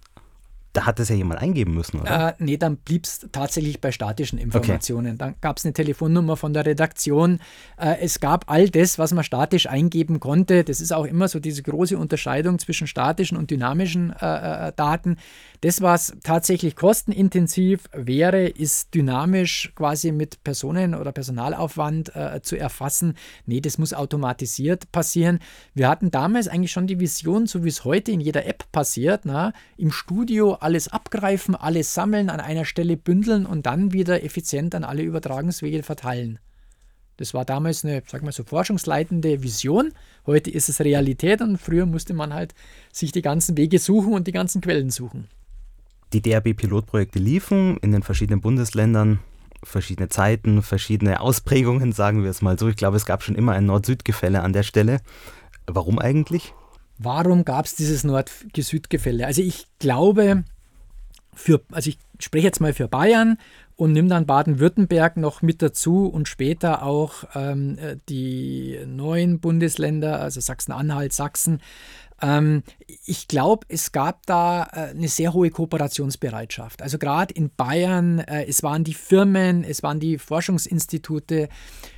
da 0.73 0.87
hat 0.87 0.99
es 1.01 1.11
ja 1.11 1.15
jemand 1.15 1.41
eingeben 1.41 1.75
müssen, 1.75 2.01
oder? 2.01 2.29
Äh, 2.29 2.35
nee, 2.39 2.57
dann 2.57 2.77
blieb 2.77 3.05
es 3.05 3.27
tatsächlich 3.31 3.81
bei 3.81 3.93
statischen 3.93 4.39
Informationen. 4.39 5.09
Okay. 5.09 5.17
Dann 5.19 5.35
gab 5.41 5.59
es 5.59 5.65
eine 5.65 5.75
Telefonnummer 5.75 6.37
von 6.37 6.55
der 6.55 6.65
Redaktion. 6.65 7.41
Äh, 7.77 7.97
es 8.01 8.21
gab 8.21 8.51
all 8.51 8.71
das, 8.71 8.99
was 8.99 9.13
man 9.13 9.23
statisch 9.23 9.69
eingeben 9.69 10.19
konnte. 10.19 10.65
Das 10.65 10.81
ist 10.81 10.93
auch 10.93 11.05
immer 11.05 11.29
so 11.29 11.41
diese 11.41 11.63
große 11.63 11.99
Unterscheidung 11.99 12.59
zwischen 12.59 12.87
statischen 12.87 13.37
und 13.37 13.51
dynamischen 13.51 14.15
äh, 14.19 14.69
äh 14.69 14.73
Daten. 14.75 15.19
Das, 15.61 15.81
was 15.81 16.17
tatsächlich 16.25 16.75
kostenintensiv 16.75 17.85
wäre, 17.93 18.49
ist 18.49 18.95
dynamisch 18.95 19.73
quasi 19.77 20.11
mit 20.11 20.43
Personen- 20.43 20.95
oder 20.95 21.13
Personalaufwand 21.13 22.17
äh, 22.17 22.41
zu 22.43 22.57
erfassen. 22.59 23.15
Nee, 23.47 23.61
das 23.61 23.79
muss 23.79 23.95
automatisiert 23.95 24.91
passieren. 24.91 25.39
Wir 25.75 25.89
hatten 25.89 26.11
damals 26.11 26.49
eigentlich 26.49 26.73
schon 26.73 26.89
die 26.89 26.99
Vision, 26.99 27.47
so 27.47 27.63
wie 27.63 27.69
es 27.69 27.85
heute 27.85 28.11
in 28.11 28.21
jeder 28.21 28.47
App 28.47 28.73
passiert, 28.73 29.21
na, 29.25 29.53
im 29.77 29.93
Studio 29.93 30.57
alles 30.63 30.89
abgreifen, 30.89 31.55
alles 31.55 31.95
sammeln, 31.95 32.31
an 32.31 32.41
einer 32.41 32.65
Stelle 32.65 32.97
bündeln 32.97 33.47
und 33.47 33.67
dann 33.67 33.93
wieder 33.93 34.25
effizient 34.25 34.75
an 34.75 34.85
alle 34.85 35.03
Übertragungswege 35.03 35.83
verteilen. 35.83 36.39
Das 37.17 37.35
war 37.35 37.45
damals 37.45 37.85
eine, 37.85 38.03
sag 38.07 38.23
mal 38.23 38.33
so, 38.33 38.43
forschungsleitende 38.43 39.43
Vision. 39.43 39.93
Heute 40.27 40.51
ist 40.51 40.69
es 40.69 40.81
Realität 40.81 41.41
und 41.41 41.59
früher 41.59 41.87
musste 41.87 42.15
man 42.15 42.33
halt 42.33 42.55
sich 42.91 43.13
die 43.13 43.23
ganzen 43.23 43.57
Wege 43.57 43.79
suchen 43.79 44.13
und 44.13 44.27
die 44.27 44.33
ganzen 44.33 44.61
Quellen 44.61 44.91
suchen. 44.91 45.29
Die 46.13 46.21
DRB-Pilotprojekte 46.21 47.19
liefen 47.19 47.77
in 47.79 47.93
den 47.93 48.03
verschiedenen 48.03 48.41
Bundesländern, 48.41 49.21
verschiedene 49.63 50.09
Zeiten, 50.09 50.63
verschiedene 50.63 51.21
Ausprägungen, 51.21 51.93
sagen 51.93 52.23
wir 52.23 52.31
es 52.31 52.43
mal 52.43 52.59
so. 52.59 52.69
Ich 52.69 52.77
glaube, 52.77 52.97
es 52.97 53.07
gab 53.07 53.23
schon 53.23 53.35
immer 53.35 53.53
ein 53.53 53.67
Nord-Süd-Gefälle 53.67 54.43
an 54.43 54.53
der 54.53 54.63
Stelle. 54.63 55.01
Warum 55.67 55.99
eigentlich? 55.99 56.55
Warum 56.99 57.45
gab 57.45 57.67
es 57.67 57.75
dieses 57.75 58.05
Nord-Süd-Gefälle? 58.05 59.27
Also 59.27 59.43
ich 59.43 59.67
glaube, 59.79 60.45
für, 61.35 61.63
also 61.71 61.91
ich 61.91 61.99
spreche 62.19 62.47
jetzt 62.47 62.61
mal 62.61 62.73
für 62.73 62.89
Bayern 62.89 63.39
und 63.77 63.93
nimm 63.93 64.09
dann 64.09 64.27
Baden-Württemberg 64.27 65.17
noch 65.17 65.43
mit 65.43 65.63
dazu 65.63 66.07
und 66.07 66.29
später 66.29 66.83
auch 66.83 67.25
ähm, 67.35 67.79
äh, 67.79 67.97
die 68.09 68.79
neuen 68.87 69.41
Bundesländer, 69.41 70.21
also 70.21 70.41
Sachsen-Anhalt, 70.41 71.13
Sachsen. 71.13 71.61
Ähm, 72.21 72.63
ich 73.07 73.27
glaube, 73.29 73.67
es 73.69 73.93
gab 73.93 74.25
da 74.27 74.65
äh, 74.73 74.91
eine 74.91 75.09
sehr 75.09 75.33
hohe 75.33 75.51
Kooperationsbereitschaft. 75.51 76.83
Also 76.83 76.99
gerade 76.99 77.35
in 77.35 77.51
Bayern, 77.55 78.21
äh, 78.21 78.45
es 78.45 78.63
waren 78.63 78.85
die 78.85 78.95
Firmen, 78.95 79.65
es 79.65 79.83
waren 79.83 79.99
die 79.99 80.19
Forschungsinstitute, 80.19 81.49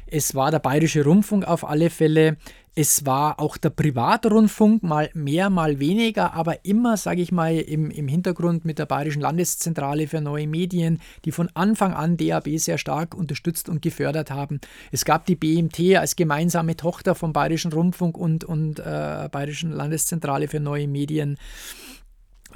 es 0.07 0.35
war 0.35 0.51
der 0.51 0.61
Bayerische 0.61 1.05
Rundfunk 1.05 1.47
auf 1.47 1.69
alle 1.69 1.91
Fälle. 1.91 2.39
Es 2.77 3.07
war 3.07 3.39
auch 3.39 3.57
der 3.57 3.71
Privatrundfunk, 3.71 4.83
mal 4.83 5.09
mehr, 5.15 5.49
mal 5.49 5.79
weniger, 5.79 6.35
aber 6.35 6.65
immer, 6.65 6.97
sage 6.97 7.23
ich 7.23 7.31
mal, 7.31 7.55
im, 7.55 7.89
im 7.89 8.09
Hintergrund 8.09 8.65
mit 8.65 8.81
der 8.81 8.87
Bayerischen 8.87 9.23
Landeszentrale 9.23 10.09
für 10.09 10.21
neue 10.21 10.49
Medien, 10.49 11.01
die 11.25 11.31
von 11.31 11.49
Anfang 11.55 11.95
an 11.95 12.17
DAB 12.17 12.59
sehr 12.59 12.79
stark 12.79 13.15
unterstützt 13.15 13.69
und 13.69 13.81
gefördert 13.81 14.33
haben. 14.33 14.61
Es 14.91 15.05
gab 15.05 15.25
die 15.27 15.37
BMT 15.37 15.97
als 15.97 16.17
gemeinsame 16.17 16.77
Tochter 16.77 17.15
vom 17.15 17.33
Bayerischen 17.33 17.73
Rundfunk 17.73 18.19
und, 18.19 18.43
und 18.43 18.81
äh, 18.81 19.29
Bayerischen 19.31 19.71
Landeszentrale 19.71 20.49
für 20.49 20.59
neue 20.59 20.89
Medien. 20.89 21.39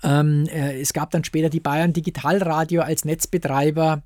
Ähm, 0.02 0.46
äh, 0.48 0.80
es 0.80 0.92
gab 0.92 1.12
dann 1.12 1.22
später 1.22 1.48
die 1.48 1.60
Bayern 1.60 1.92
Digitalradio 1.92 2.82
als 2.82 3.04
Netzbetreiber. 3.04 4.02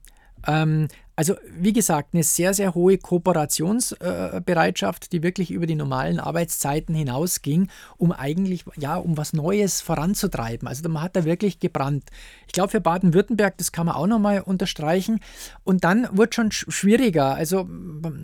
Ähm, 0.46 0.88
also 1.14 1.34
wie 1.58 1.74
gesagt, 1.74 2.14
eine 2.14 2.22
sehr, 2.22 2.54
sehr 2.54 2.74
hohe 2.74 2.96
Kooperationsbereitschaft, 2.96 5.12
die 5.12 5.22
wirklich 5.22 5.50
über 5.50 5.66
die 5.66 5.74
normalen 5.74 6.18
Arbeitszeiten 6.18 6.94
hinausging, 6.94 7.68
um 7.98 8.12
eigentlich 8.12 8.64
ja, 8.76 8.96
um 8.96 9.18
was 9.18 9.34
Neues 9.34 9.82
voranzutreiben. 9.82 10.66
Also 10.66 10.88
man 10.88 11.02
hat 11.02 11.14
da 11.14 11.24
wirklich 11.24 11.60
gebrannt. 11.60 12.04
Ich 12.46 12.54
glaube, 12.54 12.70
für 12.70 12.80
Baden-Württemberg, 12.80 13.58
das 13.58 13.72
kann 13.72 13.84
man 13.86 13.94
auch 13.94 14.06
nochmal 14.06 14.40
unterstreichen. 14.40 15.20
Und 15.64 15.84
dann 15.84 16.08
wird 16.16 16.34
schon 16.34 16.50
schwieriger. 16.50 17.34
Also 17.34 17.68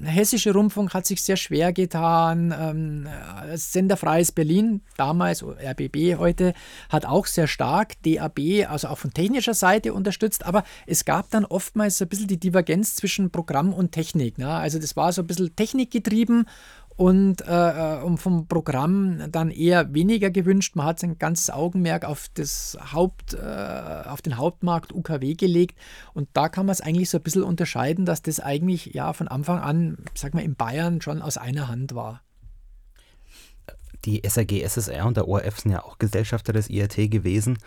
hessische 0.05 0.55
Rundfunk 0.55 0.95
hat 0.95 1.05
sich 1.07 1.23
sehr 1.23 1.37
schwer 1.37 1.75
getan. 1.75 2.55
Ähm, 2.59 3.07
Senderfreies 3.55 4.33
Berlin, 4.33 4.81
damals 4.97 5.45
RBB 5.45 6.17
heute, 6.17 6.55
hat 6.89 7.05
auch 7.05 7.27
sehr 7.27 7.47
stark 7.47 8.03
DAB, 8.03 8.67
also 8.69 8.89
auch 8.89 8.99
von 8.99 9.13
technischer 9.13 9.55
Seite 9.55 9.93
unterstützt. 9.93 10.47
Aber 10.47 10.65
es 10.87 11.05
gab 11.05 11.29
dann 11.31 11.45
oftmals 11.45 12.01
ein 12.01 12.09
bisschen 12.09 12.29
die 12.29 12.41
Divergenz 12.41 12.78
Differenz 12.79 12.95
zwischen 12.97 13.31
Programm 13.31 13.73
und 13.73 13.93
Technik. 13.93 14.39
Ne? 14.39 14.49
Also 14.49 14.79
das 14.79 14.97
war 14.97 15.13
so 15.13 15.23
ein 15.23 15.27
bisschen 15.27 15.55
technikgetrieben 15.57 16.47
und 16.97 17.43
äh, 17.43 18.01
äh 18.03 18.17
vom 18.17 18.49
Programm 18.49 19.31
dann 19.31 19.51
eher 19.51 19.93
weniger 19.95 20.31
gewünscht. 20.31 20.77
Man 20.77 20.87
hat 20.87 21.01
sein 21.01 21.19
ganzes 21.19 21.51
Augenmerk 21.51 22.05
auf, 22.05 22.29
das 22.35 22.77
Haupt, 22.93 23.35
äh, 23.35 24.03
auf 24.07 24.23
den 24.23 24.37
Hauptmarkt 24.37 24.93
UKW 24.93 25.35
gelegt 25.35 25.79
und 26.15 26.29
da 26.33 26.49
kann 26.49 26.67
man 26.67 26.73
es 26.73 26.81
eigentlich 26.81 27.11
so 27.11 27.19
ein 27.19 27.23
bisschen 27.23 27.43
unterscheiden, 27.43 28.05
dass 28.05 28.23
das 28.23 28.41
eigentlich 28.41 28.87
ja 28.95 29.13
von 29.13 29.29
Anfang 29.29 29.59
an, 29.59 29.99
sag 30.15 30.35
mal, 30.35 30.43
in 30.43 30.57
Bayern 30.57 31.01
schon 31.01 31.23
aus 31.23 31.37
einer 31.37 31.69
Hand 31.69 31.95
war. 31.95 32.23
Die 34.05 34.23
SAG 34.25 34.63
SSR 34.63 35.07
und 35.07 35.17
der 35.17 35.27
ORF 35.27 35.59
sind 35.59 35.73
ja 35.73 35.83
auch 35.83 35.99
Gesellschafter 35.99 36.53
des 36.53 36.71
IRT 36.71 37.11
gewesen. 37.11 37.59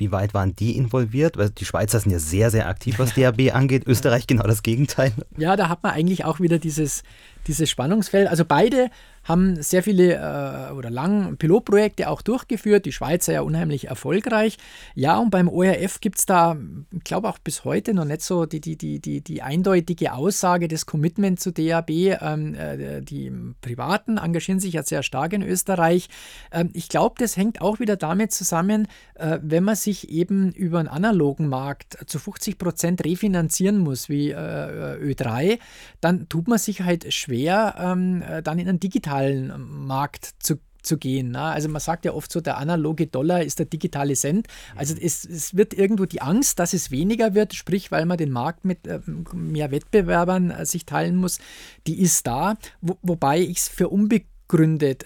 Wie 0.00 0.10
weit 0.12 0.32
waren 0.32 0.56
die 0.56 0.78
involviert? 0.78 1.36
Weil 1.36 1.50
die 1.50 1.66
Schweizer 1.66 2.00
sind 2.00 2.10
ja 2.10 2.18
sehr, 2.18 2.50
sehr 2.50 2.68
aktiv, 2.68 2.98
was 2.98 3.14
DAB 3.14 3.54
angeht. 3.54 3.86
Österreich 3.86 4.26
genau 4.26 4.44
das 4.44 4.62
Gegenteil. 4.62 5.12
Ja, 5.36 5.56
da 5.56 5.68
hat 5.68 5.82
man 5.82 5.92
eigentlich 5.92 6.24
auch 6.24 6.40
wieder 6.40 6.58
dieses, 6.58 7.02
dieses 7.46 7.70
Spannungsfeld. 7.70 8.28
Also 8.28 8.44
beide 8.44 8.90
haben 9.24 9.62
sehr 9.62 9.82
viele 9.82 10.14
äh, 10.14 10.72
oder 10.72 10.90
lang 10.90 11.36
Pilotprojekte 11.36 12.08
auch 12.08 12.22
durchgeführt, 12.22 12.86
die 12.86 12.92
Schweizer 12.92 13.32
ja 13.32 13.42
unheimlich 13.42 13.88
erfolgreich. 13.88 14.56
Ja, 14.94 15.18
und 15.18 15.30
beim 15.30 15.48
ORF 15.48 16.00
gibt 16.00 16.18
es 16.18 16.26
da, 16.26 16.56
ich 16.90 17.04
glaube 17.04 17.28
auch 17.28 17.38
bis 17.38 17.64
heute 17.64 17.92
noch 17.92 18.06
nicht 18.06 18.22
so 18.22 18.46
die, 18.46 18.60
die, 18.60 18.76
die, 18.76 18.98
die, 18.98 19.20
die 19.20 19.42
eindeutige 19.42 20.14
Aussage, 20.14 20.68
des 20.68 20.86
Commitment 20.86 21.38
zu 21.38 21.52
DAB. 21.52 21.90
Ähm, 21.90 22.54
äh, 22.54 23.02
die 23.02 23.30
Privaten 23.60 24.16
engagieren 24.16 24.58
sich 24.58 24.74
ja 24.74 24.82
sehr 24.82 25.02
stark 25.02 25.32
in 25.32 25.42
Österreich. 25.42 26.08
Ähm, 26.50 26.70
ich 26.72 26.88
glaube, 26.88 27.16
das 27.18 27.36
hängt 27.36 27.60
auch 27.60 27.78
wieder 27.78 27.96
damit 27.96 28.32
zusammen, 28.32 28.88
äh, 29.14 29.38
wenn 29.42 29.64
man 29.64 29.76
sich 29.76 30.08
eben 30.08 30.50
über 30.52 30.78
einen 30.78 30.88
analogen 30.88 31.48
Markt 31.48 31.98
zu 32.06 32.18
50 32.18 32.58
Prozent 32.58 33.04
refinanzieren 33.04 33.78
muss, 33.78 34.08
wie 34.08 34.30
äh, 34.30 34.34
Ö3, 34.34 35.58
dann 36.00 36.28
tut 36.28 36.48
man 36.48 36.58
sich 36.58 36.82
halt 36.82 37.12
schwer, 37.12 37.29
ähm, 37.78 38.22
äh, 38.22 38.42
dann 38.42 38.58
in 38.58 38.68
einen 38.68 38.80
digitalen 38.80 39.00
digitalen 39.00 39.86
Markt 39.86 40.30
zu 40.38 40.58
zu 40.82 40.96
gehen. 40.96 41.32
Ne? 41.32 41.42
Also 41.42 41.68
man 41.68 41.82
sagt 41.82 42.06
ja 42.06 42.14
oft 42.14 42.32
so, 42.32 42.40
der 42.40 42.56
analoge 42.56 43.06
Dollar 43.06 43.42
ist 43.42 43.58
der 43.58 43.66
digitale 43.66 44.14
Cent. 44.14 44.46
Also 44.74 44.94
mhm. 44.94 45.00
es, 45.02 45.26
es 45.26 45.54
wird 45.54 45.74
irgendwo 45.74 46.06
die 46.06 46.22
Angst, 46.22 46.58
dass 46.58 46.72
es 46.72 46.90
weniger 46.90 47.34
wird, 47.34 47.52
sprich, 47.52 47.92
weil 47.92 48.06
man 48.06 48.16
den 48.16 48.30
Markt 48.30 48.64
mit 48.64 48.86
äh, 48.86 48.98
mehr 49.34 49.72
Wettbewerbern 49.72 50.50
äh, 50.50 50.64
sich 50.64 50.86
teilen 50.86 51.16
muss, 51.16 51.38
die 51.86 52.00
ist 52.00 52.26
da. 52.26 52.56
Wo, 52.80 52.96
wobei 53.02 53.40
ich 53.40 53.58
es 53.58 53.68
für 53.68 53.90
unbegründet 53.90 54.30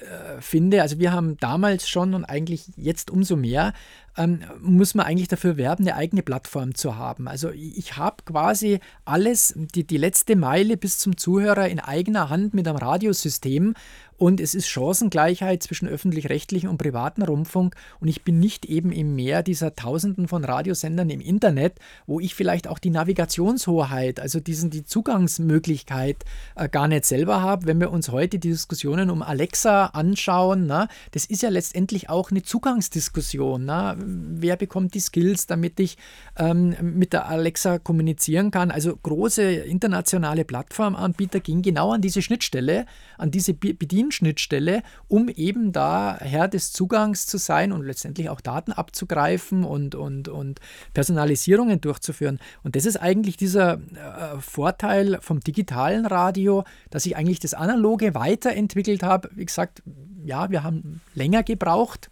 äh, 0.02 0.40
finde. 0.40 0.83
Also 0.83 0.98
wir 0.98 1.12
haben 1.12 1.37
damals 1.38 1.88
schon 1.88 2.14
und 2.14 2.24
eigentlich 2.24 2.70
jetzt 2.76 3.11
umso 3.11 3.37
mehr 3.37 3.72
ähm, 4.16 4.40
muss 4.61 4.94
man 4.94 5.07
eigentlich 5.07 5.28
dafür 5.28 5.57
werben, 5.57 5.85
eine 5.85 5.96
eigene 5.96 6.22
Plattform 6.22 6.74
zu 6.74 6.96
haben. 6.96 7.28
Also 7.28 7.50
ich 7.50 7.96
habe 7.96 8.16
quasi 8.24 8.80
alles, 9.04 9.54
die, 9.57 9.85
die 9.85 9.96
letzte 9.96 10.37
Meile 10.37 10.76
bis 10.76 10.98
zum 10.98 11.16
Zuhörer 11.16 11.68
in 11.68 11.80
eigener 11.80 12.30
Hand 12.30 12.54
mit 12.54 12.68
einem 12.68 12.76
Radiosystem 12.78 13.74
und 14.16 14.40
es 14.40 14.55
ist 14.55 14.68
Chancengleichheit 14.68 15.62
zwischen 15.62 15.88
öffentlich-rechtlichen 15.88 16.68
und 16.68 16.79
privaten 16.79 17.22
Rundfunk 17.22 17.74
und 18.00 18.09
ich 18.09 18.22
bin 18.22 18.38
nicht 18.38 18.64
eben 18.66 18.92
im 18.92 19.14
Meer 19.14 19.42
dieser 19.42 19.74
Tausenden 19.74 20.29
von 20.29 20.44
Radiosendern 20.44 21.11
im 21.11 21.20
Internet, 21.20 21.79
wo 22.07 22.20
ich 22.20 22.35
vielleicht 22.35 22.68
auch 22.68 22.79
die 22.79 22.90
Navigationshoheit, 22.90 24.20
also 24.20 24.40
diesen, 24.40 24.70
die 24.70 24.85
Zugangsmöglichkeit 24.85 26.24
äh, 26.57 26.68
gar 26.68 26.88
nicht 26.88 27.05
selber 27.05 27.40
habe. 27.40 27.66
Wenn 27.66 27.81
wir 27.81 27.90
uns 27.90 28.11
heute 28.11 28.38
die 28.38 28.50
Diskussionen 28.50 29.11
um 29.11 29.22
Alexa 29.22 29.87
anschauen, 29.87 30.66
na, 30.66 30.88
das 31.12 31.24
ist 31.24 31.42
ja 31.42 31.48
letztendlich 31.48 32.09
auch 32.09 32.31
eine 32.31 32.42
Zugangsdiskussion. 32.42 33.64
Na 33.64 33.96
wer 33.98 34.57
bekommt 34.57 34.94
die 34.94 35.00
Skills, 35.00 35.46
damit 35.46 35.81
ich 35.81 35.96
ähm, 36.37 36.74
mit 36.81 37.12
der 37.12 37.27
Alexa 37.27 37.79
kommunizieren 37.79 38.50
kann. 38.50 38.70
Also 38.70 38.96
große 38.96 39.42
internationale 39.42 40.44
Plattformanbieter 40.44 41.40
gehen 41.40 41.62
genau 41.62 41.92
an 41.92 42.00
diese 42.00 42.22
Schnittstelle, 42.22 42.87
an 43.18 43.31
diese 43.31 43.55
Bedienschnittstelle, 44.05 44.83
um 45.09 45.29
eben 45.29 45.73
da 45.73 46.19
Herr 46.21 46.49
des 46.49 46.73
Zugangs 46.73 47.27
zu 47.27 47.38
sein 47.38 47.73
und 47.73 47.85
letztendlich 47.85 48.29
auch 48.29 48.40
Daten 48.40 48.73
abzugreifen 48.73 49.64
und, 49.64 49.95
und, 49.95 50.29
und 50.29 50.61
Personalisierungen 50.93 51.81
durchzuführen. 51.81 52.38
Und 52.62 52.77
das 52.77 52.85
ist 52.85 52.97
eigentlich 52.97 53.37
dieser 53.37 53.75
äh, 53.75 54.38
Vorteil 54.40 55.19
vom 55.21 55.40
digitalen 55.40 56.07
Radio, 56.07 56.64
dass 56.90 57.07
ich 57.07 57.17
eigentlich 57.17 57.40
das 57.40 57.55
Analoge 57.55 58.14
weiterentwickelt 58.14 59.03
habe. 59.03 59.31
Wie 59.35 59.47
gesagt, 59.47 59.83
ja, 60.25 60.51
wir 60.51 60.62
haben 60.62 61.01
länger 61.14 61.43
gebraucht, 61.43 62.11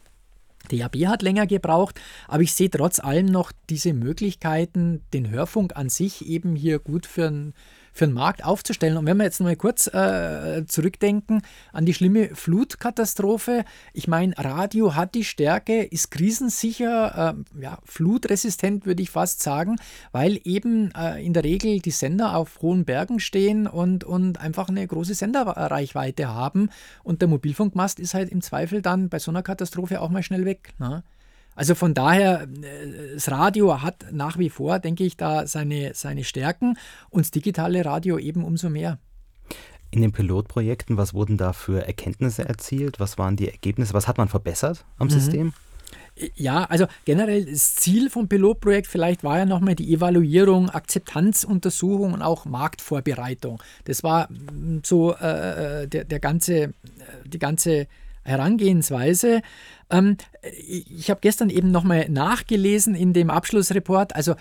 DAB 0.70 1.06
hat 1.06 1.22
länger 1.22 1.46
gebraucht, 1.46 2.00
aber 2.28 2.42
ich 2.42 2.54
sehe 2.54 2.70
trotz 2.70 3.00
allem 3.00 3.26
noch 3.26 3.50
diese 3.68 3.92
Möglichkeiten, 3.92 5.02
den 5.12 5.28
Hörfunk 5.28 5.76
an 5.76 5.88
sich 5.88 6.26
eben 6.26 6.54
hier 6.54 6.78
gut 6.78 7.04
für 7.04 7.26
ein 7.26 7.54
für 7.92 8.06
den 8.06 8.14
Markt 8.14 8.44
aufzustellen. 8.44 8.96
Und 8.96 9.06
wenn 9.06 9.18
wir 9.18 9.24
jetzt 9.24 9.40
mal 9.40 9.54
kurz 9.56 9.86
äh, 9.86 10.64
zurückdenken 10.66 11.42
an 11.72 11.84
die 11.84 11.94
schlimme 11.94 12.34
Flutkatastrophe, 12.34 13.64
ich 13.92 14.08
meine, 14.08 14.34
Radio 14.36 14.94
hat 14.94 15.14
die 15.14 15.24
Stärke, 15.24 15.82
ist 15.82 16.10
krisensicher, 16.10 17.34
äh, 17.56 17.62
ja, 17.62 17.78
flutresistent 17.84 18.86
würde 18.86 19.02
ich 19.02 19.10
fast 19.10 19.42
sagen, 19.42 19.76
weil 20.10 20.40
eben 20.44 20.90
äh, 20.92 21.24
in 21.24 21.34
der 21.34 21.44
Regel 21.44 21.80
die 21.80 21.90
Sender 21.90 22.36
auf 22.36 22.62
hohen 22.62 22.84
Bergen 22.84 23.20
stehen 23.20 23.66
und, 23.66 24.04
und 24.04 24.40
einfach 24.40 24.68
eine 24.68 24.86
große 24.86 25.14
Senderreichweite 25.14 26.28
haben. 26.28 26.70
Und 27.02 27.20
der 27.20 27.28
Mobilfunkmast 27.28 28.00
ist 28.00 28.14
halt 28.14 28.30
im 28.30 28.40
Zweifel 28.40 28.82
dann 28.82 29.08
bei 29.08 29.18
so 29.18 29.30
einer 29.30 29.42
Katastrophe 29.42 30.00
auch 30.00 30.10
mal 30.10 30.22
schnell 30.22 30.44
weg. 30.44 30.72
Ne? 30.78 31.02
Also 31.54 31.74
von 31.74 31.94
daher, 31.94 32.42
äh, 32.42 33.14
das 33.14 33.30
Radio 33.30 33.82
hat 33.82 34.06
nach 34.12 34.38
wie 34.38 34.50
vor, 34.50 34.78
denke 34.78 35.04
ich, 35.04 35.16
da 35.16 35.46
seine, 35.46 35.92
seine 35.94 36.24
Stärken 36.24 36.76
und 37.10 37.24
das 37.24 37.30
digitale 37.30 37.84
Radio 37.84 38.18
eben 38.18 38.44
umso 38.44 38.70
mehr. 38.70 38.98
In 39.90 40.00
den 40.00 40.12
Pilotprojekten, 40.12 40.96
was 40.96 41.12
wurden 41.12 41.36
da 41.36 41.52
für 41.52 41.86
Erkenntnisse 41.86 42.48
erzielt? 42.48 42.98
Was 42.98 43.18
waren 43.18 43.36
die 43.36 43.50
Ergebnisse? 43.50 43.92
Was 43.92 44.08
hat 44.08 44.16
man 44.16 44.28
verbessert 44.28 44.86
am 44.98 45.08
mhm. 45.08 45.12
System? 45.12 45.52
Ja, 46.34 46.64
also 46.64 46.86
generell 47.04 47.46
das 47.46 47.74
Ziel 47.74 48.10
vom 48.10 48.28
Pilotprojekt 48.28 48.86
vielleicht 48.86 49.24
war 49.24 49.38
ja 49.38 49.46
nochmal 49.46 49.74
die 49.74 49.92
Evaluierung, 49.92 50.68
Akzeptanzuntersuchung 50.68 52.12
und 52.12 52.22
auch 52.22 52.44
Marktvorbereitung. 52.44 53.62
Das 53.84 54.02
war 54.02 54.30
mm, 54.30 54.80
so 54.84 55.14
äh, 55.14 55.82
äh, 55.82 55.88
der, 55.88 56.04
der 56.04 56.20
ganze, 56.20 56.54
äh, 56.54 56.72
die 57.24 57.38
ganze 57.38 57.86
Herangehensweise. 58.24 59.42
Ähm, 59.90 60.16
ich 60.42 61.10
habe 61.10 61.20
gestern 61.20 61.50
eben 61.50 61.70
nochmal 61.70 62.08
nachgelesen 62.08 62.94
in 62.94 63.12
dem 63.12 63.30
Abschlussreport. 63.30 64.14
Also 64.16 64.34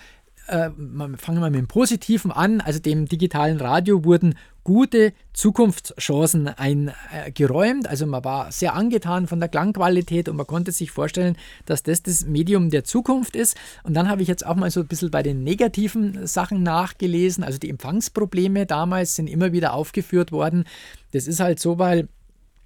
äh, 0.48 0.70
fangen 1.16 1.40
wir 1.40 1.50
mit 1.50 1.58
dem 1.58 1.68
Positiven 1.68 2.32
an. 2.32 2.60
Also 2.60 2.78
dem 2.80 3.06
digitalen 3.06 3.60
Radio 3.60 4.04
wurden 4.04 4.34
gute 4.64 5.12
Zukunftschancen 5.32 6.48
eingeräumt. 6.48 7.88
Also 7.88 8.06
man 8.06 8.24
war 8.24 8.52
sehr 8.52 8.74
angetan 8.74 9.26
von 9.26 9.40
der 9.40 9.48
Klangqualität 9.48 10.28
und 10.28 10.36
man 10.36 10.46
konnte 10.46 10.72
sich 10.72 10.90
vorstellen, 10.90 11.36
dass 11.66 11.82
das 11.82 12.02
das 12.02 12.26
Medium 12.26 12.70
der 12.70 12.84
Zukunft 12.84 13.36
ist. 13.36 13.56
Und 13.82 13.94
dann 13.94 14.08
habe 14.08 14.22
ich 14.22 14.28
jetzt 14.28 14.46
auch 14.46 14.56
mal 14.56 14.70
so 14.70 14.80
ein 14.80 14.86
bisschen 14.86 15.10
bei 15.10 15.22
den 15.22 15.42
negativen 15.42 16.26
Sachen 16.26 16.62
nachgelesen. 16.62 17.44
Also 17.44 17.58
die 17.58 17.70
Empfangsprobleme 17.70 18.66
damals 18.66 19.16
sind 19.16 19.28
immer 19.28 19.52
wieder 19.52 19.74
aufgeführt 19.74 20.32
worden. 20.32 20.64
Das 21.12 21.26
ist 21.26 21.40
halt 21.40 21.60
so, 21.60 21.78
weil 21.78 22.08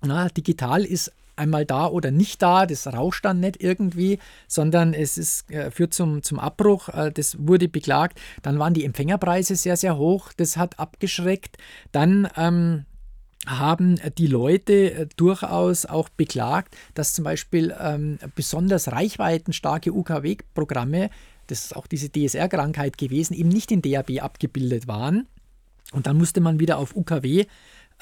na, 0.02 0.28
digital 0.28 0.84
ist 0.84 1.12
einmal 1.36 1.64
da 1.64 1.86
oder 1.86 2.10
nicht 2.10 2.42
da. 2.42 2.66
Das 2.66 2.86
rauscht 2.86 3.24
dann 3.24 3.40
nicht 3.40 3.62
irgendwie, 3.62 4.18
sondern 4.48 4.94
es 4.94 5.18
ist, 5.18 5.50
äh, 5.50 5.70
führt 5.70 5.94
zum, 5.94 6.22
zum 6.22 6.38
Abbruch. 6.38 6.88
Äh, 6.88 7.12
das 7.12 7.36
wurde 7.38 7.68
beklagt. 7.68 8.18
Dann 8.42 8.58
waren 8.58 8.74
die 8.74 8.84
Empfängerpreise 8.84 9.54
sehr, 9.56 9.76
sehr 9.76 9.96
hoch. 9.96 10.32
Das 10.36 10.56
hat 10.56 10.78
abgeschreckt. 10.78 11.58
Dann 11.92 12.28
ähm, 12.36 12.86
haben 13.46 14.00
die 14.18 14.26
Leute 14.26 14.92
äh, 14.92 15.06
durchaus 15.16 15.86
auch 15.86 16.08
beklagt, 16.08 16.76
dass 16.94 17.12
zum 17.12 17.24
Beispiel 17.24 17.74
ähm, 17.78 18.18
besonders 18.34 18.90
reichweitenstarke 18.92 19.92
UKW-Programme, 19.92 21.10
das 21.46 21.66
ist 21.66 21.76
auch 21.76 21.86
diese 21.86 22.10
DSR-Krankheit 22.10 22.98
gewesen, 22.98 23.34
eben 23.34 23.50
nicht 23.50 23.70
in 23.70 23.82
DAB 23.82 24.20
abgebildet 24.20 24.88
waren. 24.88 25.28
Und 25.92 26.08
dann 26.08 26.16
musste 26.16 26.40
man 26.40 26.58
wieder 26.58 26.78
auf 26.78 26.96
UKW 26.96 27.46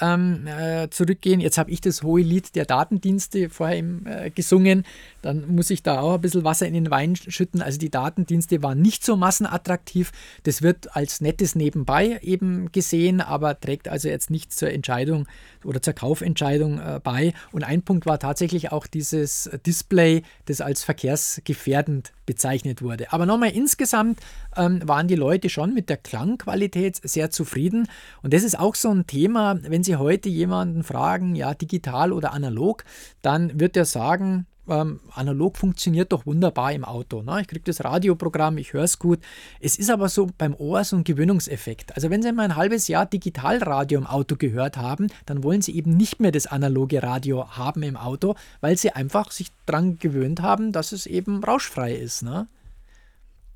ähm, 0.01 0.47
äh, 0.47 0.89
zurückgehen. 0.91 1.41
Jetzt 1.41 1.59
habe 1.59 1.71
ich 1.71 1.81
das 1.81 2.03
hohe 2.03 2.23
Lied 2.23 2.55
der 2.57 2.65
Datendienste 2.65 3.49
vorher 3.49 3.79
im, 3.79 4.07
äh, 4.07 4.31
gesungen. 4.31 4.85
Dann 5.23 5.55
muss 5.55 5.71
ich 5.71 5.83
da 5.83 6.01
auch 6.01 6.15
ein 6.15 6.21
bisschen 6.21 6.45
Wasser 6.45 6.67
in 6.67 6.75
den 6.75 6.91
Wein 6.91 7.15
schütten. 7.17 7.63
Also 7.63 7.79
die 7.79 7.91
Datendienste 7.91 8.63
waren 8.63 8.81
nicht 8.81 9.05
so 9.05 9.17
massenattraktiv. 9.17 10.11
Das 10.43 10.63
wird 10.63 10.97
als 10.97 11.21
nettes 11.21 11.55
Nebenbei 11.55 12.19
eben 12.23 12.73
gesehen, 12.73 13.21
aber 13.21 13.59
trägt 13.59 13.89
also 13.89 14.09
jetzt 14.09 14.31
nichts 14.31 14.57
zur 14.57 14.71
Entscheidung 14.71 15.27
oder 15.65 15.81
zur 15.81 15.95
Kaufentscheidung 15.95 16.81
äh, 16.81 17.01
bei. 17.03 17.33
Und 17.53 17.63
ein 17.63 17.83
Punkt 17.83 18.07
war 18.07 18.19
tatsächlich 18.19 18.73
auch 18.73 18.87
dieses 18.87 19.51
Display, 19.65 20.23
das 20.47 20.61
als 20.61 20.83
verkehrsgefährdend 20.83 22.13
bezeichnet 22.27 22.83
wurde. 22.83 23.13
Aber 23.13 23.27
nochmal 23.27 23.51
insgesamt 23.51 24.19
ähm, 24.57 24.81
waren 24.85 25.09
die 25.09 25.15
Leute 25.15 25.49
schon 25.51 25.75
mit 25.75 25.89
der 25.89 25.97
Klangqualität 25.99 27.01
sehr 27.03 27.31
zufrieden. 27.31 27.89
Und 28.23 28.33
das 28.33 28.43
ist 28.43 28.59
auch 28.59 28.75
so 28.75 28.91
ein 28.91 29.07
Thema, 29.07 29.59
wenn 29.63 29.84
Sie 29.85 29.97
heute 29.97 30.29
jemanden 30.29 30.83
fragen, 30.83 31.35
ja, 31.35 31.55
digital 31.55 32.13
oder 32.13 32.33
analog, 32.33 32.85
dann 33.23 33.61
wird 33.61 33.77
er 33.77 33.85
sagen, 33.85 34.47
ähm, 34.69 35.01
analog 35.13 35.57
funktioniert 35.57 36.13
doch 36.13 36.27
wunderbar 36.27 36.73
im 36.73 36.85
Auto. 36.85 37.23
Ne? 37.23 37.43
Ich 37.43 37.49
kriege 37.49 37.65
das 37.65 37.85
Radioprogramm, 37.85 38.59
ich 38.59 38.73
höre 38.73 38.85
es 38.85 38.99
gut. 38.99 39.21
Es 39.61 39.77
ist 39.77 39.91
aber 39.91 40.09
so 40.09 40.29
beim 40.39 40.55
Ohr 40.55 40.85
so 40.85 40.97
ein 40.97 41.05
Gewöhnungseffekt. 41.05 41.95
Also 41.95 42.11
wenn 42.11 42.23
Sie 42.23 42.33
mal 42.33 42.45
ein 42.45 42.57
halbes 42.57 42.89
Jahr 42.89 43.07
Digitalradio 43.07 43.99
im 43.99 44.07
Auto 44.07 44.37
gehört 44.37 44.77
haben, 44.77 45.09
dann 45.27 45.43
wollen 45.43 45.63
Sie 45.63 45.77
eben 45.77 45.97
nicht 45.97 46.21
mehr 46.21 46.33
das 46.33 46.47
analoge 46.47 47.03
Radio 47.03 47.49
haben 47.51 47.83
im 47.83 47.97
Auto, 47.97 48.35
weil 48.61 48.79
Sie 48.79 48.91
einfach 48.91 49.31
sich 49.31 49.49
daran 49.67 49.99
gewöhnt 49.99 50.41
haben, 50.41 50.73
dass 50.73 50.93
es 50.93 51.07
eben 51.07 51.45
rauschfrei 51.45 51.95
ist. 51.95 52.23
Ne? 52.23 52.49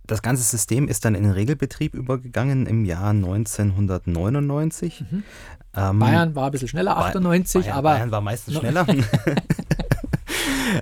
Das 0.09 0.22
ganze 0.22 0.42
System 0.42 0.88
ist 0.88 1.04
dann 1.04 1.14
in 1.14 1.22
den 1.22 1.32
Regelbetrieb 1.32 1.94
übergegangen 1.94 2.66
im 2.66 2.84
Jahr 2.86 3.11
1999. 3.11 5.04
Mhm. 5.09 5.22
Ähm, 5.76 5.98
Bayern 5.98 6.34
war 6.34 6.46
ein 6.46 6.50
bisschen 6.50 6.68
schneller, 6.68 6.96
98, 6.96 7.66
Bayern, 7.66 7.78
aber. 7.78 7.90
Bayern 7.90 8.11
war 8.11 8.20
meistens 8.22 8.54
schneller. 8.59 8.86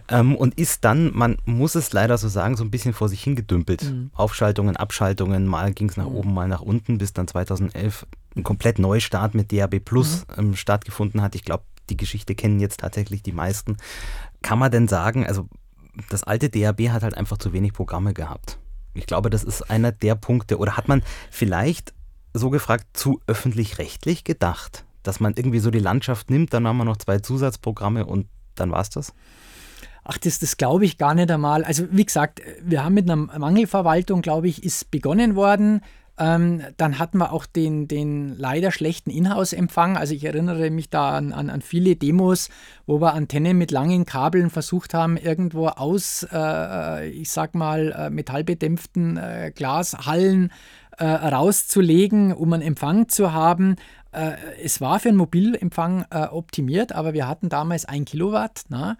ähm, 0.09 0.37
und 0.37 0.59
ist 0.59 0.85
dann, 0.85 1.11
man 1.13 1.39
muss 1.45 1.75
es 1.75 1.93
leider 1.93 2.17
so 2.19 2.29
sagen, 2.29 2.57
so 2.57 2.63
ein 2.63 2.71
bisschen 2.71 2.93
vor 2.93 3.09
sich 3.09 3.23
hingedümpelt. 3.23 3.83
Mhm. 3.83 4.11
Aufschaltungen, 4.15 4.77
Abschaltungen, 4.77 5.47
mal 5.47 5.73
ging 5.73 5.89
es 5.89 5.97
nach 5.97 6.09
mhm. 6.09 6.15
oben, 6.15 6.33
mal 6.33 6.47
nach 6.47 6.63
unten, 6.63 6.99
bis 6.99 7.13
dann 7.13 7.27
2011 7.27 8.07
ein 8.37 8.45
komplett 8.45 8.79
Neustart 8.79 9.35
mit 9.35 9.53
DAB 9.53 9.81
Plus 9.81 10.25
mhm. 10.37 10.51
ähm, 10.51 10.57
stattgefunden 10.57 11.21
hat. 11.21 11.35
Ich 11.35 11.45
glaube, 11.45 11.65
die 11.91 11.97
Geschichte 11.97 12.37
kennen 12.37 12.61
jetzt 12.61 12.79
tatsächlich 12.81 13.25
die 13.25 13.33
meisten. 13.33 13.77
Kann 14.43 14.61
man 14.61 14.71
denn 14.71 14.87
sagen, 14.87 15.27
also 15.27 15.49
das 16.11 16.23
alte 16.23 16.49
DAB 16.49 16.91
hat 16.91 17.03
halt 17.03 17.17
einfach 17.17 17.39
zu 17.39 17.53
wenig 17.53 17.73
Programme 17.73 18.15
gehabt. 18.15 18.59
Ich 18.97 19.07
glaube, 19.07 19.31
das 19.31 19.45
ist 19.45 19.63
einer 19.63 19.93
der 19.93 20.15
Punkte. 20.15 20.59
Oder 20.59 20.77
hat 20.77 20.89
man 20.89 21.03
vielleicht 21.31 21.95
so 22.35 22.51
gefragt, 22.51 22.87
zu 22.95 23.21
öffentlich-rechtlich 23.27 24.25
gedacht? 24.25 24.85
Dass 25.03 25.21
man 25.21 25.35
irgendwie 25.37 25.61
so 25.61 25.71
die 25.71 25.79
Landschaft 25.79 26.31
nimmt, 26.31 26.53
dann 26.53 26.67
haben 26.67 26.79
wir 26.79 26.85
noch 26.85 26.97
zwei 26.97 27.19
Zusatzprogramme 27.19 28.07
und 28.07 28.27
dann 28.55 28.71
war 28.71 28.81
es 28.81 28.91
das? 28.91 29.13
Ach, 30.03 30.19
das, 30.19 30.39
das 30.39 30.57
glaube 30.57 30.85
ich 30.85 30.99
gar 30.99 31.15
nicht 31.15 31.31
einmal. 31.31 31.65
Also 31.65 31.85
wie 31.91 32.05
gesagt, 32.05 32.41
wir 32.63 32.85
haben 32.85 32.95
mit 32.95 33.11
einer 33.11 33.17
Mangelverwaltung, 33.17 34.23
glaube 34.23 34.49
ich, 34.49 34.63
ist 34.63 34.91
begonnen 34.91 35.35
worden. 35.35 35.83
Ähm, 36.19 36.63
dann 36.79 36.99
hatten 36.99 37.19
wir 37.19 37.33
auch 37.33 37.45
den, 37.45 37.89
den 37.89 38.37
leider 38.39 38.73
schlechten 38.73 39.11
Inhouse-Empfang. 39.11 39.97
Also 39.97 40.15
ich 40.15 40.25
erinnere 40.25 40.71
mich 40.71 40.89
da 40.89 41.11
an, 41.11 41.33
an, 41.33 41.51
an, 41.51 41.61
viele 41.61 41.97
Demos, 41.97 42.49
wo 42.87 43.01
wir 43.01 43.13
Antennen 43.13 43.59
mit 43.59 43.71
langen 43.71 44.07
Kabeln 44.07 44.49
versucht 44.49 44.95
haben, 44.95 45.19
irgendwo 45.19 45.69
aus, 45.69 46.27
äh, 46.33 47.09
ich 47.09 47.31
sag 47.31 47.55
mal, 47.55 47.93
äh, 47.93 48.11
metallbedämpften 48.11 49.19
äh, 49.19 49.53
Glashallen 49.55 50.53
äh, 50.97 51.05
rauszulegen, 51.05 52.33
um 52.33 52.53
einen 52.55 52.63
Empfang 52.63 53.09
zu 53.09 53.35
haben. 53.35 53.77
Äh, 54.13 54.33
es 54.63 54.81
war 54.81 54.99
für 55.01 55.11
einen 55.11 55.19
Mobilempfang 55.19 56.07
äh, 56.11 56.25
optimiert, 56.29 56.93
aber 56.93 57.13
wir 57.13 57.29
hatten 57.29 57.51
damals 57.51 57.85
ein 57.85 58.07
Kilowatt. 58.07 58.63
Na? 58.71 58.97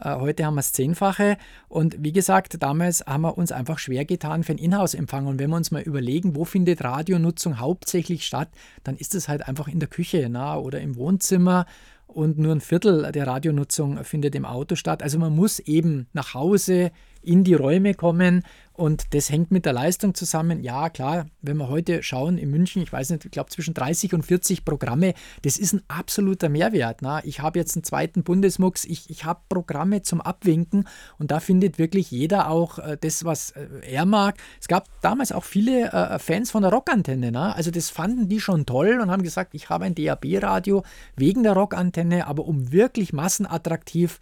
Äh, 0.00 0.16
heute 0.16 0.44
haben 0.44 0.54
wir 0.54 0.60
das 0.60 0.72
Zehnfache. 0.72 1.36
Und 1.68 1.96
wie 1.98 2.12
gesagt, 2.12 2.62
damals 2.62 3.04
haben 3.06 3.22
wir 3.22 3.36
uns 3.36 3.52
einfach 3.52 3.78
schwer 3.78 4.04
getan 4.04 4.44
für 4.44 4.52
einen 4.52 4.58
Inhouse-Empfang. 4.58 5.26
Und 5.26 5.38
wenn 5.38 5.50
wir 5.50 5.56
uns 5.56 5.70
mal 5.70 5.82
überlegen, 5.82 6.34
wo 6.36 6.44
findet 6.44 6.82
Radionutzung 6.82 7.60
hauptsächlich 7.60 8.24
statt, 8.24 8.48
dann 8.84 8.96
ist 8.96 9.14
es 9.14 9.28
halt 9.28 9.46
einfach 9.46 9.68
in 9.68 9.80
der 9.80 9.88
Küche 9.88 10.28
na, 10.30 10.56
oder 10.56 10.80
im 10.80 10.96
Wohnzimmer. 10.96 11.66
Und 12.06 12.38
nur 12.38 12.52
ein 12.52 12.60
Viertel 12.60 13.12
der 13.12 13.26
Radionutzung 13.26 14.02
findet 14.02 14.34
im 14.34 14.44
Auto 14.44 14.74
statt. 14.74 15.02
Also 15.02 15.18
man 15.18 15.34
muss 15.34 15.60
eben 15.60 16.08
nach 16.12 16.34
Hause 16.34 16.90
in 17.22 17.44
die 17.44 17.54
Räume 17.54 17.94
kommen 17.94 18.42
und 18.80 19.12
das 19.12 19.28
hängt 19.28 19.50
mit 19.50 19.66
der 19.66 19.74
Leistung 19.74 20.14
zusammen. 20.14 20.62
Ja, 20.62 20.88
klar, 20.88 21.26
wenn 21.42 21.58
wir 21.58 21.68
heute 21.68 22.02
schauen 22.02 22.38
in 22.38 22.50
München, 22.50 22.80
ich 22.80 22.90
weiß 22.90 23.10
nicht, 23.10 23.26
ich 23.26 23.30
glaube 23.30 23.50
zwischen 23.50 23.74
30 23.74 24.14
und 24.14 24.24
40 24.24 24.64
Programme, 24.64 25.12
das 25.42 25.58
ist 25.58 25.74
ein 25.74 25.82
absoluter 25.88 26.48
Mehrwert. 26.48 27.02
Na? 27.02 27.22
Ich 27.24 27.40
habe 27.40 27.58
jetzt 27.58 27.76
einen 27.76 27.84
zweiten 27.84 28.22
Bundesmux, 28.22 28.86
ich, 28.86 29.10
ich 29.10 29.26
habe 29.26 29.40
Programme 29.50 30.00
zum 30.00 30.22
Abwinken 30.22 30.88
und 31.18 31.30
da 31.30 31.40
findet 31.40 31.78
wirklich 31.78 32.10
jeder 32.10 32.48
auch 32.48 32.78
äh, 32.78 32.96
das, 32.98 33.26
was 33.26 33.50
äh, 33.50 33.66
er 33.82 34.06
mag. 34.06 34.38
Es 34.58 34.66
gab 34.66 34.88
damals 35.02 35.30
auch 35.30 35.44
viele 35.44 35.92
äh, 35.92 36.18
Fans 36.18 36.50
von 36.50 36.62
der 36.62 36.72
Rockantenne. 36.72 37.32
Na? 37.32 37.52
Also 37.52 37.70
das 37.70 37.90
fanden 37.90 38.30
die 38.30 38.40
schon 38.40 38.64
toll 38.64 38.98
und 39.02 39.10
haben 39.10 39.22
gesagt, 39.22 39.54
ich 39.54 39.68
habe 39.68 39.84
ein 39.84 39.94
DAB-Radio 39.94 40.84
wegen 41.16 41.42
der 41.42 41.52
Rockantenne, 41.52 42.26
aber 42.26 42.46
um 42.46 42.72
wirklich 42.72 43.12
massenattraktiv 43.12 44.20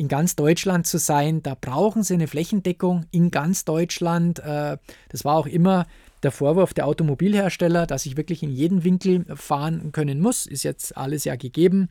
in 0.00 0.08
ganz 0.08 0.34
Deutschland 0.34 0.86
zu 0.86 0.98
sein. 0.98 1.42
Da 1.42 1.54
brauchen 1.60 2.02
sie 2.02 2.14
eine 2.14 2.26
Flächendeckung 2.26 3.04
in 3.10 3.30
ganz 3.30 3.66
Deutschland. 3.66 4.38
Äh, 4.38 4.78
das 5.10 5.26
war 5.26 5.36
auch 5.36 5.46
immer 5.46 5.86
der 6.22 6.32
Vorwurf 6.32 6.72
der 6.72 6.86
Automobilhersteller, 6.86 7.86
dass 7.86 8.06
ich 8.06 8.16
wirklich 8.16 8.42
in 8.42 8.50
jeden 8.50 8.82
Winkel 8.82 9.26
fahren 9.36 9.92
können 9.92 10.20
muss. 10.20 10.46
Ist 10.46 10.62
jetzt 10.62 10.96
alles 10.96 11.24
ja 11.24 11.36
gegeben. 11.36 11.90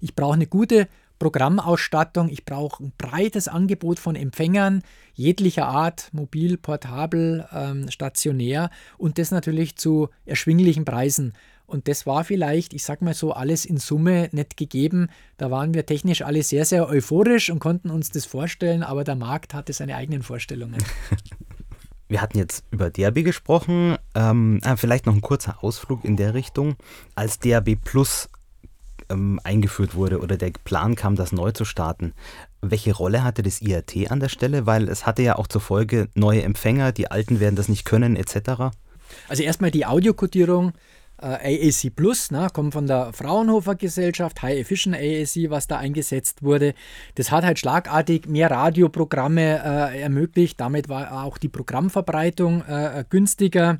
Ich 0.00 0.14
brauche 0.14 0.34
eine 0.34 0.46
gute 0.46 0.86
Programmausstattung. 1.18 2.28
Ich 2.28 2.44
brauche 2.44 2.84
ein 2.84 2.92
breites 2.96 3.48
Angebot 3.48 3.98
von 3.98 4.14
Empfängern 4.14 4.82
jeglicher 5.14 5.66
Art, 5.66 6.10
mobil, 6.12 6.56
portabel, 6.56 7.48
ähm, 7.52 7.90
stationär 7.90 8.70
und 8.96 9.18
das 9.18 9.32
natürlich 9.32 9.74
zu 9.74 10.08
erschwinglichen 10.24 10.84
Preisen. 10.84 11.32
Und 11.68 11.86
das 11.86 12.06
war 12.06 12.24
vielleicht, 12.24 12.72
ich 12.72 12.82
sag 12.82 13.02
mal 13.02 13.12
so, 13.12 13.34
alles 13.34 13.66
in 13.66 13.76
Summe 13.76 14.30
nicht 14.32 14.56
gegeben. 14.56 15.10
Da 15.36 15.50
waren 15.50 15.74
wir 15.74 15.84
technisch 15.84 16.22
alle 16.22 16.42
sehr, 16.42 16.64
sehr 16.64 16.88
euphorisch 16.88 17.50
und 17.50 17.58
konnten 17.58 17.90
uns 17.90 18.10
das 18.10 18.24
vorstellen, 18.24 18.82
aber 18.82 19.04
der 19.04 19.16
Markt 19.16 19.52
hatte 19.52 19.74
seine 19.74 19.94
eigenen 19.94 20.22
Vorstellungen. 20.22 20.82
Wir 22.10 22.22
hatten 22.22 22.38
jetzt 22.38 22.64
über 22.70 22.88
DAB 22.88 23.22
gesprochen. 23.22 23.98
Ähm, 24.14 24.60
ah, 24.62 24.76
vielleicht 24.76 25.04
noch 25.04 25.14
ein 25.14 25.20
kurzer 25.20 25.62
Ausflug 25.62 26.06
in 26.06 26.16
der 26.16 26.32
Richtung. 26.32 26.76
Als 27.14 27.38
DAB 27.38 27.76
Plus 27.84 28.30
ähm, 29.10 29.38
eingeführt 29.44 29.94
wurde 29.94 30.20
oder 30.20 30.38
der 30.38 30.52
Plan 30.64 30.94
kam, 30.94 31.16
das 31.16 31.32
neu 31.32 31.52
zu 31.52 31.66
starten, 31.66 32.14
welche 32.62 32.94
Rolle 32.94 33.24
hatte 33.24 33.42
das 33.42 33.60
IRT 33.60 34.10
an 34.10 34.20
der 34.20 34.30
Stelle? 34.30 34.64
Weil 34.64 34.88
es 34.88 35.04
hatte 35.04 35.22
ja 35.22 35.36
auch 35.36 35.48
zur 35.48 35.60
Folge 35.60 36.08
neue 36.14 36.42
Empfänger, 36.44 36.92
die 36.92 37.10
alten 37.10 37.40
werden 37.40 37.56
das 37.56 37.68
nicht 37.68 37.84
können, 37.84 38.16
etc. 38.16 38.74
Also 39.28 39.42
erstmal 39.42 39.70
die 39.70 39.84
Audiokodierung 39.84 40.72
äh, 41.20 41.68
AAC 41.68 41.94
Plus, 41.94 42.30
ne, 42.30 42.48
kommt 42.52 42.72
von 42.72 42.86
der 42.86 43.12
Fraunhofer 43.12 43.74
Gesellschaft, 43.74 44.42
High 44.42 44.58
Efficient 44.60 44.96
AAC, 44.96 45.50
was 45.50 45.66
da 45.66 45.78
eingesetzt 45.78 46.42
wurde. 46.42 46.74
Das 47.14 47.30
hat 47.30 47.44
halt 47.44 47.58
schlagartig 47.58 48.26
mehr 48.26 48.50
Radioprogramme 48.50 49.62
äh, 49.64 50.00
ermöglicht. 50.00 50.60
Damit 50.60 50.88
war 50.88 51.24
auch 51.24 51.38
die 51.38 51.48
Programmverbreitung 51.48 52.62
äh, 52.62 53.04
günstiger. 53.08 53.78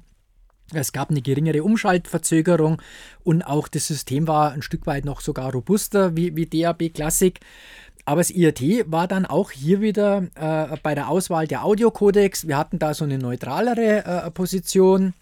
Es 0.74 0.92
gab 0.92 1.08
eine 1.10 1.22
geringere 1.22 1.62
Umschaltverzögerung 1.62 2.82
und 3.24 3.42
auch 3.42 3.68
das 3.68 3.86
System 3.86 4.28
war 4.28 4.52
ein 4.52 4.60
Stück 4.60 4.86
weit 4.86 5.06
noch 5.06 5.22
sogar 5.22 5.52
robuster 5.52 6.14
wie, 6.14 6.36
wie 6.36 6.44
DAB 6.44 6.92
Classic. 6.92 7.40
Aber 8.04 8.20
das 8.20 8.30
IRT 8.30 8.90
war 8.90 9.06
dann 9.06 9.26
auch 9.26 9.50
hier 9.50 9.80
wieder 9.80 10.24
äh, 10.34 10.76
bei 10.82 10.94
der 10.94 11.08
Auswahl 11.08 11.46
der 11.46 11.64
Audiocodecs. 11.64 12.48
Wir 12.48 12.56
hatten 12.56 12.78
da 12.78 12.94
so 12.94 13.04
eine 13.04 13.18
neutralere 13.18 14.04
äh, 14.04 14.30
Position 14.30 15.14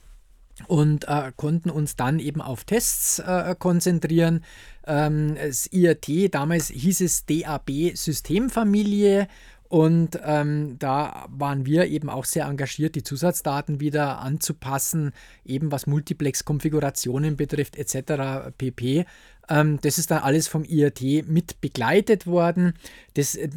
und 0.66 1.06
äh, 1.08 1.32
konnten 1.36 1.70
uns 1.70 1.96
dann 1.96 2.18
eben 2.18 2.40
auf 2.40 2.64
Tests 2.64 3.18
äh, 3.18 3.54
konzentrieren. 3.58 4.44
Ähm, 4.86 5.36
das 5.36 5.66
IRT, 5.66 6.34
damals 6.34 6.68
hieß 6.68 7.00
es 7.02 7.26
DAB 7.26 7.94
Systemfamilie 7.94 9.28
und 9.68 10.20
ähm, 10.24 10.76
da 10.78 11.26
waren 11.28 11.66
wir 11.66 11.86
eben 11.86 12.08
auch 12.08 12.24
sehr 12.24 12.46
engagiert, 12.46 12.94
die 12.94 13.02
Zusatzdaten 13.02 13.80
wieder 13.80 14.20
anzupassen, 14.20 15.12
eben 15.44 15.72
was 15.72 15.86
Multiplex-Konfigurationen 15.88 17.36
betrifft 17.36 17.76
etc. 17.76 18.52
pp. 18.56 19.06
Ähm, 19.48 19.78
das 19.82 19.98
ist 19.98 20.10
dann 20.10 20.22
alles 20.22 20.48
vom 20.48 20.64
IRT 20.64 21.28
mit 21.28 21.60
begleitet 21.60 22.26
worden. 22.26 22.74
Das 23.14 23.34
äh, 23.34 23.48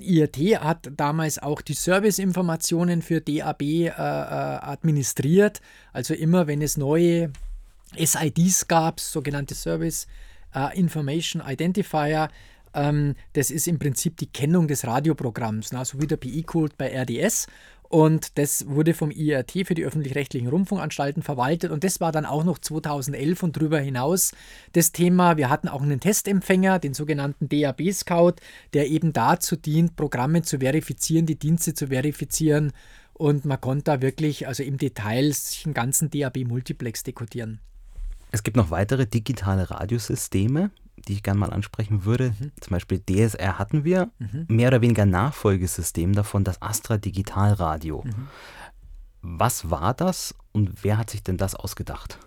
IRT 0.00 0.62
hat 0.62 0.90
damals 0.96 1.38
auch 1.38 1.60
die 1.60 1.74
Serviceinformationen 1.74 3.02
für 3.02 3.20
DAB 3.20 3.62
äh, 3.62 3.86
äh, 3.86 3.90
administriert. 3.90 5.60
Also 5.92 6.14
immer 6.14 6.46
wenn 6.46 6.62
es 6.62 6.76
neue 6.76 7.32
SIDs 7.96 8.68
gab, 8.68 9.00
sogenannte 9.00 9.54
Service 9.54 10.06
äh, 10.54 10.78
Information 10.78 11.42
Identifier, 11.46 12.28
ähm, 12.74 13.14
das 13.32 13.50
ist 13.50 13.66
im 13.66 13.78
Prinzip 13.78 14.16
die 14.18 14.26
Kennung 14.26 14.68
des 14.68 14.86
Radioprogramms, 14.86 15.72
na, 15.72 15.84
so 15.84 16.00
wie 16.00 16.06
der 16.06 16.16
PI-Code 16.16 16.74
bei 16.76 16.94
RDS. 16.94 17.46
Und 17.88 18.36
das 18.36 18.68
wurde 18.68 18.92
vom 18.92 19.10
IRT 19.10 19.66
für 19.66 19.74
die 19.74 19.84
öffentlich-rechtlichen 19.84 20.48
Rundfunkanstalten 20.48 21.22
verwaltet. 21.22 21.70
Und 21.70 21.84
das 21.84 22.00
war 22.00 22.12
dann 22.12 22.26
auch 22.26 22.44
noch 22.44 22.58
2011 22.58 23.42
und 23.42 23.56
darüber 23.56 23.80
hinaus 23.80 24.32
das 24.72 24.92
Thema. 24.92 25.38
Wir 25.38 25.48
hatten 25.48 25.68
auch 25.68 25.80
einen 25.80 25.98
Testempfänger, 25.98 26.80
den 26.80 26.92
sogenannten 26.92 27.48
DAB 27.48 27.90
Scout, 27.92 28.34
der 28.74 28.88
eben 28.88 29.14
dazu 29.14 29.56
dient, 29.56 29.96
Programme 29.96 30.42
zu 30.42 30.58
verifizieren, 30.58 31.24
die 31.24 31.38
Dienste 31.38 31.72
zu 31.72 31.86
verifizieren. 31.86 32.72
Und 33.14 33.46
man 33.46 33.60
konnte 33.60 33.84
da 33.84 34.02
wirklich, 34.02 34.46
also 34.46 34.62
im 34.62 34.76
Detail, 34.76 35.32
sich 35.32 35.64
einen 35.64 35.74
ganzen 35.74 36.10
DAB-Multiplex 36.10 37.04
dekodieren. 37.04 37.58
Es 38.30 38.42
gibt 38.42 38.58
noch 38.58 38.70
weitere 38.70 39.06
digitale 39.06 39.70
Radiosysteme, 39.70 40.70
die 41.08 41.14
ich 41.14 41.22
gerne 41.22 41.40
mal 41.40 41.52
ansprechen 41.52 42.04
würde. 42.04 42.34
Mhm. 42.38 42.52
Zum 42.60 42.70
Beispiel 42.70 43.00
DSR 43.00 43.58
hatten 43.58 43.84
wir, 43.84 44.10
mhm. 44.18 44.44
mehr 44.48 44.68
oder 44.68 44.80
weniger 44.82 45.06
Nachfolgesystem 45.06 46.12
davon, 46.14 46.44
das 46.44 46.62
Astra 46.62 46.98
Digitalradio. 46.98 48.02
Mhm. 48.04 48.28
Was 49.22 49.70
war 49.70 49.94
das 49.94 50.34
und 50.52 50.84
wer 50.84 50.98
hat 50.98 51.10
sich 51.10 51.22
denn 51.22 51.36
das 51.36 51.54
ausgedacht? 51.54 52.18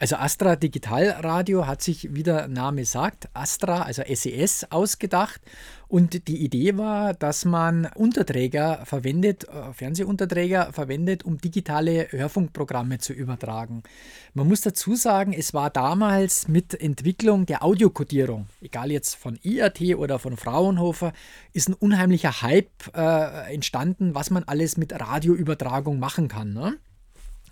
Also 0.00 0.16
Astra 0.16 0.56
Digitalradio 0.56 1.66
hat 1.66 1.82
sich, 1.82 2.14
wie 2.14 2.22
der 2.22 2.48
Name 2.48 2.86
sagt, 2.86 3.28
Astra, 3.34 3.82
also 3.82 4.02
SES, 4.02 4.66
ausgedacht. 4.70 5.42
Und 5.90 6.28
die 6.28 6.44
Idee 6.44 6.76
war, 6.76 7.14
dass 7.14 7.44
man 7.44 7.86
Unterträger 7.96 8.86
verwendet, 8.86 9.48
äh, 9.48 9.72
Fernsehunterträger 9.72 10.72
verwendet, 10.72 11.24
um 11.24 11.38
digitale 11.38 12.06
Hörfunkprogramme 12.12 12.98
zu 12.98 13.12
übertragen. 13.12 13.82
Man 14.32 14.46
muss 14.46 14.60
dazu 14.60 14.94
sagen, 14.94 15.32
es 15.32 15.52
war 15.52 15.68
damals 15.68 16.46
mit 16.46 16.80
Entwicklung 16.80 17.44
der 17.44 17.64
Audiokodierung, 17.64 18.46
egal 18.60 18.92
jetzt 18.92 19.16
von 19.16 19.36
IRT 19.42 19.96
oder 19.96 20.20
von 20.20 20.36
Fraunhofer, 20.36 21.12
ist 21.54 21.68
ein 21.68 21.74
unheimlicher 21.74 22.40
Hype 22.40 22.70
äh, 22.94 23.52
entstanden, 23.52 24.14
was 24.14 24.30
man 24.30 24.44
alles 24.44 24.76
mit 24.76 24.92
Radioübertragung 24.92 25.98
machen 25.98 26.28
kann. 26.28 26.52
Ne? 26.52 26.76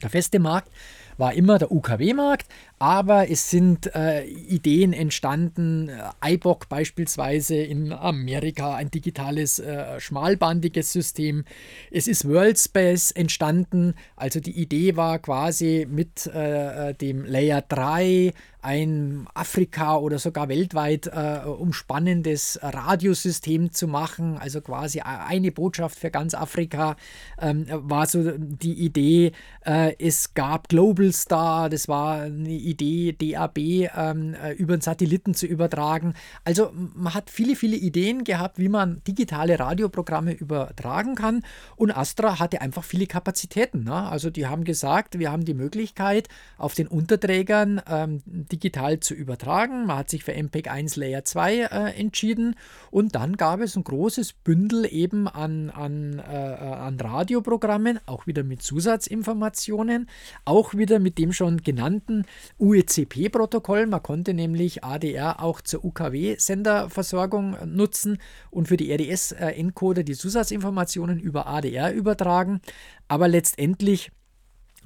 Der 0.00 0.10
feste 0.10 0.38
Markt 0.38 0.70
war 1.18 1.34
immer 1.34 1.58
der 1.58 1.70
UKW-Markt, 1.70 2.46
aber 2.78 3.28
es 3.28 3.50
sind 3.50 3.94
äh, 3.94 4.24
Ideen 4.24 4.92
entstanden, 4.92 5.88
äh, 5.88 6.34
iBock 6.34 6.68
beispielsweise 6.68 7.56
in 7.56 7.92
Amerika, 7.92 8.76
ein 8.76 8.90
digitales 8.90 9.58
äh, 9.58 10.00
schmalbandiges 10.00 10.92
System. 10.92 11.44
Es 11.90 12.06
ist 12.08 12.26
WorldSpace 12.26 13.10
entstanden, 13.10 13.94
also 14.16 14.40
die 14.40 14.58
Idee 14.58 14.96
war 14.96 15.18
quasi 15.18 15.86
mit 15.90 16.26
äh, 16.26 16.94
dem 16.94 17.24
Layer 17.24 17.62
3 17.68 18.32
ein 18.60 19.26
Afrika 19.34 19.96
oder 19.96 20.18
sogar 20.18 20.48
weltweit 20.48 21.06
äh, 21.06 21.40
umspannendes 21.46 22.58
Radiosystem 22.60 23.72
zu 23.72 23.86
machen, 23.86 24.36
also 24.36 24.60
quasi 24.60 25.00
eine 25.00 25.52
Botschaft 25.52 25.98
für 25.98 26.10
ganz 26.10 26.34
Afrika, 26.34 26.96
ähm, 27.40 27.66
war 27.70 28.06
so 28.06 28.32
die 28.36 28.74
Idee. 28.74 29.32
Äh, 29.64 29.94
es 29.98 30.34
gab 30.34 30.68
Global 30.68 31.07
Star, 31.12 31.68
das 31.68 31.88
war 31.88 32.22
eine 32.22 32.50
Idee, 32.50 33.12
DAB 33.12 33.58
ähm, 33.58 34.34
äh, 34.34 34.52
über 34.52 34.76
den 34.76 34.80
Satelliten 34.80 35.34
zu 35.34 35.46
übertragen. 35.46 36.14
Also 36.44 36.70
man 36.74 37.14
hat 37.14 37.30
viele, 37.30 37.56
viele 37.56 37.76
Ideen 37.76 38.24
gehabt, 38.24 38.58
wie 38.58 38.68
man 38.68 39.02
digitale 39.06 39.58
Radioprogramme 39.58 40.32
übertragen 40.32 41.14
kann 41.14 41.42
und 41.76 41.90
Astra 41.90 42.38
hatte 42.38 42.60
einfach 42.60 42.84
viele 42.84 43.06
Kapazitäten. 43.06 43.84
Ne? 43.84 43.94
Also 43.94 44.30
die 44.30 44.46
haben 44.46 44.64
gesagt, 44.64 45.18
wir 45.18 45.32
haben 45.32 45.44
die 45.44 45.54
Möglichkeit, 45.54 46.28
auf 46.56 46.74
den 46.74 46.86
Unterträgern 46.86 47.80
ähm, 47.88 48.22
digital 48.26 49.00
zu 49.00 49.14
übertragen. 49.14 49.86
Man 49.86 49.98
hat 49.98 50.10
sich 50.10 50.24
für 50.24 50.32
MPEG 50.32 50.70
1 50.70 50.96
Layer 50.96 51.24
2 51.24 51.54
äh, 51.54 51.66
entschieden 51.98 52.56
und 52.90 53.14
dann 53.14 53.36
gab 53.36 53.60
es 53.60 53.76
ein 53.76 53.84
großes 53.84 54.32
Bündel 54.32 54.86
eben 54.90 55.28
an, 55.28 55.70
an, 55.70 56.18
äh, 56.18 56.22
an 56.22 56.98
Radioprogrammen, 57.00 58.00
auch 58.06 58.26
wieder 58.26 58.42
mit 58.42 58.62
Zusatzinformationen, 58.62 60.08
auch 60.44 60.74
wieder 60.74 60.97
mit 60.98 61.18
dem 61.18 61.32
schon 61.32 61.62
genannten 61.62 62.24
UECP-Protokoll. 62.58 63.86
Man 63.86 64.02
konnte 64.02 64.34
nämlich 64.34 64.84
ADR 64.84 65.42
auch 65.42 65.60
zur 65.60 65.84
UKW-Senderversorgung 65.84 67.56
nutzen 67.66 68.18
und 68.50 68.68
für 68.68 68.76
die 68.76 68.90
RDS-Encoder 68.92 70.02
die 70.02 70.14
Zusatzinformationen 70.14 71.20
über 71.20 71.46
ADR 71.46 71.92
übertragen. 71.92 72.60
Aber 73.08 73.28
letztendlich 73.28 74.10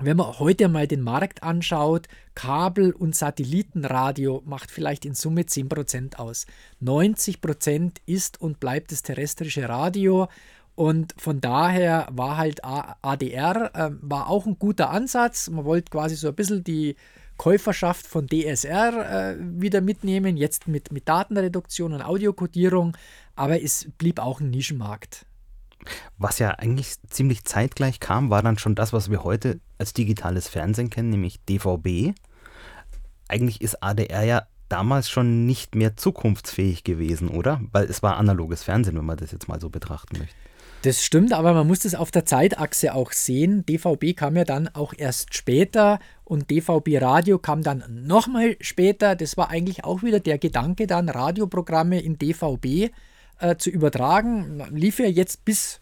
wenn 0.04 0.16
man 0.16 0.38
heute 0.38 0.68
mal 0.68 0.88
den 0.88 1.02
Markt 1.02 1.42
anschaut, 1.42 2.08
Kabel- 2.34 2.92
und 2.92 3.14
Satellitenradio 3.14 4.42
macht 4.44 4.70
vielleicht 4.70 5.04
in 5.04 5.14
Summe 5.14 5.42
10% 5.42 6.16
aus. 6.16 6.46
90% 6.82 7.98
ist 8.06 8.40
und 8.40 8.58
bleibt 8.58 8.90
das 8.90 9.02
terrestrische 9.02 9.68
Radio. 9.68 10.28
Und 10.74 11.14
von 11.18 11.40
daher 11.40 12.08
war 12.10 12.38
halt 12.38 12.64
ADR 12.64 13.74
äh, 13.74 13.90
war 14.00 14.28
auch 14.28 14.46
ein 14.46 14.58
guter 14.58 14.90
Ansatz. 14.90 15.50
Man 15.50 15.64
wollte 15.64 15.90
quasi 15.90 16.16
so 16.16 16.28
ein 16.28 16.34
bisschen 16.34 16.64
die 16.64 16.96
Käuferschaft 17.36 18.06
von 18.06 18.26
DSR 18.26 19.32
äh, 19.32 19.36
wieder 19.38 19.80
mitnehmen, 19.80 20.36
jetzt 20.36 20.68
mit, 20.68 20.92
mit 20.92 21.08
Datenreduktion 21.08 21.92
und 21.92 22.02
Audiokodierung. 22.02 22.96
Aber 23.36 23.62
es 23.62 23.88
blieb 23.98 24.18
auch 24.20 24.40
ein 24.40 24.50
Nischenmarkt. 24.50 25.26
Was 26.16 26.38
ja 26.38 26.50
eigentlich 26.50 26.94
ziemlich 27.08 27.44
zeitgleich 27.44 27.98
kam, 27.98 28.30
war 28.30 28.42
dann 28.42 28.58
schon 28.58 28.74
das, 28.74 28.92
was 28.92 29.10
wir 29.10 29.24
heute 29.24 29.60
als 29.78 29.92
digitales 29.92 30.48
Fernsehen 30.48 30.90
kennen, 30.90 31.10
nämlich 31.10 31.40
DVB. 31.44 32.16
Eigentlich 33.28 33.60
ist 33.60 33.82
ADR 33.82 34.22
ja 34.22 34.46
damals 34.68 35.10
schon 35.10 35.44
nicht 35.44 35.74
mehr 35.74 35.96
zukunftsfähig 35.96 36.84
gewesen, 36.84 37.28
oder? 37.28 37.60
Weil 37.72 37.86
es 37.86 38.02
war 38.02 38.16
analoges 38.16 38.62
Fernsehen, 38.62 38.96
wenn 38.96 39.04
man 39.04 39.16
das 39.18 39.32
jetzt 39.32 39.48
mal 39.48 39.60
so 39.60 39.68
betrachten 39.68 40.18
möchte. 40.18 40.36
Das 40.82 41.04
stimmt, 41.04 41.32
aber 41.32 41.54
man 41.54 41.68
muss 41.68 41.80
das 41.80 41.94
auf 41.94 42.10
der 42.10 42.26
Zeitachse 42.26 42.92
auch 42.92 43.12
sehen. 43.12 43.64
DVB 43.64 44.16
kam 44.16 44.36
ja 44.36 44.42
dann 44.42 44.66
auch 44.66 44.92
erst 44.96 45.32
später 45.32 46.00
und 46.24 46.50
DVB 46.50 47.00
Radio 47.00 47.38
kam 47.38 47.62
dann 47.62 47.84
nochmal 48.04 48.56
später. 48.60 49.14
Das 49.14 49.36
war 49.36 49.48
eigentlich 49.50 49.84
auch 49.84 50.02
wieder 50.02 50.18
der 50.18 50.38
Gedanke, 50.38 50.88
dann 50.88 51.08
Radioprogramme 51.08 52.00
in 52.00 52.18
DVB 52.18 52.90
äh, 53.38 53.56
zu 53.58 53.70
übertragen. 53.70 54.60
Lief 54.72 54.98
ja 54.98 55.06
jetzt 55.06 55.44
bis, 55.44 55.80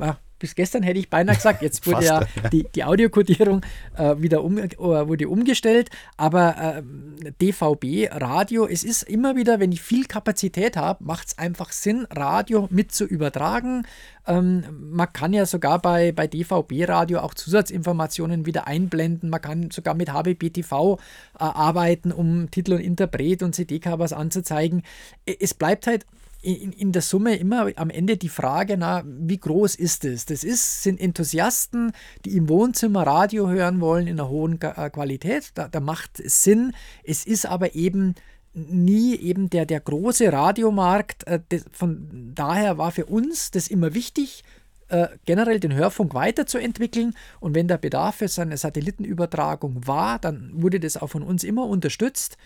äh, 0.00 0.14
bis 0.40 0.56
gestern 0.56 0.82
hätte 0.82 0.98
ich 0.98 1.08
beinahe 1.08 1.36
gesagt, 1.36 1.62
jetzt 1.62 1.86
wurde 1.86 2.04
ja 2.04 2.24
die, 2.52 2.66
die 2.74 2.82
Audiokodierung 2.82 3.60
äh, 3.96 4.16
wieder 4.18 4.42
um, 4.42 4.58
äh, 4.58 4.76
wurde 4.78 5.28
umgestellt, 5.28 5.90
aber 6.16 6.56
äh, 6.78 7.32
DVB, 7.40 8.10
Radio, 8.10 8.66
es 8.66 8.82
ist 8.82 9.04
immer 9.04 9.36
wieder, 9.36 9.60
wenn 9.60 9.70
ich 9.70 9.82
viel 9.82 10.06
Kapazität 10.06 10.76
habe, 10.76 11.04
macht 11.04 11.28
es 11.28 11.38
einfach 11.38 11.70
Sinn, 11.70 12.06
Radio 12.10 12.66
mit 12.70 12.90
zu 12.90 13.04
übertragen. 13.04 13.86
Ähm, 14.26 14.64
man 14.92 15.12
kann 15.12 15.32
ja 15.32 15.46
sogar 15.46 15.78
bei, 15.80 16.12
bei 16.12 16.26
DVB-Radio 16.26 17.20
auch 17.20 17.34
Zusatzinformationen 17.34 18.46
wieder 18.46 18.66
einblenden. 18.66 19.30
Man 19.30 19.40
kann 19.40 19.70
sogar 19.70 19.94
mit 19.94 20.12
HBBTV 20.12 20.98
äh, 21.38 21.42
arbeiten, 21.44 22.12
um 22.12 22.50
Titel 22.50 22.74
und 22.74 22.80
Interpret 22.80 23.42
und 23.42 23.54
CD-Covers 23.54 24.12
anzuzeigen. 24.12 24.82
Es 25.26 25.54
bleibt 25.54 25.86
halt 25.86 26.06
in, 26.42 26.72
in 26.72 26.92
der 26.92 27.02
Summe 27.02 27.36
immer 27.36 27.70
am 27.76 27.90
Ende 27.90 28.16
die 28.16 28.28
Frage, 28.28 28.76
na, 28.76 29.02
wie 29.06 29.38
groß 29.38 29.74
ist 29.74 30.04
es? 30.04 30.24
Das 30.24 30.44
ist, 30.44 30.82
sind 30.82 31.00
Enthusiasten, 31.00 31.92
die 32.24 32.36
im 32.36 32.48
Wohnzimmer 32.48 33.06
Radio 33.06 33.48
hören 33.48 33.80
wollen 33.80 34.06
in 34.06 34.18
einer 34.18 34.28
hohen 34.28 34.60
äh, 34.60 34.90
Qualität. 34.90 35.50
Da, 35.54 35.68
da 35.68 35.80
macht 35.80 36.20
es 36.20 36.42
Sinn. 36.42 36.72
Es 37.04 37.26
ist 37.26 37.46
aber 37.46 37.74
eben 37.74 38.14
nie 38.52 39.16
eben 39.16 39.50
der, 39.50 39.66
der 39.66 39.80
große 39.80 40.32
Radiomarkt. 40.32 41.26
Äh, 41.26 41.40
von 41.72 42.32
daher 42.34 42.78
war 42.78 42.90
für 42.90 43.06
uns 43.06 43.50
das 43.50 43.68
immer 43.68 43.94
wichtig, 43.94 44.42
äh, 44.90 45.08
generell 45.24 45.60
den 45.60 45.74
Hörfunk 45.74 46.14
weiterzuentwickeln. 46.14 47.14
Und 47.40 47.54
wenn 47.54 47.68
der 47.68 47.78
Bedarf 47.78 48.16
für 48.16 48.28
seine 48.28 48.56
Satellitenübertragung 48.56 49.86
war, 49.86 50.18
dann 50.18 50.50
wurde 50.52 50.80
das 50.80 50.96
auch 50.96 51.08
von 51.08 51.22
uns 51.22 51.44
immer 51.44 51.66
unterstützt. 51.66 52.36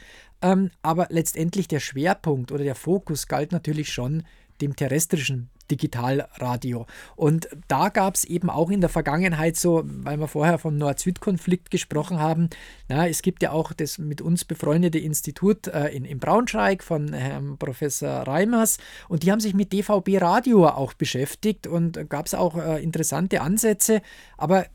Ähm, 0.42 0.70
aber 0.82 1.06
letztendlich 1.10 1.68
der 1.68 1.80
Schwerpunkt 1.80 2.52
oder 2.52 2.64
der 2.64 2.74
Fokus 2.74 3.26
galt 3.28 3.52
natürlich 3.52 3.92
schon 3.92 4.24
dem 4.60 4.76
terrestrischen 4.76 5.50
Digitalradio. 5.70 6.86
Und 7.16 7.48
da 7.68 7.88
gab 7.88 8.14
es 8.14 8.24
eben 8.24 8.50
auch 8.50 8.70
in 8.70 8.80
der 8.80 8.90
Vergangenheit 8.90 9.56
so, 9.56 9.82
weil 9.84 10.18
wir 10.18 10.28
vorher 10.28 10.58
vom 10.58 10.76
Nord-Süd-Konflikt 10.76 11.70
gesprochen 11.70 12.18
haben, 12.18 12.50
na, 12.88 13.08
es 13.08 13.22
gibt 13.22 13.42
ja 13.42 13.52
auch 13.52 13.72
das 13.72 13.98
mit 13.98 14.20
uns 14.20 14.44
befreundete 14.44 14.98
Institut 14.98 15.66
äh, 15.68 15.88
in, 15.88 16.04
in 16.04 16.18
Braunschweig 16.18 16.82
von 16.82 17.12
Herrn 17.12 17.56
Professor 17.58 18.26
Reimers 18.26 18.78
und 19.08 19.22
die 19.22 19.32
haben 19.32 19.40
sich 19.40 19.54
mit 19.54 19.72
DVB 19.72 20.20
Radio 20.20 20.66
auch 20.68 20.94
beschäftigt 20.94 21.66
und 21.66 22.08
gab 22.10 22.26
es 22.26 22.34
auch 22.34 22.56
äh, 22.56 22.82
interessante 22.82 23.40
Ansätze, 23.40 24.02
aber 24.36 24.66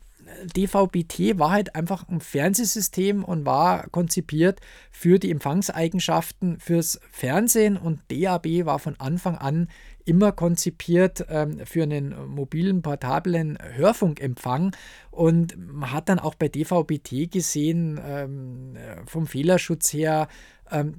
DVB-T 0.56 1.38
war 1.38 1.50
halt 1.50 1.74
einfach 1.74 2.08
ein 2.08 2.20
Fernsehsystem 2.20 3.24
und 3.24 3.46
war 3.46 3.88
konzipiert 3.88 4.60
für 4.90 5.18
die 5.18 5.30
Empfangseigenschaften 5.30 6.58
fürs 6.58 7.00
Fernsehen 7.10 7.76
und 7.76 8.00
DAB 8.10 8.64
war 8.64 8.78
von 8.78 8.98
Anfang 8.98 9.36
an 9.36 9.68
immer 10.04 10.32
konzipiert 10.32 11.26
ähm, 11.28 11.60
für 11.64 11.82
einen 11.82 12.28
mobilen, 12.28 12.82
portablen 12.82 13.58
Hörfunkempfang. 13.60 14.74
Und 15.10 15.56
man 15.56 15.92
hat 15.92 16.08
dann 16.08 16.18
auch 16.18 16.34
bei 16.34 16.48
DVB-T 16.48 17.26
gesehen, 17.26 18.00
ähm, 18.02 18.76
vom 19.06 19.26
Fehlerschutz 19.26 19.92
her, 19.92 20.28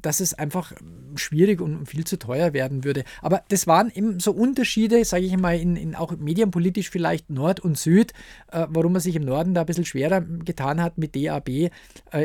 dass 0.02 0.20
es 0.20 0.34
einfach 0.34 0.74
schwierig 1.16 1.62
und 1.62 1.86
viel 1.88 2.06
zu 2.06 2.18
teuer 2.18 2.54
werden 2.54 2.84
würde. 2.84 3.04
Aber 3.22 3.44
das 3.50 3.68
waren 3.68 3.92
eben 3.94 4.20
so 4.20 4.32
Unterschiede, 4.32 5.04
sage 5.06 5.26
ich 5.26 5.38
mal, 5.38 5.58
in, 5.58 5.76
in, 5.76 5.96
auch 5.96 6.16
medienpolitisch 6.18 6.90
vielleicht 6.90 7.30
Nord 7.30 7.60
und 7.60 7.78
Süd, 7.78 8.14
äh, 8.52 8.66
warum 8.70 8.94
man 8.94 9.02
sich 9.02 9.16
im 9.16 9.24
Norden 9.24 9.54
da 9.54 9.62
ein 9.62 9.66
bisschen 9.66 9.86
schwerer 9.86 10.22
getan 10.22 10.82
hat 10.82 10.98
mit 10.98 11.16
DAB. 11.16 11.50
Äh, 11.50 11.70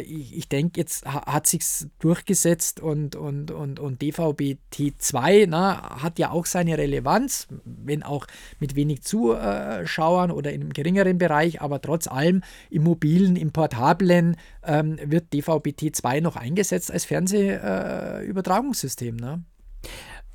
ich, 0.01 0.37
ich 0.37 0.49
denke, 0.49 0.81
jetzt 0.81 1.05
ha, 1.07 1.27
hat 1.27 1.47
sich 1.47 1.63
durchgesetzt 1.99 2.81
und, 2.81 3.17
und, 3.17 3.51
und, 3.51 3.81
und 3.81 4.03
DVB 4.03 4.57
T2 4.73 5.47
na, 5.49 6.03
hat 6.03 6.19
ja 6.19 6.31
auch 6.31 6.47
seine 6.47 6.79
Relevanz, 6.79 7.49
wenn 7.65 8.03
auch 8.03 8.27
mit 8.61 8.77
wenig 8.77 9.03
Zuschauern 9.03 10.31
oder 10.31 10.53
in 10.53 10.63
einem 10.63 10.73
geringeren 10.73 11.19
Bereich, 11.19 11.61
aber 11.61 11.81
trotz 11.81 12.07
allem 12.07 12.43
im 12.71 12.85
mobilen, 12.85 13.37
im 13.37 13.53
portablen 13.53 14.37
ähm, 14.65 14.99
wird 15.05 15.33
DVB 15.33 15.69
T2 15.69 16.21
noch 16.21 16.37
eingesetzt 16.37 16.91
als 16.91 17.05
Fernseh 17.05 17.36
Fernsehübertragungssystem. 17.37 19.17
Äh, 19.19 19.21
ne? 19.21 19.45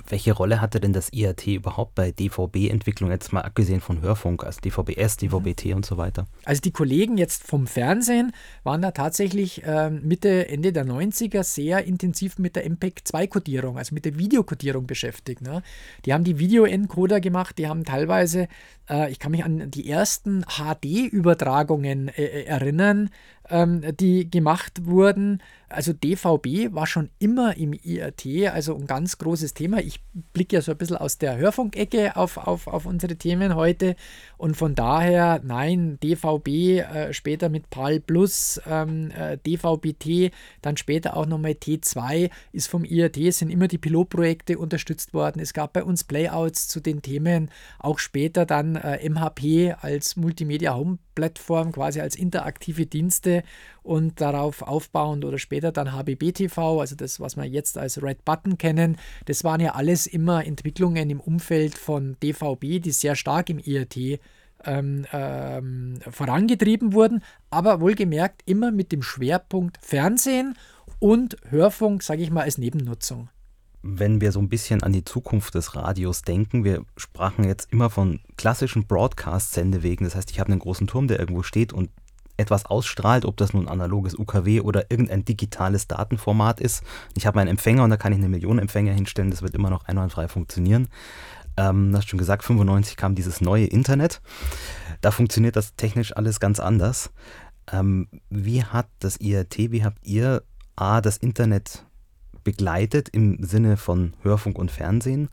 Welche 0.08 0.34
Rolle 0.34 0.62
hatte 0.62 0.80
denn 0.80 0.94
das 0.94 1.14
IAT 1.14 1.48
überhaupt 1.48 1.96
bei 1.96 2.12
DVB-Entwicklung, 2.12 3.12
jetzt 3.12 3.32
mal 3.32 3.42
abgesehen 3.42 3.82
von 3.82 4.02
Hörfunk, 4.02 4.44
also 4.44 4.60
DVB-S, 4.62 5.18
DVB-T 5.18 5.70
mhm. 5.70 5.76
und 5.78 5.86
so 5.86 5.98
weiter? 5.98 6.26
Also 6.44 6.62
die 6.62 6.72
Kollegen 6.72 7.18
jetzt 7.18 7.44
vom 7.44 7.68
Fernsehen 7.68 8.34
waren 8.64 8.82
da 8.82 8.92
tatsächlich 8.92 9.64
äh, 9.64 9.90
Mitte, 9.90 10.48
Ende 10.50 10.74
der 10.74 10.86
90er 10.86 11.44
sehr 11.44 11.86
intensiv 11.86 12.40
mit 12.40 12.56
der 12.56 12.66
MPEG-2-Kodierung, 12.66 13.78
also 13.78 13.94
mit 13.94 14.06
der 14.06 14.18
Videokodierung 14.18 14.88
beschäftigt. 14.88 15.42
Ne? 15.42 15.62
Die 16.06 16.14
haben 16.14 16.24
die 16.24 16.40
Video-Encoder 16.40 17.22
gemacht, 17.22 17.58
die 17.58 17.68
haben 17.68 17.86
teilweise, 17.86 18.48
ich 19.10 19.20
kann 19.20 19.32
mich 19.32 19.44
an 19.44 19.72
die 19.72 19.90
ersten 19.90 20.44
HD-Übertragungen 20.44 22.10
äh, 22.10 22.24
äh, 22.24 22.46
erinnern, 22.46 23.10
ähm, 23.50 23.84
die 23.98 24.30
gemacht 24.30 24.86
wurden. 24.86 25.42
Also 25.70 25.94
DVB 25.94 26.74
war 26.74 26.86
schon 26.86 27.10
immer 27.18 27.56
im 27.56 27.72
IRT, 27.72 28.52
also 28.52 28.76
ein 28.76 28.88
ganz 28.88 29.18
großes 29.18 29.54
Thema. 29.54 29.80
Ich 29.80 30.02
blicke 30.34 30.58
ja 30.58 30.62
so 30.62 30.72
ein 30.72 30.78
bisschen 30.78 30.98
aus 30.98 31.18
der 31.18 31.38
Hörfunkecke 31.38 32.18
auf, 32.18 32.38
auf, 32.38 32.68
auf 32.68 32.86
unsere 32.86 33.16
Themen 33.16 33.56
heute 33.56 33.96
und 34.38 34.58
von 34.58 34.76
daher, 34.76 35.40
nein, 35.44 35.98
DVB, 36.04 36.48
äh, 36.80 37.14
später 37.14 37.48
mit 37.48 37.70
PAL 37.70 38.02
Plus, 38.02 38.60
ähm, 38.68 39.12
äh, 39.12 39.38
DVB-T, 39.38 40.32
dann 40.62 40.76
später 40.76 41.16
auch 41.16 41.26
nochmal 41.26 41.52
T2, 41.52 42.30
ist 42.52 42.68
vom 42.68 42.84
IRT, 42.84 43.34
sind 43.34 43.50
immer 43.50 43.70
die 43.70 43.78
Pilotprojekte 43.78 44.58
unterstützt 44.58 45.14
worden. 45.14 45.40
Es 45.40 45.54
gab 45.54 45.72
bei 45.72 45.84
uns 45.84 46.04
Playouts 46.04 46.68
zu 46.68 46.82
den 46.82 47.02
Themen, 47.02 47.50
auch 47.80 48.00
später 48.00 48.46
dann 48.46 48.76
äh, 48.82 49.10
MHP 49.10 49.76
als 49.82 50.16
Multimedia-Home-Plattform, 50.16 51.72
quasi 51.72 52.02
als 52.02 52.16
interaktive 52.16 52.86
Dienste 52.86 53.44
und 53.84 54.22
darauf 54.22 54.62
aufbauend 54.62 55.26
oder 55.26 55.38
später 55.38 55.72
dann 55.72 55.94
HBB 55.94 56.34
TV, 56.34 56.82
also 56.82 56.96
das, 56.96 57.20
was 57.20 57.36
wir 57.36 57.46
jetzt 57.46 57.78
als 57.78 58.02
Red 58.02 58.26
Button 58.26 58.58
kennen, 58.58 58.98
das 59.26 59.44
waren 59.44 59.62
ja 59.62 59.76
alles 59.76 60.08
immer 60.08 60.46
Entwicklungen 60.46 61.10
im 61.10 61.20
Umfeld 61.20 61.78
von 61.78 62.18
DVB, 62.22 62.82
die 62.82 62.92
sehr 62.92 63.16
stark 63.16 63.50
im 63.50 63.60
IRT 63.60 64.20
ähm, 64.64 65.06
ähm, 65.12 66.00
vorangetrieben 66.10 66.94
wurden, 66.94 67.24
aber 67.50 67.82
wohlgemerkt 67.82 68.42
immer 68.46 68.72
mit 68.72 68.92
dem 68.92 69.02
Schwerpunkt 69.02 69.78
Fernsehen 69.82 70.56
und 71.00 71.38
Hörfunk, 71.50 72.04
sage 72.04 72.22
ich 72.22 72.32
mal, 72.32 72.44
als 72.44 72.58
Nebennutzung 72.58 73.30
wenn 73.84 74.22
wir 74.22 74.32
so 74.32 74.40
ein 74.40 74.50
bisschen 74.50 74.84
an 74.84 74.94
die 74.94 75.04
Zukunft 75.04 75.56
des 75.56 75.76
Radios 75.76 76.22
denken, 76.22 76.64
wir 76.64 76.84
sprachen 76.98 77.44
jetzt 77.46 77.72
immer 77.72 77.90
von 77.90 78.20
klassischen 78.38 78.86
Broadcast-Sendewegen. 78.86 80.06
Das 80.06 80.16
heißt, 80.16 80.32
ich 80.32 80.40
habe 80.40 80.52
einen 80.52 80.60
großen 80.60 80.88
Turm, 80.88 81.08
der 81.08 81.20
irgendwo 81.20 81.44
steht 81.44 81.74
und 81.74 81.90
etwas 82.38 82.66
ausstrahlt, 82.66 83.26
ob 83.26 83.38
das 83.38 83.54
nun 83.54 83.68
analoges 83.68 84.18
UKW 84.18 84.62
oder 84.62 84.90
irgendein 84.90 85.26
digitales 85.26 85.88
Datenformat 85.88 86.60
ist. 86.60 86.84
Ich 87.16 87.26
habe 87.26 87.40
einen 87.40 87.50
Empfänger 87.50 87.84
und 87.84 87.90
da 87.90 87.98
kann 87.98 88.14
ich 88.14 88.20
eine 88.20 88.30
Million 88.30 88.60
Empfänger 88.60 88.94
hinstellen, 88.94 89.32
das 89.32 89.42
wird 89.42 89.56
immer 89.56 89.70
noch 89.70 89.86
einwandfrei 89.86 90.28
funktionieren. 90.28 90.88
Ähm, 91.58 91.92
du 91.92 91.98
hast 91.98 92.10
schon 92.10 92.20
gesagt, 92.20 92.44
95 92.44 92.98
kam 92.98 93.16
dieses 93.16 93.42
neue 93.42 93.66
Internet. 93.66 94.22
Da 95.02 95.12
funktioniert 95.12 95.56
das 95.56 95.76
technisch 95.76 96.16
alles 96.16 96.40
ganz 96.40 96.60
anders. 96.60 97.12
Ähm, 97.72 98.08
wie 98.30 98.64
hat 98.64 98.88
das 99.00 99.18
IRT, 99.18 99.72
wie 99.72 99.84
habt 99.84 100.06
ihr 100.06 100.44
A, 100.76 101.02
das 101.02 101.18
Internet 101.18 101.86
begleitet 102.44 103.10
im 103.10 103.44
Sinne 103.44 103.78
von 103.78 104.14
Hörfunk 104.22 104.58
und 104.58 104.72
Fernsehen 104.72 105.30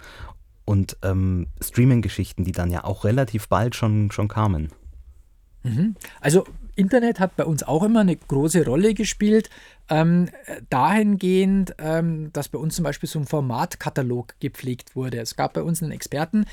und 0.64 0.96
ähm, 1.02 1.46
Streaming-Geschichten, 1.60 2.44
die 2.44 2.52
dann 2.52 2.70
ja 2.70 2.84
auch 2.84 3.04
relativ 3.04 3.48
bald 3.48 3.74
schon, 3.74 4.10
schon 4.10 4.28
kamen? 4.28 4.70
Mhm. 5.62 5.96
Also 6.20 6.44
Internet 6.78 7.18
hat 7.18 7.34
bei 7.34 7.44
uns 7.44 7.64
auch 7.64 7.82
immer 7.82 8.00
eine 8.00 8.16
große 8.16 8.64
Rolle 8.64 8.94
gespielt. 8.94 9.50
Ähm, 9.90 10.28
dahingehend, 10.68 11.74
ähm, 11.78 12.30
dass 12.34 12.50
bei 12.50 12.58
uns 12.58 12.76
zum 12.76 12.84
Beispiel 12.84 13.08
so 13.08 13.18
ein 13.18 13.26
Formatkatalog 13.26 14.34
gepflegt 14.38 14.94
wurde. 14.94 15.18
Es 15.18 15.34
gab 15.34 15.54
bei 15.54 15.62
uns 15.62 15.82
einen 15.82 15.92
Experten, 15.92 16.44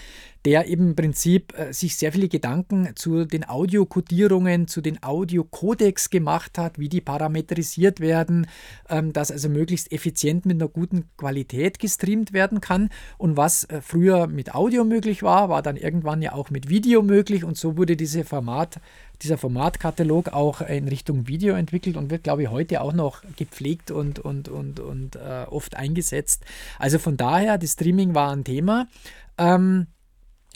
der 0.46 0.68
eben 0.68 0.90
im 0.90 0.96
Prinzip 0.96 1.54
äh, 1.58 1.74
sich 1.74 1.98
sehr 1.98 2.14
viele 2.14 2.30
Gedanken 2.30 2.96
zu 2.96 3.26
den 3.26 3.48
Audiokodierungen, 3.50 4.70
zu 4.70 4.80
den 4.80 5.04
Audiocodecs 5.04 6.12
gemacht 6.12 6.58
hat, 6.58 6.80
wie 6.80 6.88
die 6.88 7.02
parametrisiert 7.02 8.00
werden, 8.00 8.48
ähm, 8.90 9.12
dass 9.12 9.32
also 9.32 9.50
möglichst 9.50 9.92
effizient 9.92 10.46
mit 10.46 10.56
einer 10.62 10.70
guten 10.70 11.10
Qualität 11.18 11.78
gestreamt 11.80 12.32
werden 12.32 12.62
kann. 12.62 12.90
Und 13.18 13.36
was 13.36 13.66
äh, 13.66 13.82
früher 13.82 14.28
mit 14.28 14.56
Audio 14.56 14.86
möglich 14.86 15.24
war, 15.24 15.50
war 15.50 15.62
dann 15.62 15.76
irgendwann 15.76 16.22
ja 16.22 16.32
auch 16.32 16.52
mit 16.52 16.70
Video 16.70 17.02
möglich. 17.02 17.44
Und 17.44 17.58
so 17.58 17.76
wurde 17.76 17.98
diese 17.98 18.24
Format 18.24 18.80
dieser 19.24 19.38
Formatkatalog 19.38 20.30
auch 20.30 20.62
in 20.62 20.88
Richtung 20.88 21.28
Video 21.28 21.56
entwickelt 21.56 21.98
und 21.98 22.10
wird, 22.10 22.24
glaube 22.24 22.44
ich, 22.44 22.50
heute 22.50 22.82
auch 22.82 22.94
noch 22.94 23.22
gepflegt 23.36 23.92
und, 23.92 24.20
und, 24.20 24.50
und, 24.50 24.80
und 24.80 25.16
äh, 25.16 25.46
oft 25.50 25.76
eingesetzt. 25.76 26.44
Also 26.80 27.00
von 27.00 27.18
daher, 27.18 27.58
das 27.58 27.74
Streaming 27.74 28.14
war 28.16 28.32
ein 28.32 28.44
Thema. 28.44 28.88
Ähm, 29.38 29.88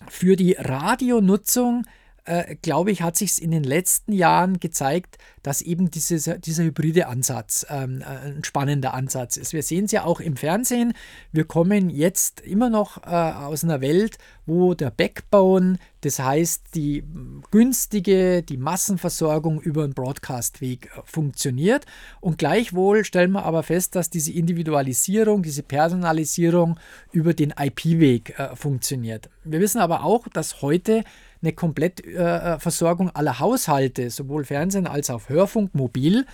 für 0.08 0.36
die 0.36 0.54
Radionutzung 0.54 1.86
äh, 2.30 2.56
glaube 2.62 2.92
ich, 2.92 3.02
hat 3.02 3.18
sich 3.18 3.42
in 3.42 3.50
den 3.50 3.64
letzten 3.64 4.14
Jahren 4.14 4.60
gezeigt, 4.60 5.18
dass 5.42 5.62
eben 5.62 5.90
dieses, 5.90 6.30
dieser 6.42 6.64
hybride 6.64 7.08
Ansatz 7.08 7.66
ähm, 7.70 8.02
äh, 8.02 8.28
ein 8.28 8.44
spannender 8.44 8.94
Ansatz 8.94 9.36
ist. 9.36 9.52
Wir 9.52 9.64
sehen 9.64 9.86
es 9.86 9.92
ja 9.92 10.04
auch 10.04 10.20
im 10.20 10.38
Fernsehen. 10.38 10.94
Wir 11.32 11.46
kommen 11.46 11.90
jetzt 11.90 12.42
immer 12.42 12.70
noch 12.70 13.02
äh, 13.04 13.10
aus 13.10 13.64
einer 13.64 13.82
Welt, 13.82 14.20
wo 14.46 14.76
der 14.76 14.92
Backbone, 14.92 15.78
das 16.02 16.20
heißt 16.20 16.76
die 16.76 17.04
günstige, 17.50 18.44
die 18.44 18.58
Massenversorgung 18.58 19.60
über 19.60 19.84
einen 19.84 19.94
Broadcast-Weg 19.96 20.86
äh, 20.86 21.02
funktioniert. 21.06 21.88
Und 22.22 22.38
gleichwohl 22.38 23.06
stellen 23.06 23.32
wir 23.32 23.44
aber 23.44 23.64
fest, 23.64 23.96
dass 23.96 24.12
diese 24.12 24.34
Individualisierung, 24.34 25.42
diese 25.42 25.64
Personalisierung 25.64 26.80
über 27.12 27.34
den 27.34 27.56
IP-Weg 27.58 28.38
äh, 28.38 28.56
funktioniert. 28.56 29.32
Wir 29.44 29.60
wissen 29.60 29.80
aber 29.80 30.04
auch, 30.04 30.28
dass 30.28 30.62
heute 30.62 31.04
eine 31.42 31.54
Komplettversorgung 31.54 33.08
äh, 33.08 33.12
aller 33.14 33.40
Haushalte, 33.40 34.10
sowohl 34.10 34.46
Fernsehen 34.46 34.88
als 34.88 35.10
auch 35.10 35.30
Hörfunk, 35.30 35.74
mobil, 35.74 36.26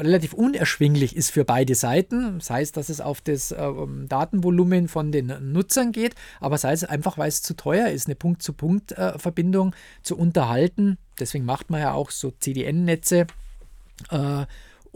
relativ 0.00 0.32
unerschwinglich 0.32 1.16
ist 1.16 1.30
für 1.30 1.44
beide 1.44 1.74
Seiten. 1.74 2.40
Sei 2.40 2.62
es, 2.62 2.72
dass 2.72 2.88
es 2.88 3.00
auf 3.00 3.20
das 3.20 3.52
äh, 3.52 3.72
Datenvolumen 4.08 4.88
von 4.88 5.12
den 5.12 5.32
Nutzern 5.52 5.92
geht, 5.92 6.14
aber 6.40 6.58
sei 6.58 6.72
es 6.72 6.84
einfach, 6.84 7.18
weil 7.18 7.28
es 7.28 7.42
zu 7.42 7.54
teuer 7.54 7.88
ist, 7.88 8.06
eine 8.06 8.16
Punkt-zu-Punkt-Verbindung 8.16 9.72
äh, 9.72 10.02
zu 10.02 10.16
unterhalten. 10.16 10.98
Deswegen 11.18 11.44
macht 11.44 11.70
man 11.70 11.80
ja 11.80 11.92
auch 11.92 12.10
so 12.10 12.30
CDN-Netze. 12.30 13.26
Äh, 14.10 14.46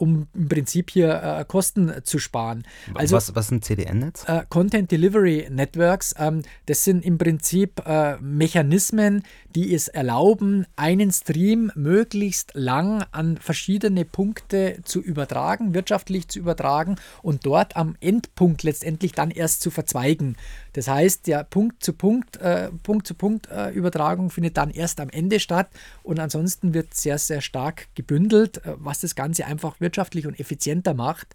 um 0.00 0.28
im 0.34 0.48
Prinzip 0.48 0.90
hier 0.90 1.22
äh, 1.22 1.44
Kosten 1.44 1.92
zu 2.04 2.18
sparen. 2.18 2.64
Also, 2.94 3.16
was, 3.16 3.34
was 3.34 3.48
sind 3.48 3.64
CDN-Netz? 3.64 4.24
Äh, 4.26 4.44
Content 4.48 4.90
Delivery 4.90 5.48
Networks, 5.50 6.14
ähm, 6.18 6.42
das 6.66 6.84
sind 6.84 7.04
im 7.04 7.18
Prinzip 7.18 7.82
äh, 7.86 8.16
Mechanismen, 8.18 9.22
die 9.54 9.74
es 9.74 9.88
erlauben, 9.88 10.66
einen 10.76 11.12
Stream 11.12 11.70
möglichst 11.74 12.52
lang 12.54 13.04
an 13.12 13.36
verschiedene 13.36 14.04
Punkte 14.06 14.78
zu 14.84 15.00
übertragen, 15.00 15.74
wirtschaftlich 15.74 16.28
zu 16.28 16.38
übertragen 16.38 16.96
und 17.22 17.44
dort 17.44 17.76
am 17.76 17.96
Endpunkt 18.00 18.62
letztendlich 18.62 19.12
dann 19.12 19.30
erst 19.30 19.60
zu 19.60 19.70
verzweigen. 19.70 20.36
Das 20.72 20.88
heißt, 20.88 21.26
der 21.26 21.44
Punkt 21.44 21.82
zu 21.82 21.92
Punkt, 21.92 22.36
äh, 22.38 22.70
Punkt 22.82 23.06
zu 23.06 23.14
Punkt 23.14 23.48
äh, 23.50 23.70
Übertragung 23.70 24.30
findet 24.30 24.56
dann 24.56 24.70
erst 24.70 25.00
am 25.00 25.10
Ende 25.10 25.40
statt 25.40 25.68
und 26.02 26.18
ansonsten 26.18 26.74
wird 26.74 26.94
sehr, 26.94 27.18
sehr 27.18 27.40
stark 27.40 27.88
gebündelt, 27.94 28.64
äh, 28.64 28.74
was 28.76 29.00
das 29.00 29.14
Ganze 29.14 29.46
einfach 29.46 29.80
wirtschaftlich 29.80 30.26
und 30.26 30.38
effizienter 30.38 30.94
macht. 30.94 31.28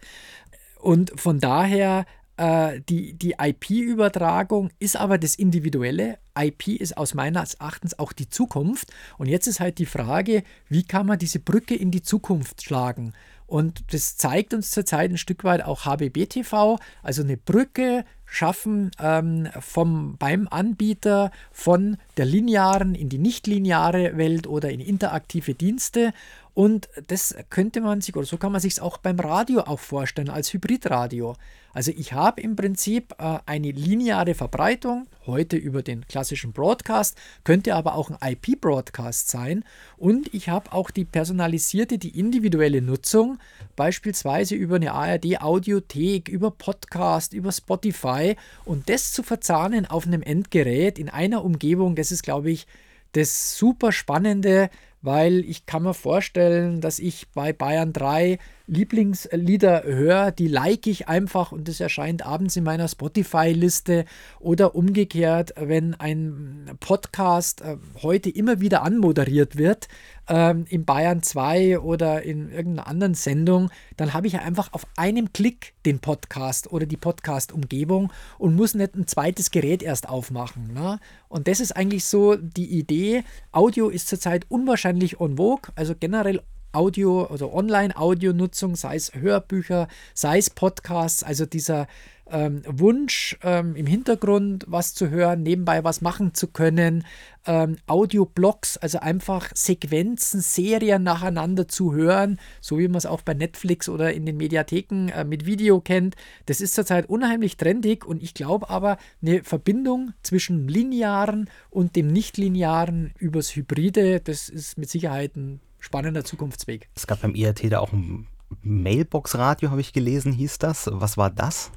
Und 0.79 1.19
von 1.19 1.39
daher 1.39 2.05
äh, 2.37 2.81
die, 2.89 3.13
die 3.13 3.35
IP-Übertragung 3.39 4.69
ist 4.79 4.97
aber 4.97 5.17
das 5.17 5.35
Individuelle. 5.35 6.17
IP 6.37 6.67
ist 6.67 6.97
aus 6.97 7.13
meines 7.13 7.55
Erachtens 7.55 7.97
auch 7.97 8.11
die 8.11 8.29
Zukunft. 8.29 8.91
Und 9.17 9.27
jetzt 9.27 9.47
ist 9.47 9.59
halt 9.59 9.77
die 9.77 9.85
Frage, 9.85 10.43
wie 10.67 10.83
kann 10.83 11.05
man 11.05 11.17
diese 11.17 11.39
Brücke 11.39 11.75
in 11.75 11.91
die 11.91 12.01
Zukunft 12.01 12.63
schlagen? 12.63 13.13
Und 13.47 13.93
das 13.93 14.17
zeigt 14.17 14.53
uns 14.53 14.71
zurzeit 14.71 15.11
ein 15.11 15.17
Stück 15.17 15.43
weit 15.43 15.63
auch 15.63 15.85
HBB 15.85 16.25
TV, 16.27 16.79
also 17.03 17.21
eine 17.21 17.37
Brücke 17.37 18.03
schaffen 18.25 18.91
ähm, 18.99 19.47
vom, 19.59 20.17
beim 20.17 20.47
Anbieter 20.49 21.31
von 21.51 21.97
der 22.17 22.25
linearen 22.25 22.95
in 22.95 23.09
die 23.09 23.17
nichtlineare 23.17 24.17
Welt 24.17 24.47
oder 24.47 24.69
in 24.71 24.79
interaktive 24.79 25.53
Dienste. 25.53 26.13
Und 26.55 26.87
das 27.07 27.35
könnte 27.49 27.81
man 27.81 27.99
sich, 27.99 28.15
oder 28.15 28.25
so 28.25 28.37
kann 28.37 28.53
man 28.53 28.61
sich 28.61 28.73
es 28.73 28.79
auch 28.79 28.97
beim 28.97 29.19
Radio 29.19 29.59
auch 29.59 29.79
vorstellen, 29.79 30.29
als 30.29 30.53
Hybridradio. 30.53 31.35
Also 31.73 31.91
ich 31.91 32.13
habe 32.13 32.39
im 32.39 32.55
Prinzip 32.55 33.13
äh, 33.19 33.39
eine 33.45 33.71
lineare 33.71 34.35
Verbreitung, 34.35 35.07
heute 35.25 35.57
über 35.57 35.83
den 35.83 36.07
klassischen 36.07 36.53
Broadcast, 36.53 37.17
könnte 37.43 37.75
aber 37.75 37.95
auch 37.95 38.09
ein 38.09 38.31
IP-Broadcast 38.31 39.29
sein. 39.29 39.65
Und 39.97 40.33
ich 40.33 40.47
habe 40.47 40.71
auch 40.71 40.91
die 40.91 41.03
personalisierte, 41.03 41.97
die 41.97 42.17
individuelle 42.17 42.81
Nutzung, 42.81 43.37
beispielsweise 43.75 44.55
über 44.55 44.77
eine 44.77 44.93
ARD-Audiothek, 44.93 46.29
über 46.29 46.51
Podcast, 46.51 47.33
über 47.33 47.51
Spotify. 47.51 48.37
Und 48.63 48.87
das 48.87 49.11
zu 49.11 49.23
verzahnen 49.23 49.85
auf 49.85 50.07
einem 50.07 50.21
Endgerät 50.21 50.97
in 50.97 51.09
einer 51.09 51.43
Umgebung, 51.43 51.95
das 51.95 52.13
ist, 52.13 52.23
glaube 52.23 52.49
ich, 52.49 52.65
das 53.11 53.57
super 53.57 53.91
Spannende, 53.91 54.69
weil 55.05 55.45
ich 55.45 55.65
kann 55.65 55.83
mir 55.83 55.93
vorstellen, 55.93 56.81
dass 56.81 56.99
ich 56.99 57.27
bei 57.33 57.53
Bayern 57.53 57.93
3 57.93 58.39
Lieblingslieder 58.67 59.83
höre, 59.83 60.31
die 60.31 60.47
like 60.47 60.87
ich 60.87 61.07
einfach 61.07 61.51
und 61.51 61.67
das 61.67 61.79
erscheint 61.79 62.25
abends 62.25 62.55
in 62.55 62.63
meiner 62.63 62.87
Spotify-Liste 62.87 64.05
oder 64.39 64.75
umgekehrt, 64.75 65.53
wenn 65.57 65.93
ein 65.95 66.71
Podcast 66.79 67.61
äh, 67.61 67.77
heute 68.01 68.29
immer 68.29 68.59
wieder 68.61 68.81
anmoderiert 68.81 69.55
wird, 69.55 69.87
ähm, 70.27 70.65
in 70.69 70.85
Bayern 70.85 71.21
2 71.21 71.79
oder 71.79 72.23
in 72.23 72.49
irgendeiner 72.49 72.87
anderen 72.87 73.13
Sendung, 73.13 73.69
dann 73.97 74.13
habe 74.13 74.27
ich 74.27 74.39
einfach 74.39 74.73
auf 74.73 74.87
einem 74.97 75.31
Klick 75.33 75.73
den 75.85 75.99
Podcast 75.99 76.71
oder 76.71 76.85
die 76.85 76.97
Podcast-Umgebung 76.97 78.11
und 78.37 78.55
muss 78.55 78.73
nicht 78.73 78.95
ein 78.95 79.07
zweites 79.07 79.51
Gerät 79.51 79.83
erst 79.83 80.09
aufmachen. 80.09 80.73
Ne? 80.73 80.99
Und 81.27 81.47
das 81.47 81.59
ist 81.59 81.75
eigentlich 81.75 82.05
so 82.05 82.35
die 82.35 82.77
Idee. 82.77 83.23
Audio 83.51 83.89
ist 83.89 84.07
zurzeit 84.07 84.45
unwahrscheinlich 84.49 85.19
on 85.19 85.37
vogue, 85.37 85.71
also 85.75 85.93
generell 85.99 86.41
Audio, 86.75 87.23
also 87.23 87.53
Online-Audio-Nutzung, 87.53 88.75
sei 88.75 88.95
es 88.95 89.13
Hörbücher, 89.13 89.87
sei 90.13 90.37
es 90.37 90.49
Podcasts, 90.49 91.23
also 91.23 91.45
dieser 91.45 91.87
ähm, 92.29 92.63
Wunsch 92.65 93.37
ähm, 93.43 93.75
im 93.75 93.85
Hintergrund 93.85 94.65
was 94.67 94.93
zu 94.93 95.09
hören, 95.09 95.43
nebenbei 95.43 95.83
was 95.83 96.01
machen 96.01 96.33
zu 96.33 96.47
können, 96.47 97.05
ähm, 97.45 97.77
Audioblogs, 97.85 98.77
also 98.77 98.99
einfach 98.99 99.51
Sequenzen, 99.53 100.41
Serien 100.41 101.03
nacheinander 101.03 101.67
zu 101.67 101.93
hören, 101.93 102.39
so 102.61 102.79
wie 102.79 102.87
man 102.87 102.97
es 102.97 103.05
auch 103.05 103.21
bei 103.21 103.33
Netflix 103.33 103.87
oder 103.87 104.13
in 104.13 104.25
den 104.25 104.37
Mediatheken 104.37 105.09
äh, 105.09 105.23
mit 105.23 105.45
Video 105.45 105.79
kennt. 105.81 106.15
Das 106.47 106.61
ist 106.61 106.73
zurzeit 106.73 107.07
unheimlich 107.07 107.57
trendig 107.57 108.05
und 108.05 108.23
ich 108.23 108.33
glaube 108.33 108.69
aber, 108.69 108.97
eine 109.21 109.43
Verbindung 109.43 110.13
zwischen 110.23 110.67
linearen 110.67 111.49
und 111.69 111.95
dem 111.95 112.07
nicht-linearen 112.07 113.13
übers 113.19 113.55
Hybride, 113.55 114.19
das 114.19 114.49
ist 114.49 114.77
mit 114.77 114.89
Sicherheit 114.89 115.35
ein 115.35 115.59
spannender 115.85 116.25
Zukunftsweg. 116.25 116.89
Es 116.95 117.05
gab 117.05 117.21
beim 117.21 117.35
IRT 117.35 117.71
da 117.71 117.79
auch 117.79 117.93
ein 117.93 118.27
Mailbox-Radio, 118.63 119.69
habe 119.69 119.81
ich 119.81 119.93
gelesen, 119.93 120.33
hieß 120.33 120.57
das. 120.57 120.89
Was 120.91 121.15
war 121.15 121.29
das? 121.29 121.71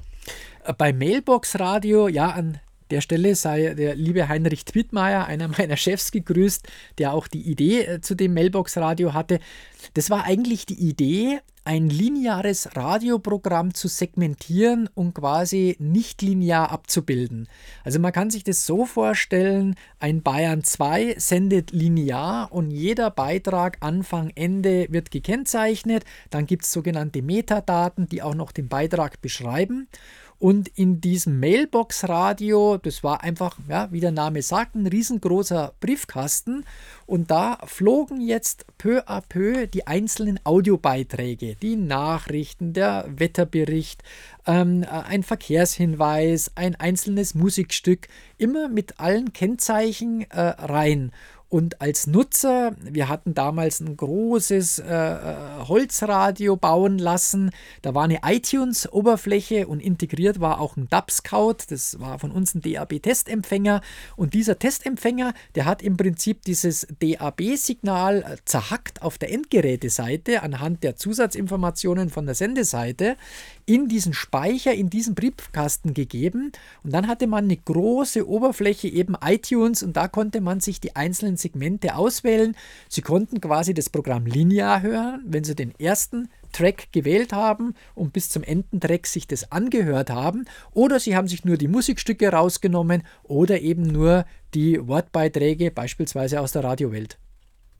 Äh, 0.63 0.73
bei 0.73 0.91
Mailbox 0.91 1.59
Radio, 1.59 2.07
ja, 2.07 2.31
an 2.31 2.59
der 2.89 3.01
Stelle 3.01 3.35
sei 3.35 3.73
der 3.73 3.95
liebe 3.95 4.27
Heinrich 4.27 4.65
Twittmeier, 4.65 5.25
einer 5.25 5.47
meiner 5.57 5.77
Chefs, 5.77 6.11
gegrüßt, 6.11 6.67
der 6.97 7.13
auch 7.13 7.27
die 7.27 7.41
Idee 7.41 7.81
äh, 7.81 8.01
zu 8.01 8.15
dem 8.15 8.33
Mailbox 8.33 8.77
Radio 8.77 9.13
hatte. 9.13 9.39
Das 9.93 10.09
war 10.09 10.25
eigentlich 10.25 10.65
die 10.65 10.79
Idee, 10.79 11.39
ein 11.69 11.87
lineares 11.87 12.75
Radioprogramm 12.75 13.75
zu 13.75 13.87
segmentieren 13.87 14.89
und 14.95 15.13
quasi 15.13 15.75
nicht 15.77 16.23
linear 16.23 16.71
abzubilden. 16.71 17.47
Also 17.83 17.99
man 17.99 18.11
kann 18.11 18.31
sich 18.31 18.43
das 18.43 18.65
so 18.65 18.85
vorstellen, 18.85 19.75
ein 19.99 20.23
Bayern 20.23 20.63
2 20.63 21.15
sendet 21.19 21.71
linear 21.71 22.51
und 22.51 22.71
jeder 22.71 23.11
Beitrag 23.11 23.77
Anfang, 23.81 24.31
Ende 24.33 24.87
wird 24.89 25.11
gekennzeichnet. 25.11 26.05
Dann 26.31 26.47
gibt 26.47 26.63
es 26.63 26.71
sogenannte 26.71 27.21
Metadaten, 27.21 28.07
die 28.07 28.23
auch 28.23 28.35
noch 28.35 28.51
den 28.51 28.67
Beitrag 28.67 29.21
beschreiben. 29.21 29.87
Und 30.39 30.69
in 30.69 31.01
diesem 31.01 31.41
Mailbox-Radio, 31.41 32.77
das 32.77 33.03
war 33.03 33.23
einfach, 33.23 33.57
ja, 33.67 33.91
wie 33.91 33.99
der 33.99 34.11
Name 34.11 34.41
sagt, 34.41 34.73
ein 34.73 34.87
riesengroßer 34.87 35.73
Briefkasten. 35.81 36.63
Und 37.05 37.29
da 37.29 37.57
flogen 37.65 38.21
jetzt 38.21 38.65
peu 38.77 39.01
à 39.05 39.21
peu 39.21 39.67
die 39.67 39.85
einzelnen 39.85 40.39
Audiobeiträge, 40.45 41.57
die 41.61 41.75
Nachrichten, 41.75 42.71
der 42.71 43.05
Wetterbericht, 43.09 44.01
ähm, 44.47 44.85
ein 44.89 45.23
Verkehrshinweis, 45.23 46.51
ein 46.55 46.75
einzelnes 46.75 47.35
Musikstück, 47.35 48.07
immer 48.37 48.69
mit 48.69 48.97
allen 49.01 49.33
Kennzeichen 49.33 50.21
äh, 50.31 50.39
rein. 50.39 51.11
Und 51.49 51.81
als 51.81 52.05
Nutzer, 52.05 52.75
wir 52.79 53.09
hatten 53.09 53.33
damals 53.33 53.79
ein 53.79 53.97
großes 53.97 54.79
äh, 54.79 54.85
äh 54.85 55.35
Holzradio 55.67 56.55
bauen 56.55 56.99
lassen. 56.99 57.49
Da 57.81 57.95
war 57.95 58.03
eine 58.03 58.19
iTunes-Oberfläche 58.23 59.67
und 59.67 59.79
integriert 59.79 60.39
war 60.39 60.61
auch 60.61 60.77
ein 60.77 60.87
DAB-Scout. 60.89 61.57
Das 61.69 61.99
war 61.99 62.19
von 62.19 62.31
uns 62.31 62.53
ein 62.53 62.61
DAB-Testempfänger. 62.61 63.81
Und 64.15 64.35
dieser 64.35 64.59
Testempfänger, 64.59 65.33
der 65.55 65.65
hat 65.65 65.81
im 65.81 65.97
Prinzip 65.97 66.43
dieses 66.43 66.85
DAB-Signal 66.99 68.21
äh, 68.21 68.37
zerhackt 68.45 69.01
auf 69.01 69.17
der 69.17 69.31
Endgeräteseite 69.31 70.43
anhand 70.43 70.83
der 70.83 70.97
Zusatzinformationen 70.97 72.09
von 72.11 72.27
der 72.27 72.35
Sendeseite 72.35 73.17
in 73.65 73.87
diesen 73.87 74.13
Speicher, 74.13 74.73
in 74.73 74.91
diesen 74.91 75.15
Briefkasten 75.15 75.95
gegeben. 75.95 76.51
Und 76.83 76.93
dann 76.93 77.07
hatte 77.07 77.25
man 77.25 77.45
eine 77.45 77.57
große 77.57 78.27
Oberfläche, 78.27 78.87
eben 78.87 79.15
iTunes, 79.23 79.81
und 79.81 79.97
da 79.97 80.07
konnte 80.07 80.41
man 80.41 80.59
sich 80.59 80.79
die 80.79 80.95
einzelnen 80.95 81.38
Segmente 81.39 81.95
auswählen. 81.95 82.55
Sie 82.87 83.01
konnten 83.01 83.41
quasi 83.41 83.73
das 83.73 83.89
Programm 83.89 84.25
linear 84.25 84.81
hören, 84.81 85.23
wenn 85.25 85.43
Sie 85.43 85.55
den 85.55 85.73
ersten 85.79 86.29
Track 86.51 86.91
gewählt 86.91 87.33
haben 87.33 87.75
und 87.95 88.13
bis 88.13 88.29
zum 88.29 88.43
Endentrack 88.43 89.07
sich 89.07 89.27
das 89.27 89.51
angehört 89.51 90.09
haben. 90.09 90.45
Oder 90.71 90.99
Sie 90.99 91.15
haben 91.15 91.27
sich 91.27 91.45
nur 91.45 91.57
die 91.57 91.67
Musikstücke 91.67 92.31
rausgenommen 92.31 93.03
oder 93.23 93.61
eben 93.61 93.83
nur 93.83 94.25
die 94.53 94.85
Wortbeiträge, 94.87 95.71
beispielsweise 95.71 96.41
aus 96.41 96.51
der 96.51 96.63
Radiowelt. 96.63 97.17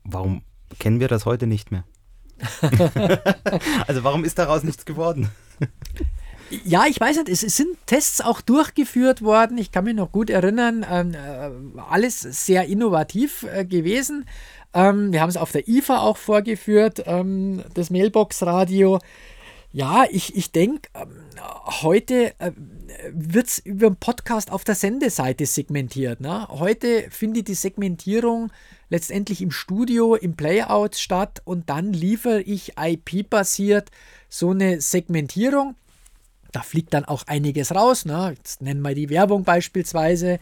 Warum 0.04 0.42
kennen 0.78 1.00
wir 1.00 1.08
das 1.08 1.26
heute 1.26 1.46
nicht 1.46 1.70
mehr? 1.70 1.84
also 3.86 4.04
warum 4.04 4.24
ist 4.24 4.38
daraus 4.38 4.62
nichts 4.62 4.84
geworden? 4.84 5.30
Ja, 6.64 6.86
ich 6.86 7.00
weiß 7.00 7.16
nicht, 7.16 7.28
es, 7.28 7.40
sind 7.40 7.76
Tests 7.86 8.20
auch 8.20 8.40
durchgeführt 8.40 9.22
worden. 9.22 9.56
Ich 9.58 9.70
kann 9.70 9.84
mich 9.84 9.94
noch 9.94 10.10
gut 10.10 10.30
erinnern, 10.30 10.84
ähm, 10.90 11.14
äh, 11.14 11.80
alles 11.88 12.20
sehr 12.20 12.66
innovativ 12.66 13.44
äh, 13.44 13.64
gewesen. 13.64 14.26
Ähm, 14.74 15.12
wir 15.12 15.20
haben 15.20 15.30
es 15.30 15.36
auf 15.36 15.52
der 15.52 15.68
IFA 15.68 15.98
auch 15.98 16.16
vorgeführt, 16.16 17.04
ähm, 17.06 17.62
das 17.74 17.90
Mailbox-Radio. 17.90 18.98
Ja, 19.72 20.04
ich, 20.10 20.34
ich 20.34 20.50
denke, 20.50 20.88
ähm, 20.94 21.08
heute 21.82 22.34
äh, 22.40 22.50
wird 23.12 23.46
es 23.46 23.58
über 23.58 23.88
den 23.88 23.96
Podcast 23.96 24.50
auf 24.50 24.64
der 24.64 24.74
Sendeseite 24.74 25.46
segmentiert. 25.46 26.20
Ne? 26.20 26.48
Heute 26.48 27.08
findet 27.10 27.46
die 27.46 27.54
Segmentierung 27.54 28.50
letztendlich 28.88 29.40
im 29.40 29.52
Studio, 29.52 30.16
im 30.16 30.34
Playout 30.34 30.96
statt 30.96 31.42
und 31.44 31.70
dann 31.70 31.92
liefere 31.92 32.40
ich 32.40 32.72
IP-basiert 32.76 33.90
so 34.28 34.50
eine 34.50 34.80
Segmentierung. 34.80 35.76
Da 36.52 36.62
fliegt 36.62 36.94
dann 36.94 37.04
auch 37.04 37.24
einiges 37.26 37.74
raus. 37.74 38.04
Ne? 38.04 38.34
Jetzt 38.36 38.62
nennen 38.62 38.82
wir 38.82 38.94
die 38.94 39.10
Werbung 39.10 39.44
beispielsweise. 39.44 40.38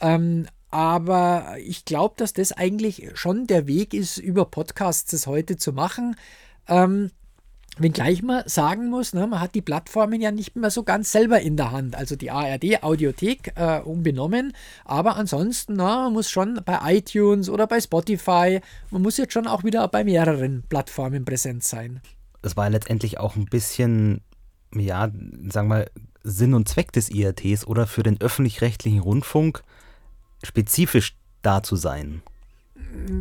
Ähm, 0.00 0.46
aber 0.70 1.56
ich 1.64 1.84
glaube, 1.84 2.14
dass 2.18 2.32
das 2.32 2.52
eigentlich 2.52 3.10
schon 3.14 3.46
der 3.46 3.66
Weg 3.66 3.94
ist, 3.94 4.18
über 4.18 4.44
Podcasts 4.44 5.10
das 5.10 5.26
heute 5.26 5.56
zu 5.56 5.72
machen. 5.72 6.16
Ähm, 6.68 7.10
Wenngleich 7.80 8.22
man 8.24 8.42
sagen 8.46 8.90
muss, 8.90 9.14
ne, 9.14 9.26
man 9.28 9.40
hat 9.40 9.54
die 9.54 9.62
Plattformen 9.62 10.20
ja 10.20 10.32
nicht 10.32 10.56
mehr 10.56 10.70
so 10.70 10.82
ganz 10.82 11.12
selber 11.12 11.40
in 11.40 11.56
der 11.56 11.70
Hand. 11.70 11.94
Also 11.94 12.16
die 12.16 12.30
ARD 12.30 12.82
Audiothek 12.82 13.52
äh, 13.54 13.80
unbenommen. 13.80 14.52
Aber 14.84 15.16
ansonsten, 15.16 15.74
na, 15.74 16.04
man 16.04 16.14
muss 16.14 16.28
schon 16.28 16.60
bei 16.64 16.78
iTunes 16.96 17.48
oder 17.48 17.68
bei 17.68 17.80
Spotify, 17.80 18.60
man 18.90 19.02
muss 19.02 19.16
jetzt 19.16 19.32
schon 19.32 19.46
auch 19.46 19.62
wieder 19.62 19.86
bei 19.86 20.02
mehreren 20.02 20.64
Plattformen 20.68 21.24
präsent 21.24 21.62
sein. 21.62 22.00
Das 22.42 22.56
war 22.56 22.68
letztendlich 22.68 23.20
auch 23.20 23.36
ein 23.36 23.46
bisschen, 23.46 24.22
ja, 24.74 25.10
sagen 25.48 25.68
wir 25.68 25.74
mal, 25.74 25.90
Sinn 26.22 26.54
und 26.54 26.68
Zweck 26.68 26.92
des 26.92 27.10
IRTs 27.10 27.66
oder 27.66 27.86
für 27.86 28.02
den 28.02 28.20
öffentlich-rechtlichen 28.20 29.00
Rundfunk 29.00 29.62
spezifisch 30.42 31.16
da 31.42 31.62
zu 31.62 31.76
sein? 31.76 32.22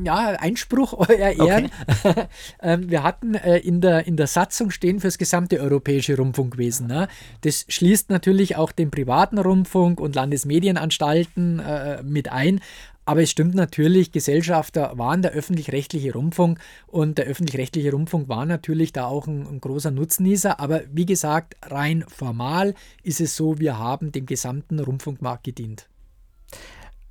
ja, 0.04 0.30
Einspruch, 0.39 0.93
euer 1.10 1.32
Ehren. 1.32 1.72
Okay. 2.04 2.28
Ähm, 2.60 2.89
wir 2.89 3.04
hatten 3.04 3.36
äh, 3.36 3.58
in, 3.60 3.82
der, 3.82 4.08
in 4.08 4.18
der 4.18 4.26
Satzung 4.26 4.72
stehen 4.72 5.00
für 5.00 5.08
das 5.08 5.18
gesamte 5.18 5.60
europäische 5.60 6.18
Rundfunkwesen. 6.18 6.88
Ne? 6.88 7.08
Das 7.41 7.66
schließt 7.68 8.10
natürlich 8.10 8.56
auch 8.56 8.72
den 8.72 8.89
privaten 8.89 9.38
Rundfunk 9.38 10.00
und 10.00 10.16
Landesmedienanstalten 10.16 11.60
äh, 11.60 12.02
mit 12.04 12.32
ein. 12.32 12.62
Aber 13.08 13.22
es 13.22 13.32
stimmt 13.32 13.55
natürlich, 13.55 14.12
Gesellschafter 14.12 14.97
waren 14.97 15.22
der 15.22 15.32
öffentlich-rechtliche 15.32 16.12
Rundfunk 16.12 16.60
und 16.88 17.18
der 17.18 17.26
öffentlich-rechtliche 17.26 17.93
Rundfunk 17.93 18.28
war 18.28 18.45
natürlich 18.45 18.91
da 18.91 19.05
auch 19.05 19.28
ein, 19.28 19.47
ein, 19.47 19.62
großer 19.62 19.91
Nutznießer. 19.91 20.60
Aber 20.60 20.82
wie 20.91 21.05
gesagt, 21.05 21.55
rein 21.64 22.03
formal 22.10 22.74
ist 23.03 23.22
es 23.22 23.38
so, 23.38 23.60
wir 23.60 23.80
haben 23.80 24.12
dem 24.12 24.26
gesamten 24.26 24.78
Rundfunkmarkt 24.80 25.45
gedient 25.45 25.88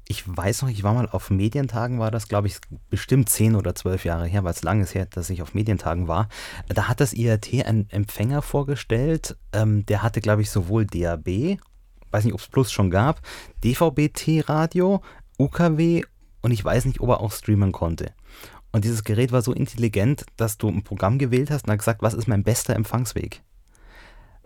ich 0.09 0.23
weiß 0.25 0.63
noch, 0.63 0.69
ich 0.69 0.85
war 0.85 0.95
mal 0.95 1.09
auf 1.09 1.31
Medientagen, 1.31 1.99
war 1.99 2.13
das, 2.13 2.29
glaube 2.29 2.47
ich, 2.47 2.59
bestimmt 2.91 3.29
zehn 3.29 3.57
oder 3.57 3.75
zwölf 3.75 4.05
Jahre 4.05 4.29
her, 4.29 4.45
weil 4.45 4.53
es 4.53 4.63
lange 4.63 4.85
ist 4.85 4.95
her, 4.95 5.07
dass 5.07 5.31
ich 5.31 5.43
auf 5.43 5.53
Medientagen 5.53 6.07
war. 6.07 6.29
Da 6.69 6.87
hat 6.87 7.01
das 7.01 7.13
IRT 7.13 7.67
einen 7.67 7.91
Empfänger 7.91 8.41
vorgestellt, 8.43 9.37
ähm, 9.53 9.85
der 9.87 10.05
hatte, 10.05 10.21
glaube 10.21 10.43
ich, 10.43 10.51
sowohl 10.51 10.87
DAB, 10.87 11.59
weiß 12.13 12.25
nicht, 12.25 12.35
ob 12.35 12.41
es 12.41 12.47
Plus 12.47 12.71
schon 12.71 12.89
gab, 12.91 13.21
DVB-T-Radio, 13.65 15.03
UKW 15.39 16.03
und 16.43 16.51
ich 16.51 16.65
weiß 16.65 16.85
nicht, 16.85 17.01
ob 17.01 17.11
er 17.11 17.21
auch 17.21 17.33
streamen 17.33 17.73
konnte. 17.73 18.13
Und 18.73 18.85
dieses 18.85 19.05
Gerät 19.05 19.33
war 19.33 19.43
so 19.43 19.53
intelligent, 19.53 20.27
dass 20.37 20.59
du 20.59 20.69
ein 20.69 20.83
Programm 20.83 21.19
gewählt 21.19 21.51
hast 21.51 21.65
und 21.65 21.73
hat 21.73 21.79
gesagt, 21.79 22.03
was 22.03 22.15
ist 22.15 22.29
mein 22.29 22.43
bester 22.43 22.77
Empfangsweg? 22.77 23.43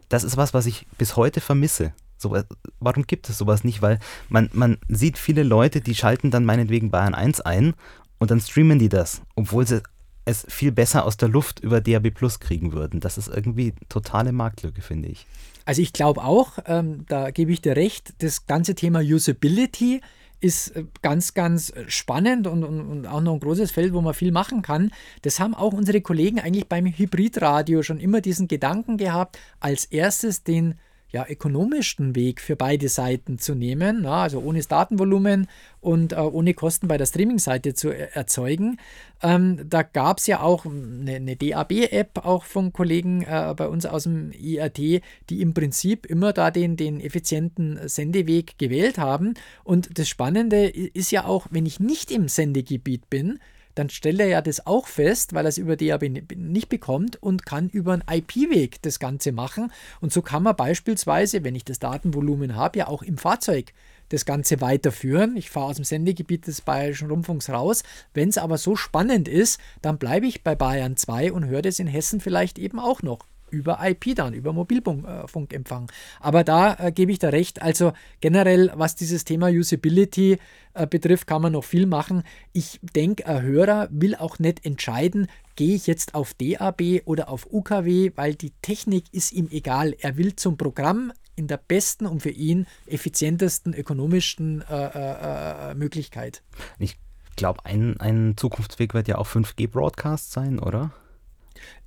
Das 0.09 0.25
ist 0.25 0.37
was, 0.37 0.55
was 0.55 0.67
ich 0.67 0.87
bis 0.99 1.17
heute 1.17 1.41
vermisse. 1.41 1.93
So, 2.17 2.37
warum 2.81 3.07
gibt 3.07 3.29
es 3.29 3.39
sowas 3.39 3.65
nicht? 3.65 3.83
Weil 3.83 3.99
man, 4.29 4.51
man 4.53 4.79
sieht 4.89 5.19
viele 5.19 5.43
Leute, 5.43 5.81
die 5.81 5.95
schalten 5.95 6.31
dann 6.31 6.45
meinetwegen 6.45 6.91
Bayern 6.91 7.15
1 7.15 7.41
ein 7.41 7.75
und 8.19 8.31
dann 8.31 8.41
streamen 8.41 8.79
die 8.79 8.89
das, 8.89 9.23
obwohl 9.35 9.67
sie 9.67 9.83
es 10.27 10.47
viel 10.49 10.71
besser 10.71 11.07
aus 11.07 11.17
der 11.17 11.29
Luft 11.29 11.61
über 11.61 11.81
DAB 11.81 12.11
Plus 12.11 12.41
kriegen 12.41 12.73
würden. 12.73 13.01
Das 13.01 13.19
ist 13.19 13.29
irgendwie 13.29 13.75
totale 13.89 14.33
Marktlücke, 14.33 14.83
finde 14.83 15.09
ich. 15.09 15.27
Also 15.65 15.83
ich 15.83 15.93
glaube 15.93 16.23
auch, 16.23 16.59
ähm, 16.67 17.05
da 17.09 17.31
gebe 17.31 17.53
ich 17.53 17.63
dir 17.63 17.77
recht, 17.77 18.15
das 18.19 18.47
ganze 18.47 18.75
Thema 18.75 19.01
Usability 19.01 20.01
ist 20.41 20.77
äh, 20.77 20.85
ganz, 21.03 21.35
ganz 21.35 21.73
spannend 21.89 22.47
und, 22.47 22.65
und, 22.65 22.81
und, 22.81 23.07
auch 23.07 23.21
noch 23.21 23.35
ein 23.35 23.41
großes 23.41 23.71
Feld, 23.71 23.93
wo 23.93 24.01
man 24.01 24.15
viel 24.15 24.33
machen 24.33 24.63
kann. 24.63 24.93
Das 25.23 25.41
haben 25.41 25.55
auch 25.55 25.73
unsere 25.73 26.01
Kollegen 26.01 26.41
eigentlich 26.41 26.69
beim 26.69 26.87
Hybridradio 26.87 27.83
schon 27.83 28.01
immer 28.01 28.21
diesen 28.21 28.49
Gedanken 28.49 28.97
gehabt, 28.97 29.39
als 29.61 29.85
erstes 29.85 30.43
den 30.43 30.75
ja, 31.13 31.27
ökonomischsten 31.29 32.15
Weg 32.15 32.41
für 32.41 32.57
beide 32.57 32.89
Seiten 32.89 33.39
zu 33.39 33.55
nehmen, 33.55 34.03
na, 34.03 34.23
also 34.23 34.41
ohne 34.41 34.61
Datenvolumen 34.61 35.49
und 35.81 36.13
äh, 36.13 36.17
ohne 36.17 36.55
Kosten 36.55 36.89
bei 36.89 36.99
der 36.99 37.07
Streaming-Seite 37.07 37.75
zu 37.75 37.91
er 37.91 38.15
erzeugen. 38.15 38.79
Ähm, 39.23 39.67
da 39.69 39.83
gab 39.83 40.19
es 40.19 40.27
ja 40.27 40.41
auch 40.41 40.67
eine, 40.67 41.17
eine 41.17 41.37
DAB-App 41.37 42.25
auch 42.25 42.45
von 42.45 42.73
Kollegen 42.73 43.23
äh, 43.23 43.55
bei 43.57 43.69
uns 43.69 43.87
aus 43.87 44.05
dem 44.05 44.33
IRT, 44.33 44.79
die 44.79 45.41
im 45.41 45.55
Prinzip 45.55 46.07
immer 46.07 46.33
da 46.33 46.51
den, 46.51 46.77
den 46.77 47.01
effizienten 47.01 47.79
Sendeweg 47.89 48.59
gewählt 48.59 48.99
haben. 48.99 49.35
Und 49.65 49.99
das 49.99 50.09
Spannende 50.09 50.67
ist 50.69 51.11
ja 51.11 51.25
auch, 51.25 51.47
wenn 51.51 51.67
ich 51.67 51.81
nicht 51.81 52.11
im 52.11 52.29
Sendegebiet 52.29 53.11
bin, 53.11 53.39
dann 53.75 53.91
stellt 53.91 54.21
er 54.21 54.27
ja 54.27 54.43
das 54.43 54.67
auch 54.67 54.87
fest, 54.87 55.35
weil 55.35 55.47
er 55.47 55.51
es 55.51 55.59
über 55.59 55.77
DAB 55.77 56.09
nicht 56.37 56.69
bekommt 56.69 57.23
und 57.23 57.47
kann 57.47 57.69
über 57.69 57.93
einen 57.93 58.05
IP-Weg 58.11 58.83
das 58.83 58.99
Ganze 58.99 59.33
machen. 59.33 59.73
Und 60.01 60.13
so 60.13 60.23
kann 60.23 60.43
man 60.43 60.57
beispielsweise, 60.57 61.45
wenn 61.45 61.55
ich 61.55 61.65
das 61.65 61.79
Datenvolumen 61.79 62.57
habe, 62.57 62.79
ja 62.79 62.89
auch 62.89 63.03
im 63.03 63.19
Fahrzeug 63.19 63.73
das 64.11 64.25
Ganze 64.25 64.61
weiterführen. 64.61 65.37
Ich 65.37 65.51
fahre 65.51 65.67
aus 65.67 65.77
dem 65.77 65.85
Sendegebiet 65.85 66.47
des 66.47 66.61
Bayerischen 66.61 67.11
Rundfunks 67.11 67.49
raus. 67.49 67.83
Wenn 68.13 68.29
es 68.29 68.39
aber 68.39 68.59
so 68.59 68.77
spannend 68.77 69.29
ist, 69.29 69.61
dann 69.83 69.99
bleibe 69.99 70.27
ich 70.27 70.43
bei 70.43 70.55
Bayern 70.55 70.97
2 70.97 71.33
und 71.33 71.47
höre 71.47 71.63
das 71.63 71.79
in 71.79 71.87
Hessen 71.87 72.21
vielleicht 72.21 72.59
eben 72.59 72.79
auch 72.79 73.03
noch 73.03 73.25
über 73.51 73.79
IP 73.83 74.15
dann, 74.15 74.35
über 74.35 74.53
Mobilfunkempfang. 74.53 75.91
Aber 76.21 76.45
da 76.45 76.75
äh, 76.75 76.93
gebe 76.93 77.13
ich 77.13 77.19
da 77.19 77.29
recht. 77.29 77.63
Also 77.63 77.93
generell, 78.21 78.73
was 78.75 78.97
dieses 78.97 79.25
Thema 79.25 79.49
Usability 79.49 80.39
äh, 80.75 80.87
betrifft, 80.87 81.27
kann 81.27 81.43
man 81.43 81.53
noch 81.53 81.65
viel 81.65 81.87
machen. 81.87 82.23
Ich 82.53 82.81
denke, 82.95 83.27
ein 83.27 83.43
Hörer 83.43 83.89
will 83.91 84.15
auch 84.15 84.39
nicht 84.39 84.65
entscheiden, 84.65 85.29
gehe 85.57 85.75
ich 85.75 85.87
jetzt 85.87 86.15
auf 86.15 86.35
DAB 86.35 87.03
oder 87.05 87.29
auf 87.29 87.47
UKW, 87.53 88.13
weil 88.17 88.35
die 88.35 88.53
Technik 88.63 89.05
ist 89.13 89.33
ihm 89.33 89.49
egal. 89.51 89.95
Er 90.01 90.17
will 90.17 90.37
zum 90.37 90.57
Programm 90.57 91.13
in 91.37 91.49
der 91.49 91.59
besten 91.59 92.07
und 92.07 92.23
für 92.23 92.31
ihn 92.31 92.67
effizientesten, 92.87 93.75
ökonomischsten 93.75 94.63
äh, 94.69 94.75
äh, 94.75 95.71
äh 95.71 95.75
Möglichkeit. 95.75 96.43
Ich 96.79 96.99
glaube, 97.37 97.65
ein, 97.65 97.99
ein 98.01 98.37
Zukunftsweg 98.37 98.95
wird 98.95 99.09
ja 99.09 99.17
auch 99.19 99.27
5G-Broadcast 99.27 100.33
sein, 100.33 100.59
oder? 100.59 100.93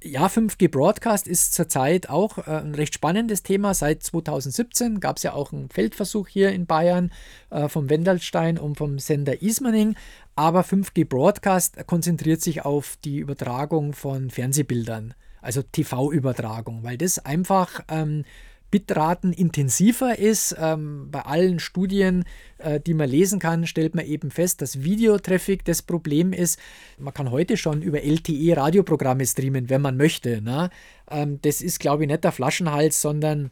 Ja, 0.01 0.27
5G 0.27 0.69
Broadcast 0.69 1.27
ist 1.27 1.53
zurzeit 1.53 2.09
auch 2.09 2.37
äh, 2.39 2.61
ein 2.61 2.75
recht 2.75 2.93
spannendes 2.93 3.43
Thema. 3.43 3.73
Seit 3.73 4.03
2017 4.03 4.99
gab 4.99 5.17
es 5.17 5.23
ja 5.23 5.33
auch 5.33 5.53
einen 5.53 5.69
Feldversuch 5.69 6.27
hier 6.27 6.51
in 6.51 6.65
Bayern 6.65 7.11
äh, 7.49 7.69
vom 7.69 7.89
Wendelstein 7.89 8.57
und 8.57 8.77
vom 8.77 8.99
Sender 8.99 9.41
Ismaning. 9.41 9.95
Aber 10.35 10.61
5G 10.61 11.07
Broadcast 11.07 11.85
konzentriert 11.87 12.41
sich 12.41 12.65
auf 12.65 12.97
die 13.03 13.19
Übertragung 13.19 13.93
von 13.93 14.29
Fernsehbildern, 14.29 15.13
also 15.41 15.61
TV-Übertragung, 15.61 16.83
weil 16.83 16.97
das 16.97 17.19
einfach 17.19 17.81
ähm, 17.89 18.25
Bitraten 18.73 19.33
intensiver 19.33 20.17
ist. 20.17 20.55
Ähm, 20.59 21.09
bei 21.11 21.21
allen 21.21 21.59
Studien, 21.59 22.25
äh, 22.57 22.79
die 22.79 22.95
man 22.95 23.07
lesen 23.07 23.37
kann, 23.37 23.67
stellt 23.67 23.93
man 23.93 24.03
eben 24.03 24.31
fest, 24.31 24.63
dass 24.63 24.81
Videotraffic 24.81 25.63
das 25.63 25.83
Problem 25.83 26.33
ist. 26.33 26.57
Man 26.97 27.13
kann 27.13 27.29
heute 27.29 27.55
schon 27.55 27.83
über 27.83 28.01
LTE 28.01 28.57
Radioprogramme 28.57 29.27
streamen, 29.27 29.69
wenn 29.69 29.81
man 29.83 29.95
möchte. 29.95 30.41
Ne? 30.41 30.71
Ähm, 31.07 31.37
das 31.43 31.61
ist, 31.61 31.81
glaube 31.81 32.01
ich, 32.01 32.09
nicht 32.09 32.23
der 32.23 32.31
Flaschenhals, 32.31 32.99
sondern 32.99 33.51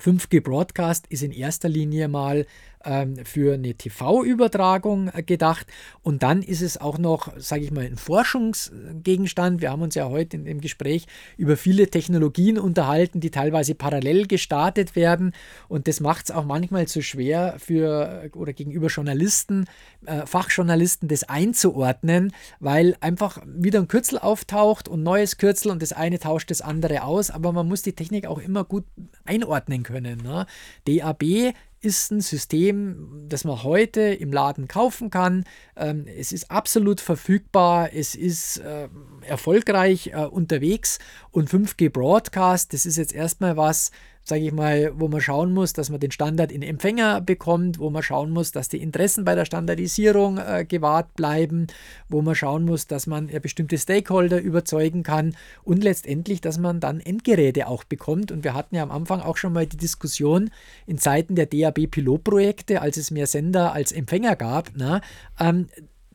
5G 0.00 0.40
Broadcast 0.40 1.06
ist 1.08 1.22
in 1.22 1.32
erster 1.32 1.68
Linie 1.68 2.08
mal 2.08 2.46
ähm, 2.86 3.16
für 3.24 3.54
eine 3.54 3.74
TV-Übertragung 3.74 5.10
äh, 5.12 5.22
gedacht. 5.22 5.66
Und 6.02 6.22
dann 6.22 6.42
ist 6.42 6.62
es 6.62 6.80
auch 6.80 6.98
noch, 6.98 7.32
sage 7.36 7.64
ich 7.64 7.70
mal, 7.70 7.84
ein 7.84 7.96
Forschungsgegenstand. 7.96 9.60
Wir 9.60 9.70
haben 9.70 9.82
uns 9.82 9.94
ja 9.94 10.08
heute 10.08 10.36
in 10.36 10.44
dem 10.44 10.60
Gespräch 10.60 11.06
über 11.36 11.56
viele 11.56 11.88
Technologien 11.88 12.58
unterhalten, 12.58 13.20
die 13.20 13.30
teilweise 13.30 13.74
parallel 13.74 14.26
gestartet 14.26 14.96
werden. 14.96 15.32
Und 15.68 15.88
das 15.88 16.00
macht 16.00 16.26
es 16.26 16.34
auch 16.34 16.44
manchmal 16.44 16.86
zu 16.86 17.02
schwer 17.02 17.56
für 17.58 18.24
äh, 18.24 18.36
oder 18.36 18.52
gegenüber 18.52 18.86
Journalisten, 18.86 19.66
äh, 20.06 20.24
Fachjournalisten, 20.26 21.08
das 21.08 21.24
einzuordnen, 21.24 22.32
weil 22.60 22.96
einfach 23.00 23.42
wieder 23.46 23.80
ein 23.80 23.88
Kürzel 23.88 24.18
auftaucht 24.18 24.88
und 24.88 25.02
neues 25.02 25.36
Kürzel 25.38 25.70
und 25.70 25.82
das 25.82 25.92
eine 25.92 26.18
tauscht 26.18 26.50
das 26.50 26.60
andere 26.60 27.02
aus. 27.02 27.30
Aber 27.30 27.52
man 27.52 27.66
muss 27.66 27.82
die 27.82 27.94
Technik 27.94 28.26
auch 28.26 28.38
immer 28.38 28.64
gut 28.64 28.84
einordnen 29.24 29.82
können. 29.82 30.22
Ne? 30.22 30.46
DAB 30.86 31.54
ist 31.86 32.10
ein 32.10 32.20
System, 32.20 33.26
das 33.28 33.44
man 33.44 33.62
heute 33.62 34.00
im 34.00 34.32
Laden 34.32 34.66
kaufen 34.66 35.08
kann. 35.08 35.44
Ähm, 35.76 36.06
es 36.06 36.32
ist 36.32 36.50
absolut 36.50 37.00
verfügbar, 37.00 37.90
es 37.94 38.16
ist 38.16 38.58
äh, 38.58 38.88
erfolgreich 39.22 40.08
äh, 40.08 40.26
unterwegs 40.26 40.98
und 41.30 41.48
5G 41.48 41.88
Broadcast, 41.90 42.72
das 42.72 42.86
ist 42.86 42.96
jetzt 42.96 43.14
erstmal 43.14 43.56
was, 43.56 43.92
sage 44.28 44.42
ich 44.42 44.52
mal, 44.52 44.92
wo 44.96 45.06
man 45.06 45.20
schauen 45.20 45.54
muss, 45.54 45.72
dass 45.72 45.88
man 45.88 46.00
den 46.00 46.10
Standard 46.10 46.50
in 46.50 46.62
Empfänger 46.62 47.20
bekommt, 47.20 47.78
wo 47.78 47.90
man 47.90 48.02
schauen 48.02 48.30
muss, 48.30 48.50
dass 48.50 48.68
die 48.68 48.82
Interessen 48.82 49.24
bei 49.24 49.36
der 49.36 49.44
Standardisierung 49.44 50.38
äh, 50.38 50.64
gewahrt 50.68 51.14
bleiben, 51.14 51.68
wo 52.08 52.22
man 52.22 52.34
schauen 52.34 52.64
muss, 52.64 52.88
dass 52.88 53.06
man 53.06 53.28
ja, 53.28 53.38
bestimmte 53.38 53.78
Stakeholder 53.78 54.40
überzeugen 54.40 55.04
kann 55.04 55.36
und 55.62 55.84
letztendlich, 55.84 56.40
dass 56.40 56.58
man 56.58 56.80
dann 56.80 56.98
Endgeräte 56.98 57.68
auch 57.68 57.84
bekommt. 57.84 58.32
Und 58.32 58.42
wir 58.42 58.54
hatten 58.54 58.74
ja 58.74 58.82
am 58.82 58.90
Anfang 58.90 59.20
auch 59.20 59.36
schon 59.36 59.52
mal 59.52 59.66
die 59.66 59.76
Diskussion 59.76 60.50
in 60.86 60.98
Zeiten 60.98 61.36
der 61.36 61.46
DAB-Pilotprojekte, 61.46 62.82
als 62.82 62.96
es 62.96 63.12
mehr 63.12 63.28
Sender 63.28 63.74
als 63.74 63.92
Empfänger 63.92 64.34
gab, 64.34 64.72
na, 64.74 65.02
ähm, 65.38 65.68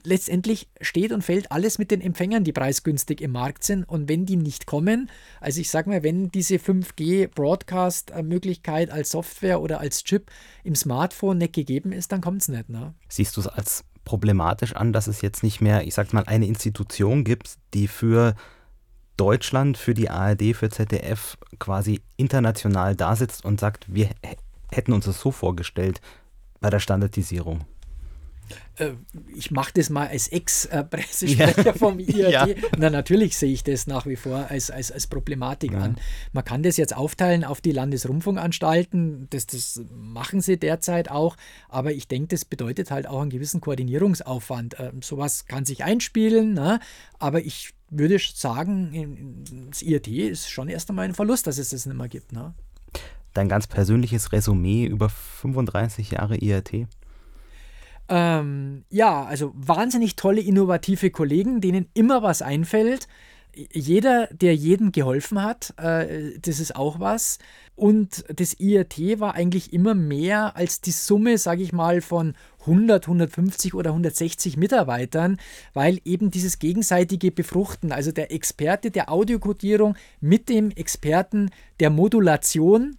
letztendlich 0.03 0.67
steht 0.81 1.11
und 1.11 1.23
fällt 1.23 1.51
alles 1.51 1.77
mit 1.77 1.91
den 1.91 2.01
Empfängern, 2.01 2.43
die 2.43 2.53
preisgünstig 2.53 3.21
im 3.21 3.31
Markt 3.31 3.63
sind. 3.63 3.83
Und 3.83 4.09
wenn 4.09 4.25
die 4.25 4.35
nicht 4.35 4.65
kommen, 4.65 5.11
also 5.39 5.61
ich 5.61 5.69
sage 5.69 5.89
mal, 5.89 6.01
wenn 6.03 6.29
diese 6.29 6.55
5G-Broadcast-Möglichkeit 6.55 8.89
als 8.91 9.11
Software 9.11 9.61
oder 9.61 9.79
als 9.79 10.03
Chip 10.03 10.31
im 10.63 10.75
Smartphone 10.75 11.37
nicht 11.37 11.53
gegeben 11.53 11.91
ist, 11.91 12.11
dann 12.11 12.21
kommt 12.21 12.41
es 12.41 12.47
nicht. 12.47 12.69
Ne? 12.69 12.95
Siehst 13.09 13.37
du 13.37 13.41
es 13.41 13.47
als 13.47 13.83
problematisch 14.03 14.75
an, 14.75 14.93
dass 14.93 15.07
es 15.07 15.21
jetzt 15.21 15.43
nicht 15.43 15.61
mehr, 15.61 15.85
ich 15.85 15.93
sag 15.93 16.11
mal, 16.13 16.23
eine 16.25 16.47
Institution 16.47 17.23
gibt, 17.23 17.57
die 17.73 17.87
für 17.87 18.35
Deutschland, 19.17 19.77
für 19.77 19.93
die 19.93 20.09
ARD, 20.09 20.55
für 20.55 20.69
ZDF 20.69 21.37
quasi 21.59 22.01
international 22.17 22.95
da 22.95 23.15
sitzt 23.15 23.45
und 23.45 23.59
sagt, 23.59 23.93
wir 23.93 24.09
hätten 24.71 24.93
uns 24.93 25.05
das 25.05 25.19
so 25.19 25.31
vorgestellt 25.31 26.01
bei 26.59 26.69
der 26.69 26.79
Standardisierung? 26.79 27.65
Äh, 28.77 28.91
ich 29.35 29.51
mache 29.51 29.71
das 29.73 29.89
mal 29.89 30.07
als 30.07 30.27
Ex-Pressesprecher 30.27 31.65
ja. 31.65 31.73
vom 31.73 31.99
IAT. 31.99 32.31
Ja. 32.31 32.47
Na, 32.77 32.89
natürlich 32.89 33.37
sehe 33.37 33.51
ich 33.51 33.63
das 33.63 33.87
nach 33.87 34.05
wie 34.05 34.15
vor 34.15 34.47
als, 34.49 34.71
als, 34.71 34.91
als 34.91 35.07
Problematik 35.07 35.73
ja. 35.73 35.79
an. 35.79 35.95
Man 36.33 36.43
kann 36.43 36.63
das 36.63 36.77
jetzt 36.77 36.95
aufteilen 36.95 37.43
auf 37.43 37.61
die 37.61 37.71
Landesrundfunkanstalten, 37.71 39.27
das, 39.29 39.47
das 39.47 39.81
machen 39.91 40.41
sie 40.41 40.57
derzeit 40.57 41.11
auch, 41.11 41.37
aber 41.69 41.91
ich 41.91 42.07
denke, 42.07 42.29
das 42.29 42.45
bedeutet 42.45 42.91
halt 42.91 43.07
auch 43.07 43.21
einen 43.21 43.29
gewissen 43.29 43.61
Koordinierungsaufwand. 43.61 44.75
Ähm, 44.79 45.01
sowas 45.01 45.45
kann 45.45 45.65
sich 45.65 45.83
einspielen, 45.83 46.53
ne? 46.53 46.79
aber 47.19 47.41
ich 47.41 47.73
würde 47.89 48.17
sagen, 48.19 49.43
das 49.69 49.81
IAT 49.81 50.07
ist 50.07 50.49
schon 50.49 50.69
erst 50.69 50.89
einmal 50.89 51.05
ein 51.05 51.13
Verlust, 51.13 51.45
dass 51.47 51.57
es 51.57 51.69
das 51.69 51.85
nicht 51.85 51.97
mehr 51.97 52.07
gibt. 52.07 52.31
Ne? 52.31 52.53
Dein 53.33 53.49
ganz 53.49 53.67
persönliches 53.67 54.31
Resümee 54.31 54.85
über 54.85 55.09
35 55.09 56.11
Jahre 56.11 56.37
IAT? 56.37 56.87
Ähm, 58.12 58.84
ja, 58.89 59.24
also 59.24 59.53
wahnsinnig 59.55 60.18
tolle, 60.18 60.41
innovative 60.41 61.12
Kollegen, 61.12 61.62
denen 61.62 61.88
immer 61.93 62.22
was 62.22 62.41
einfällt. 62.41 63.07
Jeder, 63.53 64.28
der 64.32 64.53
jedem 64.53 64.91
geholfen 64.91 65.41
hat, 65.41 65.74
äh, 65.78 66.38
das 66.41 66.59
ist 66.59 66.76
auch 66.76 66.99
was. 66.99 67.39
Und 67.76 68.26
das 68.28 68.53
IRT 68.53 69.20
war 69.22 69.36
eigentlich 69.36 69.72
immer 69.72 69.93
mehr 69.93 70.57
als 70.57 70.82
die 70.82 70.91
Summe, 70.91 71.38
sage 71.38 71.64
ich 71.64 71.72
mal, 71.72 72.01
von 72.01 72.36
100, 72.62 73.05
150 73.07 73.74
oder 73.74 73.91
160 73.91 74.57
Mitarbeitern, 74.57 75.38
weil 75.74 75.99
eben 76.03 76.32
dieses 76.32 76.59
gegenseitige 76.59 77.32
Befruchten, 77.32 77.93
also 77.93 78.12
der 78.12 78.32
Experte 78.34 78.91
der 78.91 79.09
Audiokodierung 79.09 79.95
mit 80.20 80.49
dem 80.49 80.72
Experten 80.72 81.49
der 81.80 81.89
Modulation, 81.89 82.97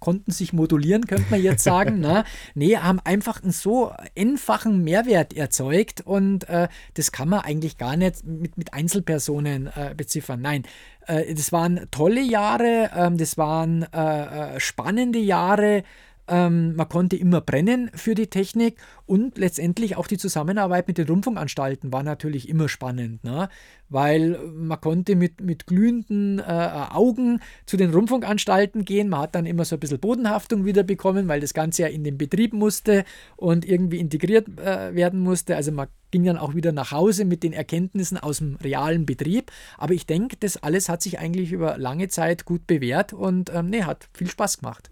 konnten 0.00 0.30
sich 0.30 0.52
modulieren, 0.52 1.06
könnte 1.06 1.30
man 1.30 1.42
jetzt 1.42 1.64
sagen. 1.64 2.00
ne? 2.00 2.24
Nee, 2.54 2.76
haben 2.76 3.00
einfach 3.00 3.42
einen 3.42 3.52
so 3.52 3.92
einfachen 4.16 4.82
Mehrwert 4.84 5.34
erzeugt 5.34 6.00
und 6.00 6.48
äh, 6.48 6.68
das 6.94 7.12
kann 7.12 7.28
man 7.28 7.40
eigentlich 7.40 7.78
gar 7.78 7.96
nicht 7.96 8.24
mit, 8.24 8.56
mit 8.56 8.74
Einzelpersonen 8.74 9.68
äh, 9.68 9.94
beziffern. 9.96 10.40
Nein, 10.40 10.64
äh, 11.06 11.34
das 11.34 11.52
waren 11.52 11.86
tolle 11.90 12.20
Jahre, 12.20 12.90
ähm, 12.94 13.18
das 13.18 13.36
waren 13.38 13.86
äh, 13.92 14.56
äh, 14.56 14.60
spannende 14.60 15.18
Jahre. 15.18 15.82
Ähm, 16.28 16.76
man 16.76 16.88
konnte 16.88 17.16
immer 17.16 17.40
brennen 17.40 17.90
für 17.94 18.14
die 18.14 18.26
Technik 18.26 18.76
und 19.06 19.38
letztendlich 19.38 19.96
auch 19.96 20.06
die 20.06 20.18
Zusammenarbeit 20.18 20.86
mit 20.86 20.98
den 20.98 21.06
Rundfunkanstalten 21.06 21.92
war 21.92 22.02
natürlich 22.02 22.48
immer 22.48 22.68
spannend, 22.68 23.24
ne? 23.24 23.48
weil 23.88 24.38
man 24.54 24.80
konnte 24.80 25.16
mit, 25.16 25.40
mit 25.40 25.66
glühenden 25.66 26.38
äh, 26.38 26.42
Augen 26.90 27.40
zu 27.64 27.78
den 27.78 27.90
Rundfunkanstalten 27.92 28.84
gehen. 28.84 29.08
Man 29.08 29.20
hat 29.20 29.34
dann 29.34 29.46
immer 29.46 29.64
so 29.64 29.76
ein 29.76 29.80
bisschen 29.80 29.98
Bodenhaftung 29.98 30.66
wieder 30.66 30.82
bekommen, 30.82 31.28
weil 31.28 31.40
das 31.40 31.54
Ganze 31.54 31.82
ja 31.82 31.88
in 31.88 32.04
den 32.04 32.18
Betrieb 32.18 32.52
musste 32.52 33.04
und 33.36 33.64
irgendwie 33.64 33.98
integriert 33.98 34.46
äh, 34.58 34.94
werden 34.94 35.20
musste. 35.20 35.56
Also 35.56 35.72
man 35.72 35.88
ging 36.10 36.24
dann 36.24 36.36
auch 36.36 36.54
wieder 36.54 36.72
nach 36.72 36.92
Hause 36.92 37.24
mit 37.24 37.42
den 37.42 37.54
Erkenntnissen 37.54 38.18
aus 38.18 38.38
dem 38.38 38.56
realen 38.56 39.06
Betrieb. 39.06 39.50
Aber 39.78 39.94
ich 39.94 40.06
denke, 40.06 40.36
das 40.38 40.62
alles 40.62 40.90
hat 40.90 41.02
sich 41.02 41.18
eigentlich 41.18 41.52
über 41.52 41.78
lange 41.78 42.08
Zeit 42.08 42.44
gut 42.44 42.66
bewährt 42.66 43.14
und 43.14 43.50
ähm, 43.54 43.70
nee, 43.70 43.84
hat 43.84 44.08
viel 44.12 44.28
Spaß 44.28 44.58
gemacht. 44.58 44.90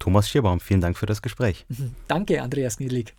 Thomas 0.00 0.28
Schierbaum, 0.28 0.58
vielen 0.58 0.80
Dank 0.80 0.98
für 0.98 1.06
das 1.06 1.22
Gespräch. 1.22 1.64
Danke, 2.08 2.42
Andreas 2.42 2.80
Niedlig. 2.80 3.14